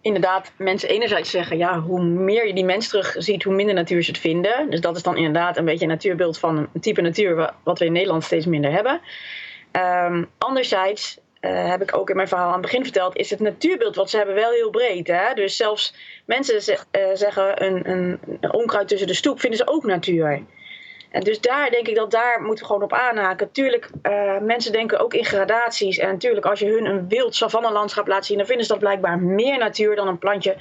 inderdaad 0.00 0.52
mensen 0.56 0.88
enerzijds 0.88 1.30
zeggen, 1.30 1.56
ja, 1.56 1.80
hoe 1.80 2.02
meer 2.02 2.46
je 2.46 2.54
die 2.54 2.64
mens 2.64 2.88
terug 2.88 3.14
ziet, 3.18 3.42
hoe 3.42 3.54
minder 3.54 3.74
natuur 3.74 4.02
ze 4.02 4.10
het 4.10 4.20
vinden. 4.20 4.70
Dus 4.70 4.80
dat 4.80 4.96
is 4.96 5.02
dan 5.02 5.16
inderdaad 5.16 5.56
een 5.56 5.64
beetje 5.64 5.84
een 5.84 5.90
natuurbeeld 5.90 6.38
van 6.38 6.68
een 6.72 6.80
type 6.80 7.00
natuur 7.00 7.52
wat 7.64 7.78
we 7.78 7.84
in 7.84 7.92
Nederland 7.92 8.24
steeds 8.24 8.46
minder 8.46 8.72
hebben. 8.72 9.00
Um, 9.72 10.28
anderzijds 10.38 11.18
uh, 11.40 11.68
heb 11.68 11.82
ik 11.82 11.96
ook 11.96 12.10
in 12.10 12.16
mijn 12.16 12.28
verhaal 12.28 12.46
aan 12.46 12.52
het 12.52 12.62
begin 12.62 12.82
verteld, 12.82 13.16
is 13.16 13.30
het 13.30 13.40
natuurbeeld 13.40 13.96
wat 13.96 14.10
ze 14.10 14.16
hebben 14.16 14.34
wel 14.34 14.50
heel 14.50 14.70
breed. 14.70 15.06
Hè? 15.06 15.34
Dus 15.34 15.56
zelfs 15.56 15.94
mensen 16.24 16.54
uh, 16.92 17.02
zeggen 17.14 17.64
een, 17.64 17.90
een, 17.90 18.18
onkruid 18.52 18.88
tussen 18.88 19.06
de 19.06 19.14
stoep 19.14 19.40
vinden 19.40 19.58
ze 19.58 19.66
ook 19.66 19.84
natuur. 19.84 20.42
En 21.12 21.20
dus 21.20 21.40
daar 21.40 21.70
denk 21.70 21.88
ik 21.88 21.94
dat 21.94 22.10
daar 22.10 22.42
moeten 22.42 22.64
we 22.64 22.66
gewoon 22.66 22.82
op 22.82 22.92
aanhaken. 22.92 23.52
Tuurlijk, 23.52 23.90
uh, 24.02 24.38
mensen 24.38 24.72
denken 24.72 24.98
ook 24.98 25.14
in 25.14 25.24
gradaties. 25.24 25.98
En 25.98 26.08
natuurlijk, 26.08 26.46
als 26.46 26.58
je 26.58 26.66
hun 26.66 26.86
een 26.86 27.08
wild 27.08 27.34
savannelandschap 27.34 28.06
laat 28.06 28.26
zien, 28.26 28.36
dan 28.36 28.46
vinden 28.46 28.66
ze 28.66 28.72
dat 28.72 28.80
blijkbaar 28.80 29.18
meer 29.18 29.58
natuur 29.58 29.96
dan 29.96 30.08
een 30.08 30.18
plantje 30.18 30.56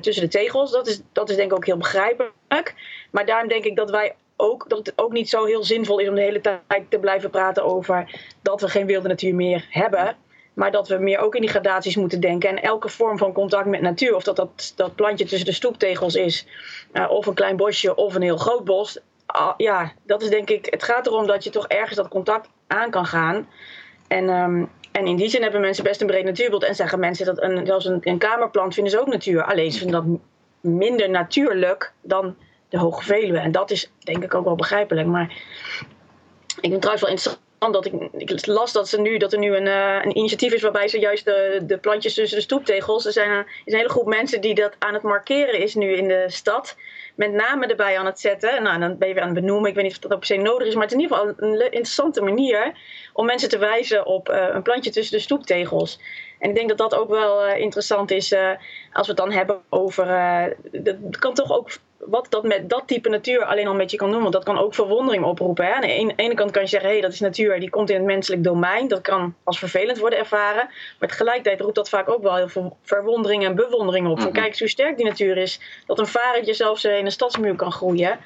tussen 0.00 0.24
de 0.24 0.30
tegels. 0.30 0.70
Dat 0.70 0.86
is, 0.86 1.00
dat 1.12 1.30
is 1.30 1.36
denk 1.36 1.50
ik 1.50 1.56
ook 1.56 1.66
heel 1.66 1.76
begrijpelijk. 1.76 2.74
Maar 3.10 3.26
daarom 3.26 3.48
denk 3.48 3.64
ik 3.64 3.76
dat 3.76 3.90
wij 3.90 4.14
ook 4.36 4.68
dat 4.68 4.78
het 4.78 4.92
ook 4.96 5.12
niet 5.12 5.28
zo 5.28 5.44
heel 5.44 5.64
zinvol 5.64 5.98
is 5.98 6.08
om 6.08 6.14
de 6.14 6.20
hele 6.20 6.40
tijd 6.40 6.62
te 6.88 6.98
blijven 6.98 7.30
praten 7.30 7.64
over 7.64 8.20
dat 8.42 8.60
we 8.60 8.68
geen 8.68 8.86
wilde 8.86 9.08
natuur 9.08 9.34
meer 9.34 9.66
hebben. 9.70 10.16
Maar 10.54 10.70
dat 10.70 10.88
we 10.88 10.96
meer 10.96 11.18
ook 11.18 11.34
in 11.34 11.40
die 11.40 11.50
gradaties 11.50 11.96
moeten 11.96 12.20
denken. 12.20 12.48
En 12.48 12.62
elke 12.62 12.88
vorm 12.88 13.18
van 13.18 13.32
contact 13.32 13.66
met 13.66 13.80
natuur, 13.80 14.14
of 14.14 14.22
dat 14.22 14.36
dat, 14.36 14.72
dat 14.76 14.94
plantje 14.94 15.24
tussen 15.24 15.46
de 15.46 15.52
stoeptegels 15.52 16.14
is, 16.14 16.46
uh, 16.92 17.10
of 17.10 17.26
een 17.26 17.34
klein 17.34 17.56
bosje 17.56 17.94
of 17.94 18.14
een 18.14 18.22
heel 18.22 18.36
groot 18.36 18.64
bos. 18.64 18.98
Ja, 19.56 19.92
dat 20.02 20.22
is 20.22 20.28
denk 20.28 20.50
ik. 20.50 20.66
Het 20.70 20.82
gaat 20.82 21.06
erom 21.06 21.26
dat 21.26 21.44
je 21.44 21.50
toch 21.50 21.68
ergens 21.68 21.96
dat 21.96 22.08
contact 22.08 22.48
aan 22.66 22.90
kan 22.90 23.06
gaan. 23.06 23.48
En, 24.08 24.28
um, 24.28 24.70
en 24.92 25.06
in 25.06 25.16
die 25.16 25.28
zin 25.28 25.42
hebben 25.42 25.60
mensen 25.60 25.84
best 25.84 26.00
een 26.00 26.06
breed 26.06 26.24
natuurbeeld. 26.24 26.64
En 26.64 26.74
zeggen 26.74 26.98
mensen 26.98 27.26
dat 27.26 27.42
een, 27.42 27.66
zelfs 27.66 27.84
een, 27.84 27.98
een 28.00 28.18
kamerplant 28.18 28.74
vinden 28.74 28.92
ze 28.92 29.00
ook 29.00 29.06
natuur. 29.06 29.44
Alleen 29.44 29.72
ze 29.72 29.78
vinden 29.78 30.04
dat 30.04 30.20
minder 30.60 31.10
natuurlijk 31.10 31.92
dan 32.02 32.36
de 32.68 32.78
Hoge 32.78 33.04
Veluwe. 33.04 33.38
En 33.38 33.52
dat 33.52 33.70
is 33.70 33.90
denk 33.98 34.24
ik 34.24 34.34
ook 34.34 34.44
wel 34.44 34.54
begrijpelijk. 34.54 35.06
Maar 35.06 35.30
ik 36.60 36.70
vind 36.70 36.80
trouwens 36.80 37.02
wel 37.02 37.10
interessant 37.10 37.42
dat 37.58 37.84
ik, 37.84 37.92
ik 38.16 38.46
las 38.46 38.72
dat, 38.72 38.88
ze 38.88 39.00
nu, 39.00 39.18
dat 39.18 39.32
er 39.32 39.38
nu 39.38 39.56
een, 39.56 39.66
uh, 39.66 39.98
een 40.02 40.16
initiatief 40.16 40.52
is 40.52 40.62
waarbij 40.62 40.88
ze 40.88 40.98
juist 40.98 41.24
de, 41.24 41.78
plantjes 41.80 42.14
tussen 42.14 42.38
de 42.38 42.44
stoeptegels. 42.44 43.06
Er 43.06 43.12
zijn 43.12 43.46
is 43.64 43.72
een 43.72 43.78
hele 43.78 43.90
groep 43.90 44.06
mensen 44.06 44.40
die 44.40 44.54
dat 44.54 44.76
aan 44.78 44.94
het 44.94 45.02
markeren 45.02 45.60
is 45.60 45.74
nu 45.74 45.92
in 45.92 46.08
de 46.08 46.24
stad. 46.26 46.76
Met 47.14 47.32
namen 47.32 47.68
erbij 47.68 47.98
aan 47.98 48.06
het 48.06 48.20
zetten. 48.20 48.62
Nou, 48.62 48.80
dan 48.80 48.98
ben 48.98 49.08
je 49.08 49.14
weer 49.14 49.22
aan 49.22 49.34
het 49.34 49.40
benoemen. 49.40 49.68
Ik 49.68 49.74
weet 49.74 49.84
niet 49.84 49.92
of 49.92 49.98
dat 49.98 50.18
per 50.18 50.26
se 50.26 50.36
nodig 50.36 50.66
is. 50.66 50.74
Maar 50.74 50.82
het 50.82 50.92
is 50.92 50.98
in 50.98 51.02
ieder 51.02 51.16
geval 51.16 51.34
een 51.36 51.60
interessante 51.60 52.22
manier 52.22 52.78
om 53.14 53.26
mensen 53.26 53.48
te 53.48 53.58
wijzen 53.58 54.06
op 54.06 54.28
uh, 54.28 54.46
een 54.52 54.62
plantje 54.62 54.90
tussen 54.90 55.16
de 55.16 55.22
stoeptegels. 55.22 55.98
En 56.38 56.48
ik 56.48 56.54
denk 56.54 56.68
dat 56.68 56.78
dat 56.78 56.94
ook 56.94 57.08
wel 57.08 57.48
uh, 57.48 57.58
interessant 57.58 58.10
is 58.10 58.34
als 58.92 59.06
we 59.06 59.12
het 59.12 59.16
dan 59.16 59.32
hebben 59.32 59.60
over. 59.68 60.06
dat 60.72 61.18
kan 61.18 61.34
toch 61.34 61.52
ook 61.52 61.68
wat 62.06 62.26
dat 62.30 62.42
met 62.42 62.70
dat 62.70 62.82
type 62.86 63.08
natuur 63.08 63.44
alleen 63.44 63.66
al 63.66 63.74
met 63.74 63.90
je 63.90 63.96
kan 63.96 64.10
doen. 64.10 64.20
Want 64.20 64.32
dat 64.32 64.44
kan 64.44 64.58
ook 64.58 64.74
verwondering 64.74 65.24
oproepen. 65.24 65.64
Hè? 65.64 65.72
Aan 65.72 65.80
de 65.80 66.12
ene, 66.16 66.34
kant 66.34 66.50
kan 66.50 66.62
je 66.62 66.68
zeggen, 66.68 66.88
hé, 66.88 66.94
hey, 66.94 67.04
dat 67.04 67.12
is 67.12 67.20
natuur, 67.20 67.60
die 67.60 67.70
komt 67.70 67.90
in 67.90 67.96
het 67.96 68.04
menselijk 68.04 68.44
domein. 68.44 68.88
Dat 68.88 69.00
kan 69.00 69.34
als 69.44 69.58
vervelend 69.58 69.98
worden 69.98 70.18
ervaren. 70.18 70.68
Maar 70.98 71.08
tegelijkertijd 71.08 71.60
roept 71.60 71.74
dat 71.74 71.88
vaak 71.88 72.08
ook 72.08 72.22
wel 72.22 72.36
heel 72.36 72.48
veel 72.48 72.76
verwondering 72.82 73.44
en 73.44 73.54
bewondering 73.54 74.08
op. 74.08 74.20
Van 74.20 74.30
mhm. 74.30 74.36
kijk 74.36 74.48
eens 74.48 74.58
hoe 74.58 74.68
sterk 74.68 74.96
die 74.96 75.06
natuur 75.06 75.36
is. 75.36 75.60
Dat 75.86 75.98
een 75.98 76.06
varentje 76.06 76.54
zelfs 76.54 76.84
in 76.84 77.04
een 77.04 77.12
stadsmuur 77.12 77.54
kan 77.54 77.72
groeien. 77.72 78.18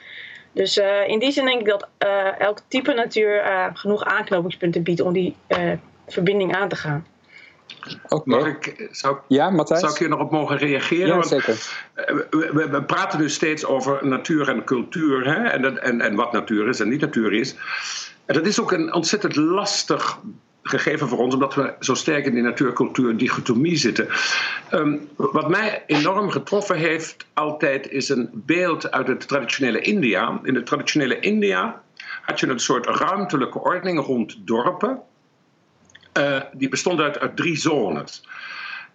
Dus 0.53 0.79
uh, 0.79 1.09
in 1.09 1.19
die 1.19 1.33
zin 1.33 1.45
denk 1.45 1.61
ik 1.61 1.67
dat 1.67 1.89
uh, 2.05 2.41
elk 2.41 2.61
type 2.69 2.93
natuur 2.93 3.45
uh, 3.45 3.67
genoeg 3.73 4.05
aanknopingspunten 4.05 4.83
biedt 4.83 5.01
om 5.01 5.13
die 5.13 5.37
verbinding 6.07 6.55
aan 6.55 6.69
te 6.69 6.77
gaan. 6.77 7.07
Mag 8.25 8.47
ik, 8.47 8.89
zou, 8.91 9.17
ja, 9.29 9.65
zou 9.65 9.93
ik 9.93 9.99
hier 9.99 10.09
nog 10.09 10.21
op 10.21 10.31
mogen 10.31 10.57
reageren? 10.57 11.17
Ja, 11.17 11.23
zeker. 11.23 11.55
Eh, 11.95 12.15
we, 12.31 12.69
we, 12.71 12.83
praten 12.83 13.19
dus 13.19 13.35
steeds 13.35 13.65
over 13.65 14.07
natuur 14.07 14.49
en 14.49 14.65
cultuur 14.65 15.27
hè? 15.27 15.45
En, 15.45 15.83
en, 15.83 16.01
en 16.01 16.15
wat 16.15 16.33
natuur 16.33 16.69
is 16.69 16.81
en 16.81 16.89
niet 16.89 17.01
natuur 17.01 17.33
is. 17.33 17.57
En 18.25 18.35
dat 18.35 18.47
is 18.47 18.61
ook 18.61 18.73
een 18.73 18.95
ontzettend 18.95 19.37
lastig 19.37 20.19
gegeven 20.63 21.09
voor 21.09 21.19
ons, 21.19 21.35
omdat 21.35 21.55
we 21.55 21.75
zo 21.81 21.95
sterk 21.95 22.27
in 22.27 22.35
die 22.35 22.43
natuur-cultuur-dichotomie 22.43 23.77
zitten. 23.77 24.09
Um, 24.73 25.09
wat 25.17 25.49
mij 25.49 25.83
enorm 25.87 26.31
getroffen 26.31 26.77
heeft 26.77 27.27
altijd 27.35 27.91
is 27.91 28.09
een 28.09 28.31
beeld 28.33 28.91
uit 28.91 29.09
het 29.09 29.29
traditionele 29.29 29.81
India. 29.81 30.41
In 30.43 30.55
het 30.55 30.67
traditionele 30.67 31.19
India 31.21 31.83
had 32.23 32.41
je 32.41 32.49
een 32.49 32.59
soort 32.59 32.87
ruimtelijke 32.87 33.59
ordening 33.59 34.01
rond 34.07 34.37
dorpen. 34.47 35.01
Uh, 36.19 36.41
die 36.53 36.69
bestond 36.69 37.01
uit, 37.01 37.19
uit 37.19 37.37
drie 37.37 37.57
zones. 37.57 38.29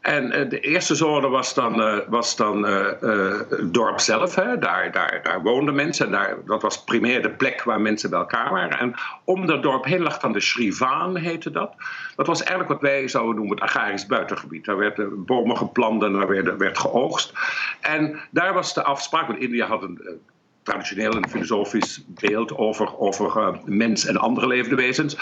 En 0.03 0.39
uh, 0.39 0.49
de 0.49 0.59
eerste 0.59 0.95
zone 0.95 1.29
was 1.29 1.53
dan, 1.53 1.79
uh, 1.79 1.97
was 2.07 2.35
dan 2.35 2.63
het 2.63 3.73
dorp 3.73 3.99
zelf. 3.99 4.35
Hè. 4.35 4.57
Daar, 4.57 4.91
daar, 4.91 5.19
daar 5.23 5.41
woonden 5.41 5.75
mensen. 5.75 6.05
En 6.05 6.11
daar, 6.11 6.37
dat 6.45 6.61
was 6.61 6.83
primair 6.83 7.21
de 7.21 7.29
plek 7.29 7.63
waar 7.63 7.81
mensen 7.81 8.09
bij 8.09 8.19
elkaar 8.19 8.51
waren. 8.51 8.79
En 8.79 8.93
om 9.23 9.45
dat 9.45 9.63
dorp 9.63 9.85
heen 9.85 10.01
lag 10.01 10.19
dan 10.19 10.31
de 10.31 10.39
Shrivaan, 10.39 11.17
heette 11.17 11.51
dat. 11.51 11.75
Dat 12.15 12.27
was 12.27 12.43
eigenlijk 12.43 12.69
wat 12.69 12.89
wij 12.89 13.07
zouden 13.07 13.35
noemen 13.35 13.55
het 13.55 13.63
agrarisch 13.63 14.05
buitengebied. 14.05 14.65
Daar 14.65 14.77
werden 14.77 15.25
bomen 15.25 15.57
geplant 15.57 16.03
en 16.03 16.13
daar 16.13 16.27
werd, 16.27 16.57
werd 16.57 16.77
geoogst. 16.77 17.33
En 17.81 18.19
daar 18.29 18.53
was 18.53 18.73
de 18.73 18.83
afspraak, 18.83 19.27
want 19.27 19.39
India 19.39 19.67
had 19.67 19.83
een 19.83 20.21
traditioneel 20.63 21.15
een 21.15 21.29
filosofisch 21.29 22.03
beeld 22.07 22.57
over, 22.57 22.97
over 22.97 23.37
uh, 23.37 23.49
mens 23.65 24.05
en 24.05 24.17
andere 24.17 24.47
levende 24.47 24.75
wezens. 24.75 25.17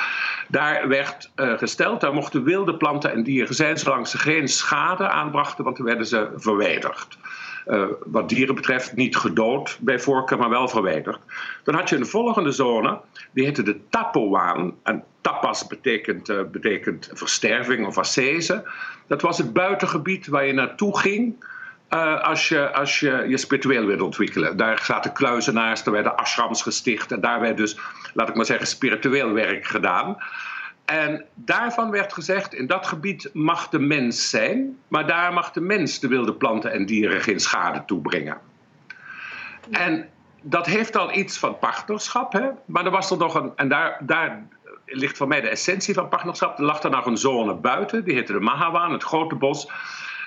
Daar 0.47 0.87
werd 0.87 1.31
uh, 1.35 1.57
gesteld, 1.57 2.01
daar 2.01 2.13
mochten 2.13 2.43
wilde 2.43 2.75
planten 2.75 3.11
en 3.11 3.23
dieren 3.23 3.55
zijn 3.55 3.77
zolang 3.77 4.07
ze 4.07 4.17
geen 4.17 4.47
schade 4.47 5.09
aanbrachten, 5.09 5.63
want 5.63 5.77
dan 5.77 5.85
werden 5.85 6.05
ze 6.05 6.29
verwijderd. 6.35 7.17
Uh, 7.67 7.85
wat 8.05 8.29
dieren 8.29 8.55
betreft 8.55 8.95
niet 8.95 9.17
gedood 9.17 9.77
bij 9.81 9.99
voorkeur, 9.99 10.37
maar 10.37 10.49
wel 10.49 10.67
verwijderd. 10.67 11.19
Dan 11.63 11.75
had 11.75 11.89
je 11.89 11.95
een 11.95 12.05
volgende 12.05 12.51
zone, 12.51 12.99
die 13.31 13.45
heette 13.45 13.63
de 13.63 13.79
Tapowaan. 13.89 14.73
En 14.83 15.03
tapas 15.21 15.67
betekent, 15.67 16.51
betekent 16.51 17.09
versterving 17.13 17.87
of 17.87 17.97
ascese. 17.97 18.63
Dat 19.07 19.21
was 19.21 19.37
het 19.37 19.53
buitengebied 19.53 20.27
waar 20.27 20.45
je 20.45 20.53
naartoe 20.53 20.99
ging 20.99 21.35
uh, 21.93 22.21
als, 22.21 22.49
je, 22.49 22.73
als 22.73 22.99
je 22.99 23.25
je 23.27 23.37
spiritueel 23.37 23.85
wilt 23.85 24.01
ontwikkelen. 24.01 24.57
Daar 24.57 24.81
zaten 24.83 25.13
kluizenaars, 25.13 25.85
er 25.85 25.91
werden 25.91 26.17
ashrams 26.17 26.61
gesticht 26.61 27.11
en 27.11 27.21
daar 27.21 27.39
werd 27.39 27.57
dus, 27.57 27.79
laat 28.13 28.29
ik 28.29 28.35
maar 28.35 28.45
zeggen, 28.45 28.67
spiritueel 28.67 29.31
werk 29.31 29.65
gedaan. 29.65 30.17
En 30.85 31.25
daarvan 31.33 31.91
werd 31.91 32.13
gezegd, 32.13 32.53
in 32.53 32.67
dat 32.67 32.87
gebied 32.87 33.29
mag 33.33 33.69
de 33.69 33.79
mens 33.79 34.29
zijn, 34.29 34.77
maar 34.87 35.07
daar 35.07 35.33
mag 35.33 35.51
de 35.51 35.61
mens 35.61 35.99
de 35.99 36.07
wilde 36.07 36.33
planten 36.33 36.71
en 36.71 36.85
dieren 36.85 37.21
geen 37.21 37.39
schade 37.39 37.83
toebrengen. 37.85 38.37
En 39.71 40.09
dat 40.41 40.65
heeft 40.65 40.95
al 40.95 41.13
iets 41.13 41.37
van 41.37 41.59
partnerschap, 41.59 42.33
hè? 42.33 42.47
maar 42.65 42.85
er 42.85 42.91
was 42.91 43.11
er 43.11 43.17
nog 43.17 43.35
een, 43.35 43.51
en 43.55 43.69
daar, 43.69 43.97
daar 44.01 44.47
ligt 44.85 45.17
voor 45.17 45.27
mij 45.27 45.41
de 45.41 45.49
essentie 45.49 45.93
van 45.93 46.09
partnerschap. 46.09 46.57
Er 46.57 46.63
lag 46.63 46.83
er 46.83 46.89
nog 46.89 47.05
een 47.05 47.17
zone 47.17 47.53
buiten, 47.53 48.03
die 48.03 48.13
heette 48.13 48.33
de 48.33 48.39
Mahawan, 48.39 48.91
het 48.91 49.03
grote 49.03 49.35
bos. 49.35 49.71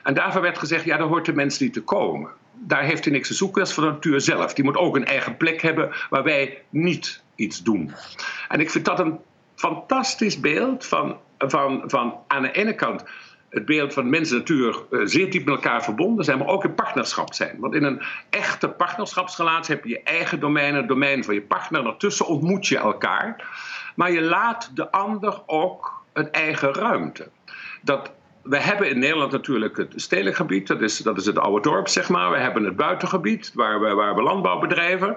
En 0.04 0.14
daarvan 0.14 0.42
werd 0.42 0.58
gezegd, 0.58 0.84
ja, 0.84 0.96
daar 0.96 1.06
hoort 1.06 1.24
de 1.24 1.32
mens 1.32 1.58
niet 1.58 1.72
te 1.72 1.82
komen. 1.82 2.30
Daar 2.52 2.82
heeft 2.82 3.04
hij 3.04 3.12
niks 3.12 3.28
te 3.28 3.34
zoeken, 3.34 3.58
dat 3.58 3.68
is 3.68 3.74
voor 3.74 3.84
de 3.84 3.90
natuur 3.90 4.20
zelf. 4.20 4.54
Die 4.54 4.64
moet 4.64 4.76
ook 4.76 4.96
een 4.96 5.04
eigen 5.04 5.36
plek 5.36 5.62
hebben 5.62 5.90
waar 6.10 6.22
wij 6.22 6.62
niet 6.70 7.22
iets 7.34 7.62
doen. 7.62 7.92
En 8.48 8.60
ik 8.60 8.70
vind 8.70 8.84
dat 8.84 8.98
een 8.98 9.18
fantastisch 9.54 10.40
beeld 10.40 10.86
van, 10.86 11.16
van, 11.38 11.82
van 11.86 12.14
aan 12.26 12.42
de 12.42 12.52
ene 12.52 12.74
kant 12.74 13.04
het 13.54 13.64
beeld 13.64 13.92
van 13.92 14.10
mens 14.10 14.30
en 14.30 14.36
natuur 14.36 14.82
eh, 14.90 15.00
zeer 15.04 15.30
diep 15.30 15.44
met 15.44 15.54
elkaar 15.54 15.84
verbonden 15.84 16.24
zijn, 16.24 16.38
maar 16.38 16.46
ook 16.46 16.64
in 16.64 16.74
partnerschap 16.74 17.34
zijn. 17.34 17.56
Want 17.58 17.74
in 17.74 17.84
een 17.84 18.02
echte 18.30 18.68
partnerschapsrelatie 18.68 19.74
heb 19.74 19.84
je 19.84 19.90
je 19.90 20.02
eigen 20.02 20.40
domein, 20.40 20.74
het 20.74 20.88
domein 20.88 21.24
van 21.24 21.34
je 21.34 21.42
partner. 21.42 21.82
Daartussen 21.82 22.26
ontmoet 22.26 22.66
je 22.66 22.78
elkaar. 22.78 23.48
Maar 23.96 24.12
je 24.12 24.20
laat 24.20 24.70
de 24.74 24.90
ander 24.90 25.42
ook 25.46 26.02
een 26.12 26.32
eigen 26.32 26.74
ruimte. 26.74 27.28
Dat, 27.82 28.12
we 28.44 28.60
hebben 28.60 28.90
in 28.90 28.98
Nederland 28.98 29.32
natuurlijk 29.32 29.76
het 29.76 29.92
stedelijk 29.96 30.36
gebied, 30.36 30.66
dat 30.66 30.80
is, 30.80 30.98
dat 30.98 31.18
is 31.18 31.26
het 31.26 31.38
oude 31.38 31.68
dorp, 31.68 31.88
zeg 31.88 32.08
maar. 32.08 32.30
We 32.30 32.36
hebben 32.36 32.64
het 32.64 32.76
buitengebied, 32.76 33.52
waar 33.54 33.80
we, 33.80 33.94
waar 33.94 34.14
we 34.14 34.22
landbouw 34.22 34.58
bedrijven 34.58 35.16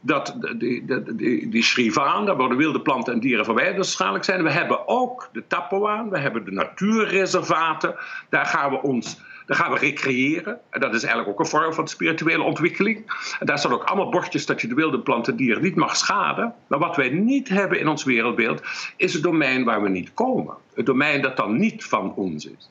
dat 0.00 0.36
die, 0.56 0.84
die, 0.84 1.14
die, 1.14 1.48
die 1.48 1.62
Shrivaan, 1.62 2.26
daar 2.26 2.36
worden 2.36 2.56
wilde 2.56 2.80
planten 2.80 3.12
en 3.12 3.20
dieren 3.20 3.44
verwijderd 3.44 4.24
zijn. 4.24 4.42
We 4.42 4.50
hebben 4.50 4.88
ook 4.88 5.28
de 5.32 5.46
Tapoaan, 5.46 6.10
we 6.10 6.18
hebben 6.18 6.44
de 6.44 6.50
natuurreservaten. 6.50 7.94
Daar 8.28 8.46
gaan 8.46 8.70
we 8.70 8.82
ons 8.82 9.20
daar 9.48 9.56
gaan 9.56 9.72
we 9.72 9.78
recreëren. 9.78 10.58
En 10.70 10.80
dat 10.80 10.94
is 10.94 11.02
eigenlijk 11.02 11.32
ook 11.32 11.40
een 11.40 11.50
vorm 11.50 11.72
van 11.72 11.88
spirituele 11.88 12.42
ontwikkeling. 12.42 13.12
En 13.40 13.46
daar 13.46 13.58
staan 13.58 13.72
ook 13.72 13.84
allemaal 13.84 14.08
bordjes 14.08 14.46
dat 14.46 14.60
je 14.60 14.68
de 14.68 14.74
wilde 14.74 15.00
planten 15.00 15.32
en 15.32 15.38
dieren 15.38 15.62
niet 15.62 15.74
mag 15.74 15.96
schaden. 15.96 16.54
Maar 16.66 16.78
wat 16.78 16.96
wij 16.96 17.08
niet 17.08 17.48
hebben 17.48 17.80
in 17.80 17.88
ons 17.88 18.04
wereldbeeld 18.04 18.62
is 18.96 19.12
het 19.12 19.22
domein 19.22 19.64
waar 19.64 19.82
we 19.82 19.88
niet 19.88 20.14
komen. 20.14 20.54
Het 20.74 20.86
domein 20.86 21.22
dat 21.22 21.36
dan 21.36 21.56
niet 21.56 21.84
van 21.84 22.14
ons 22.14 22.46
is. 22.46 22.70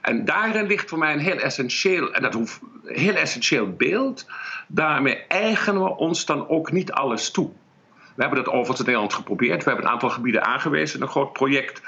En 0.00 0.24
daarin 0.24 0.66
ligt 0.66 0.88
voor 0.88 0.98
mij 0.98 1.12
een 1.12 1.18
heel 1.18 1.38
essentieel, 1.38 2.12
en 2.12 2.22
dat 2.22 2.34
hoeft, 2.34 2.60
heel 2.84 3.14
essentieel 3.14 3.72
beeld. 3.72 4.26
Daarmee 4.66 5.16
eigenen 5.28 5.82
we 5.82 5.96
ons 5.96 6.24
dan 6.26 6.48
ook 6.48 6.72
niet 6.72 6.92
alles 6.92 7.30
toe. 7.30 7.50
We 8.14 8.24
hebben 8.24 8.44
dat 8.44 8.52
overigens 8.52 8.78
in 8.78 8.84
Nederland 8.84 9.14
geprobeerd. 9.14 9.64
We 9.64 9.70
hebben 9.70 9.86
een 9.86 9.92
aantal 9.92 10.10
gebieden 10.10 10.44
aangewezen, 10.44 11.02
een 11.02 11.08
groot 11.08 11.32
project. 11.32 11.82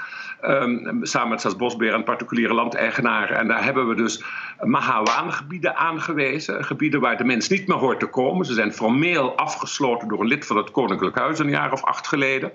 Um, 0.47 0.99
samen 1.01 1.29
met 1.29 1.39
Staatsbosbeheer 1.39 1.93
en 1.93 2.03
particuliere 2.03 2.53
landeigenaren. 2.53 3.37
En 3.37 3.47
daar 3.47 3.63
hebben 3.63 3.87
we 3.87 3.95
dus 3.95 4.23
Mahawan-gebieden 4.61 5.75
aangewezen. 5.75 6.65
Gebieden 6.65 6.99
waar 6.99 7.17
de 7.17 7.23
mens 7.23 7.49
niet 7.49 7.67
meer 7.67 7.77
hoort 7.77 7.99
te 7.99 8.05
komen. 8.05 8.45
Ze 8.45 8.53
zijn 8.53 8.73
formeel 8.73 9.37
afgesloten 9.37 10.07
door 10.07 10.19
een 10.19 10.27
lid 10.27 10.45
van 10.45 10.57
het 10.57 10.71
Koninklijk 10.71 11.17
Huis 11.17 11.39
een 11.39 11.49
jaar 11.49 11.71
of 11.71 11.83
acht 11.83 12.07
geleden. 12.07 12.51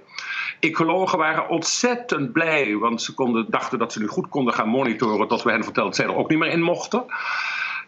Ecologen 0.61 1.19
waren 1.19 1.49
ontzettend 1.49 2.33
blij, 2.33 2.77
want 2.77 3.03
ze 3.03 3.15
konden, 3.15 3.47
dachten 3.49 3.79
dat 3.79 3.93
ze 3.93 4.01
nu 4.01 4.07
goed 4.07 4.29
konden 4.29 4.55
gaan 4.55 4.69
monitoren 4.69 5.29
tot 5.29 5.43
we 5.43 5.51
hen 5.51 5.65
vertelden 5.65 5.93
dat 5.93 6.01
zij 6.01 6.15
er 6.15 6.21
ook 6.21 6.29
niet 6.29 6.39
meer 6.39 6.51
in 6.51 6.63
mochten. 6.63 7.05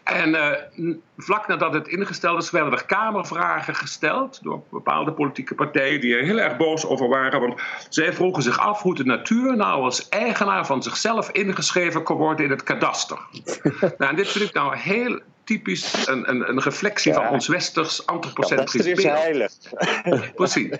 En 0.09 0.29
uh, 0.29 0.95
vlak 1.17 1.47
nadat 1.47 1.73
het 1.73 1.87
ingesteld 1.87 2.41
is, 2.43 2.51
werden 2.51 2.73
er 2.73 2.85
kamervragen 2.85 3.75
gesteld 3.75 4.39
door 4.43 4.63
bepaalde 4.69 5.11
politieke 5.11 5.55
partijen 5.55 6.01
die 6.01 6.15
er 6.15 6.23
heel 6.23 6.39
erg 6.39 6.57
boos 6.57 6.85
over 6.85 7.07
waren. 7.07 7.39
Want 7.39 7.61
zij 7.89 8.13
vroegen 8.13 8.43
zich 8.43 8.59
af 8.59 8.81
hoe 8.81 8.95
de 8.95 9.05
natuur 9.05 9.55
nou 9.55 9.83
als 9.83 10.09
eigenaar 10.09 10.65
van 10.65 10.83
zichzelf 10.83 11.29
ingeschreven 11.29 12.03
kon 12.03 12.17
worden 12.17 12.45
in 12.45 12.51
het 12.51 12.63
kadaster. 12.63 13.19
nou, 13.97 14.11
en 14.11 14.15
dit 14.15 14.27
vind 14.27 14.49
ik 14.49 14.53
nou 14.53 14.77
heel 14.77 15.19
typisch 15.43 16.07
een, 16.07 16.29
een, 16.29 16.49
een 16.49 16.59
reflectie 16.59 17.13
van 17.13 17.27
ons 17.27 17.47
westers 17.47 18.05
antropocentrisch 18.05 18.83
beeld. 18.85 19.01
Dat 19.01 19.05
is 19.05 19.21
heilig. 19.21 19.51
Precies. 20.35 20.77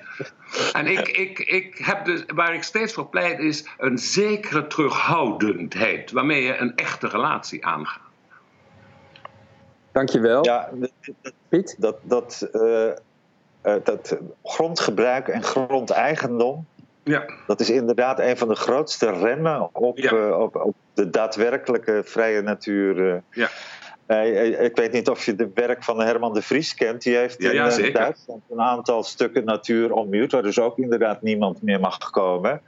En 0.74 0.88
ik, 0.88 1.08
ik, 1.08 1.40
ik 1.40 1.78
heb 1.78 2.06
dus, 2.06 2.24
waar 2.28 2.54
ik 2.54 2.64
steeds 2.64 2.94
voor 2.94 3.08
pleit 3.08 3.40
is 3.40 3.66
een 3.78 3.98
zekere 3.98 4.68
terughoudendheid 4.68 6.12
waarmee 6.12 6.44
je 6.44 6.58
een 6.58 6.76
echte 6.76 7.08
relatie 7.08 7.66
aangaat. 7.66 8.09
Dankjewel. 10.00 10.46
Ja, 10.46 10.70
Piet? 11.50 11.76
Dat, 11.78 11.98
dat, 12.02 12.50
uh, 12.54 12.92
dat 13.84 14.18
grondgebruik 14.44 15.28
en 15.28 15.44
grondeigendom, 15.44 16.66
ja. 17.04 17.26
dat 17.48 17.60
is 17.60 17.70
inderdaad 17.70 18.20
een 18.20 18.38
van 18.38 18.48
de 18.48 18.56
grootste 18.56 19.12
remmen 19.12 19.70
op, 19.76 20.00
uh, 20.00 20.40
op, 20.40 20.56
op, 20.56 20.76
de 20.94 21.10
daadwerkelijke 21.10 22.02
vrije 22.06 22.42
natuur. 22.42 23.24
ja. 23.32 23.50
ik 24.60 24.76
weet 24.76 24.92
niet 24.92 25.10
of 25.10 25.26
je 25.26 25.36
de 25.36 25.50
werk 25.54 25.84
van 25.84 26.02
Herman 26.02 26.34
de 26.34 26.42
Vries 26.42 26.74
kent. 26.74 27.02
Die 27.02 27.16
heeft 27.16 27.42
ja, 27.42 27.78
in 27.78 27.94
Duitsland 27.94 28.42
een 28.50 28.62
aantal 28.62 29.04
stukken 29.04 29.46
natuur 29.46 29.92
ommuurd, 29.92 30.32
waar 30.32 30.44
dus 30.44 30.60
ook 30.60 30.78
inderdaad 30.78 31.22
niemand 31.22 31.62
meer 31.62 31.80
mag 31.80 32.10
komen. 32.10 32.62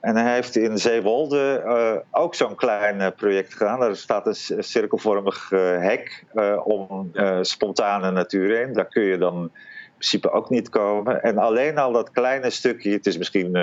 En 0.00 0.16
hij 0.16 0.34
heeft 0.34 0.56
in 0.56 0.78
Zeewolde 0.78 1.62
uh, 1.66 2.22
ook 2.22 2.34
zo'n 2.34 2.54
klein 2.54 3.00
uh, 3.00 3.06
project 3.16 3.54
gedaan. 3.54 3.80
Daar 3.80 3.96
staat 3.96 4.26
een 4.26 4.64
cirkelvormig 4.64 5.50
uh, 5.50 5.60
hek 5.60 6.24
om 6.64 7.10
spontane 7.40 8.10
natuur 8.10 8.56
heen. 8.56 8.72
Daar 8.72 8.88
kun 8.88 9.02
je 9.02 9.18
dan 9.18 9.42
in 9.42 10.04
principe 10.04 10.30
ook 10.30 10.50
niet 10.50 10.68
komen. 10.68 11.22
En 11.22 11.38
alleen 11.38 11.78
al 11.78 11.92
dat 11.92 12.10
kleine 12.10 12.50
stukje, 12.50 12.90
het 12.90 13.06
is 13.06 13.18
misschien 13.18 13.56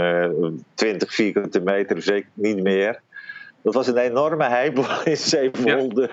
20 0.74 1.14
vierkante 1.14 1.62
meter, 1.62 2.02
zeker 2.02 2.30
niet 2.34 2.64
meer. 2.64 3.02
Dat 3.66 3.74
was 3.74 3.88
een 3.88 3.98
enorme 3.98 4.44
heibel 4.44 4.86
in 5.04 5.18
Zeewolde. 5.18 6.10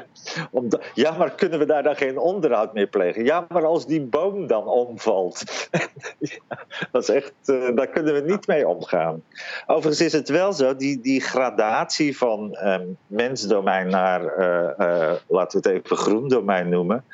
Ja. 0.53 0.81
ja, 0.95 1.17
maar 1.17 1.31
kunnen 1.31 1.59
we 1.59 1.67
daar 1.67 1.83
dan 1.83 1.97
geen 1.97 2.19
onderhoud 2.19 2.73
meer 2.73 2.87
plegen? 2.87 3.25
Ja, 3.25 3.47
maar 3.49 3.67
als 3.67 3.87
die 3.87 4.01
boom 4.01 4.47
dan 4.47 4.67
omvalt. 4.67 5.69
dat 6.93 7.03
is 7.03 7.09
echt, 7.09 7.33
uh, 7.47 7.77
daar 7.77 7.87
kunnen 7.87 8.15
we 8.15 8.21
niet 8.21 8.47
mee 8.47 8.69
omgaan. 8.69 9.23
Overigens 9.67 10.01
is 10.01 10.13
het 10.13 10.29
wel 10.29 10.53
zo, 10.53 10.77
die, 10.77 11.01
die 11.01 11.21
gradatie 11.21 12.17
van 12.17 12.59
um, 12.65 12.97
mensdomein 13.07 13.89
naar, 13.89 14.39
uh, 14.39 14.71
uh, 14.79 15.13
laten 15.29 15.63
we 15.63 15.69
het 15.69 15.77
even 15.79 15.97
groen 15.97 16.29
domein 16.29 16.69
noemen. 16.69 17.05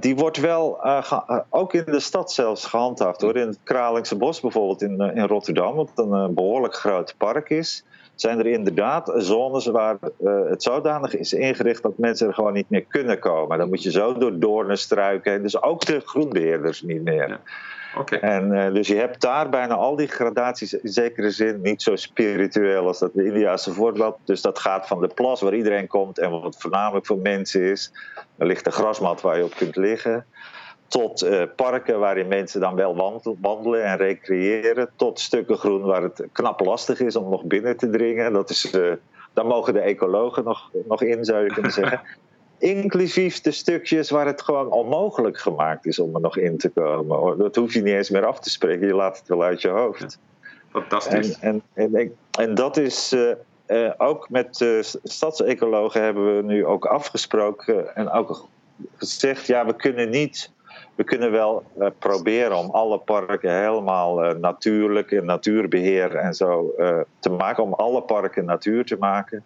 die 0.00 0.16
wordt 0.16 0.36
wel 0.36 0.84
ook 1.50 1.74
in 1.74 1.84
de 1.84 2.00
stad 2.00 2.32
zelfs 2.32 2.66
gehandhaafd 2.66 3.20
hoor. 3.20 3.36
In 3.36 3.46
het 3.46 3.58
Kralingse 3.64 4.16
Bos 4.16 4.40
bijvoorbeeld 4.40 4.82
in, 4.82 5.00
in 5.00 5.26
Rotterdam, 5.26 5.74
wat 5.74 5.90
een 5.94 6.34
behoorlijk 6.34 6.74
groot 6.74 7.14
park 7.18 7.50
is 7.50 7.84
zijn 8.20 8.38
er 8.38 8.46
inderdaad 8.46 9.12
zones 9.16 9.66
waar 9.66 9.96
uh, 10.20 10.48
het 10.48 10.62
zodanig 10.62 11.16
is 11.16 11.32
ingericht 11.32 11.82
dat 11.82 11.98
mensen 11.98 12.26
er 12.26 12.34
gewoon 12.34 12.52
niet 12.52 12.70
meer 12.70 12.84
kunnen 12.88 13.18
komen. 13.18 13.58
Dan 13.58 13.68
moet 13.68 13.82
je 13.82 13.90
zo 13.90 14.18
door 14.18 14.38
doornen 14.38 14.78
struiken. 14.78 15.42
Dus 15.42 15.62
ook 15.62 15.86
de 15.86 16.00
groenbeheerders 16.04 16.82
niet 16.82 17.02
meer. 17.02 17.28
Ja. 17.28 17.40
Okay. 17.96 18.18
En 18.18 18.52
uh, 18.52 18.72
dus 18.74 18.88
je 18.88 18.94
hebt 18.94 19.20
daar 19.20 19.48
bijna 19.48 19.74
al 19.74 19.96
die 19.96 20.06
gradaties 20.06 20.72
in 20.72 20.88
zekere 20.88 21.30
zin 21.30 21.60
niet 21.62 21.82
zo 21.82 21.96
spiritueel 21.96 22.86
als 22.86 22.98
dat 22.98 23.14
de 23.14 23.24
Indiaanse 23.24 23.72
voorbeeld. 23.72 24.18
Dus 24.24 24.42
dat 24.42 24.58
gaat 24.58 24.86
van 24.86 25.00
de 25.00 25.08
plas 25.08 25.40
waar 25.40 25.54
iedereen 25.54 25.86
komt 25.86 26.18
en 26.18 26.30
wat 26.30 26.56
voornamelijk 26.58 27.06
voor 27.06 27.18
mensen 27.18 27.62
is. 27.62 27.92
Er 28.36 28.46
ligt 28.46 28.66
een 28.66 28.72
grasmat 28.72 29.20
waar 29.20 29.36
je 29.36 29.44
op 29.44 29.54
kunt 29.54 29.76
liggen 29.76 30.26
tot 30.88 31.22
uh, 31.22 31.42
parken 31.56 31.98
waarin 31.98 32.28
mensen 32.28 32.60
dan 32.60 32.74
wel 32.74 33.16
wandelen 33.40 33.84
en 33.84 33.96
recreëren, 33.96 34.90
tot 34.96 35.20
stukken 35.20 35.56
groen 35.56 35.82
waar 35.82 36.02
het 36.02 36.26
knap 36.32 36.60
lastig 36.60 37.00
is 37.00 37.16
om 37.16 37.30
nog 37.30 37.44
binnen 37.44 37.76
te 37.76 37.90
dringen. 37.90 38.32
Dat 38.32 38.50
is, 38.50 38.72
uh, 38.72 38.92
daar 39.32 39.46
mogen 39.46 39.72
de 39.72 39.80
ecologen 39.80 40.44
nog, 40.44 40.70
nog 40.88 41.02
in, 41.02 41.24
zou 41.24 41.44
je 41.44 41.52
kunnen 41.52 41.72
zeggen. 41.72 42.00
Inclusief 42.58 43.40
de 43.40 43.50
stukjes 43.50 44.10
waar 44.10 44.26
het 44.26 44.42
gewoon 44.42 44.70
onmogelijk 44.70 45.38
gemaakt 45.38 45.86
is 45.86 45.98
om 45.98 46.14
er 46.14 46.20
nog 46.20 46.36
in 46.36 46.58
te 46.58 46.68
komen. 46.68 47.38
Dat 47.38 47.56
hoef 47.56 47.74
je 47.74 47.82
niet 47.82 47.94
eens 47.94 48.10
meer 48.10 48.26
af 48.26 48.40
te 48.40 48.50
spreken, 48.50 48.86
je 48.86 48.94
laat 48.94 49.18
het 49.18 49.28
wel 49.28 49.42
uit 49.42 49.62
je 49.62 49.68
hoofd. 49.68 50.18
fantastisch. 50.70 51.38
En, 51.38 51.62
en, 51.74 51.94
en, 51.94 52.16
en, 52.38 52.54
dat 52.54 52.76
is. 52.76 53.12
Uh, 53.12 53.90
ook 53.96 54.30
met 54.30 54.66
stadsecologen 55.02 56.02
hebben 56.02 56.36
we 56.36 56.42
nu 56.42 56.66
ook 56.66 56.86
afgesproken 56.86 57.94
en 57.96 58.10
ook 58.10 58.48
gezegd: 58.96 59.46
ja, 59.46 59.66
we 59.66 59.76
kunnen 59.76 60.10
niet 60.10 60.50
we 60.94 61.04
kunnen 61.04 61.30
wel 61.30 61.64
uh, 61.78 61.86
proberen 61.98 62.56
om 62.56 62.70
alle 62.70 62.98
parken 62.98 63.60
helemaal 63.60 64.24
uh, 64.24 64.30
natuurlijk 64.40 65.10
in 65.10 65.24
natuurbeheer 65.24 66.14
en 66.14 66.34
zo 66.34 66.74
uh, 66.78 66.98
te 67.18 67.30
maken, 67.30 67.62
om 67.62 67.72
alle 67.72 68.02
parken 68.02 68.44
natuur 68.44 68.84
te 68.84 68.96
maken. 68.98 69.44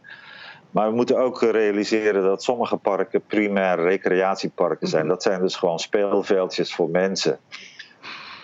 Maar 0.70 0.88
we 0.88 0.94
moeten 0.94 1.18
ook 1.18 1.42
realiseren 1.42 2.22
dat 2.22 2.42
sommige 2.42 2.76
parken 2.76 3.22
primair 3.26 3.80
recreatieparken 3.80 4.88
zijn. 4.88 5.02
Mhm. 5.02 5.12
Dat 5.12 5.22
zijn 5.22 5.40
dus 5.40 5.56
gewoon 5.56 5.78
speelveldjes 5.78 6.74
voor 6.74 6.90
mensen. 6.90 7.38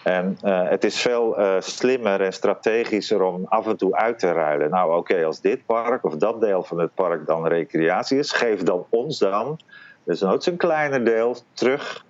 En 0.05 0.37
het 0.43 0.85
is 0.85 1.01
veel 1.01 1.37
slimmer 1.59 2.21
en 2.21 2.33
strategischer 2.33 3.23
om 3.23 3.45
af 3.45 3.67
en 3.67 3.77
toe 3.77 3.97
uit 3.97 4.19
te 4.19 4.33
ruilen. 4.33 4.71
Nou, 4.71 4.97
oké, 4.97 5.25
als 5.25 5.41
dit 5.41 5.67
park 5.67 6.05
of 6.05 6.17
dat 6.17 6.41
deel 6.41 6.63
van 6.63 6.79
het 6.79 6.95
park 6.95 7.27
dan 7.27 7.47
recreatie 7.47 8.19
is, 8.19 8.33
geef 8.33 8.63
dan 8.63 8.87
ons 8.91 9.19
dan 9.19 9.61
Dus 10.05 10.21
nooit 10.21 10.47
een 10.47 10.57
kleiner 10.57 11.05
deel 11.05 11.37
terug. 11.53 12.07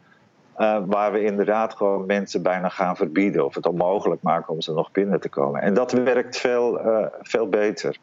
Uh, 0.58 0.78
waar 0.86 1.12
we 1.12 1.24
inderdaad 1.24 1.74
gewoon 1.74 2.06
mensen 2.06 2.42
bijna 2.42 2.68
gaan 2.68 2.96
verbieden 2.96 3.44
of 3.44 3.54
het 3.54 3.66
onmogelijk 3.66 4.22
maken 4.22 4.52
om 4.52 4.60
ze 4.60 4.72
nog 4.72 4.92
binnen 4.92 5.20
te 5.20 5.28
komen. 5.28 5.60
En 5.62 5.74
dat 5.74 5.92
werkt 5.92 6.36
veel, 6.36 6.80
uh, 6.86 7.06
veel 7.22 7.48
beter, 7.48 7.96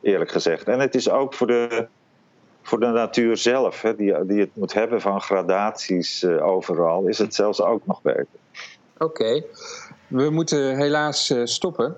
eerlijk 0.00 0.30
gezegd. 0.30 0.68
En 0.68 0.80
het 0.80 0.94
is 0.94 1.10
ook 1.10 1.34
voor 1.34 1.46
de, 1.46 1.86
voor 2.62 2.80
de 2.80 2.86
natuur 2.86 3.36
zelf, 3.36 3.82
hè, 3.82 3.96
die, 3.96 4.26
die 4.26 4.40
het 4.40 4.56
moet 4.56 4.72
hebben 4.72 5.00
van 5.00 5.20
gradaties 5.20 6.22
uh, 6.22 6.46
overal, 6.46 7.06
is 7.06 7.18
het 7.18 7.34
zelfs 7.34 7.62
ook 7.62 7.86
nog 7.86 8.02
beter. 8.02 8.26
Oké, 8.98 9.42
we 10.06 10.30
moeten 10.30 10.76
helaas 10.76 11.34
stoppen. 11.44 11.96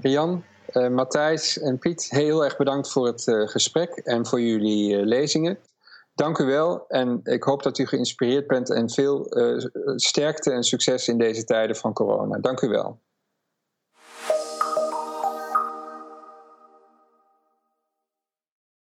Rian, 0.00 0.44
Matthijs 0.90 1.58
en 1.58 1.78
Piet, 1.78 2.06
heel 2.10 2.44
erg 2.44 2.56
bedankt 2.56 2.92
voor 2.92 3.06
het 3.06 3.24
gesprek 3.44 3.90
en 3.90 4.26
voor 4.26 4.40
jullie 4.40 4.96
lezingen. 4.96 5.58
Dank 6.18 6.38
u 6.38 6.44
wel 6.44 6.84
en 6.88 7.20
ik 7.22 7.42
hoop 7.42 7.62
dat 7.62 7.78
u 7.78 7.86
geïnspireerd 7.86 8.46
bent 8.46 8.70
en 8.70 8.90
veel 8.90 9.38
uh, 9.38 9.62
sterkte 9.96 10.50
en 10.50 10.62
succes 10.62 11.08
in 11.08 11.18
deze 11.18 11.44
tijden 11.44 11.76
van 11.76 11.92
corona. 11.92 12.38
Dank 12.38 12.60
u 12.60 12.68
wel. 12.68 13.00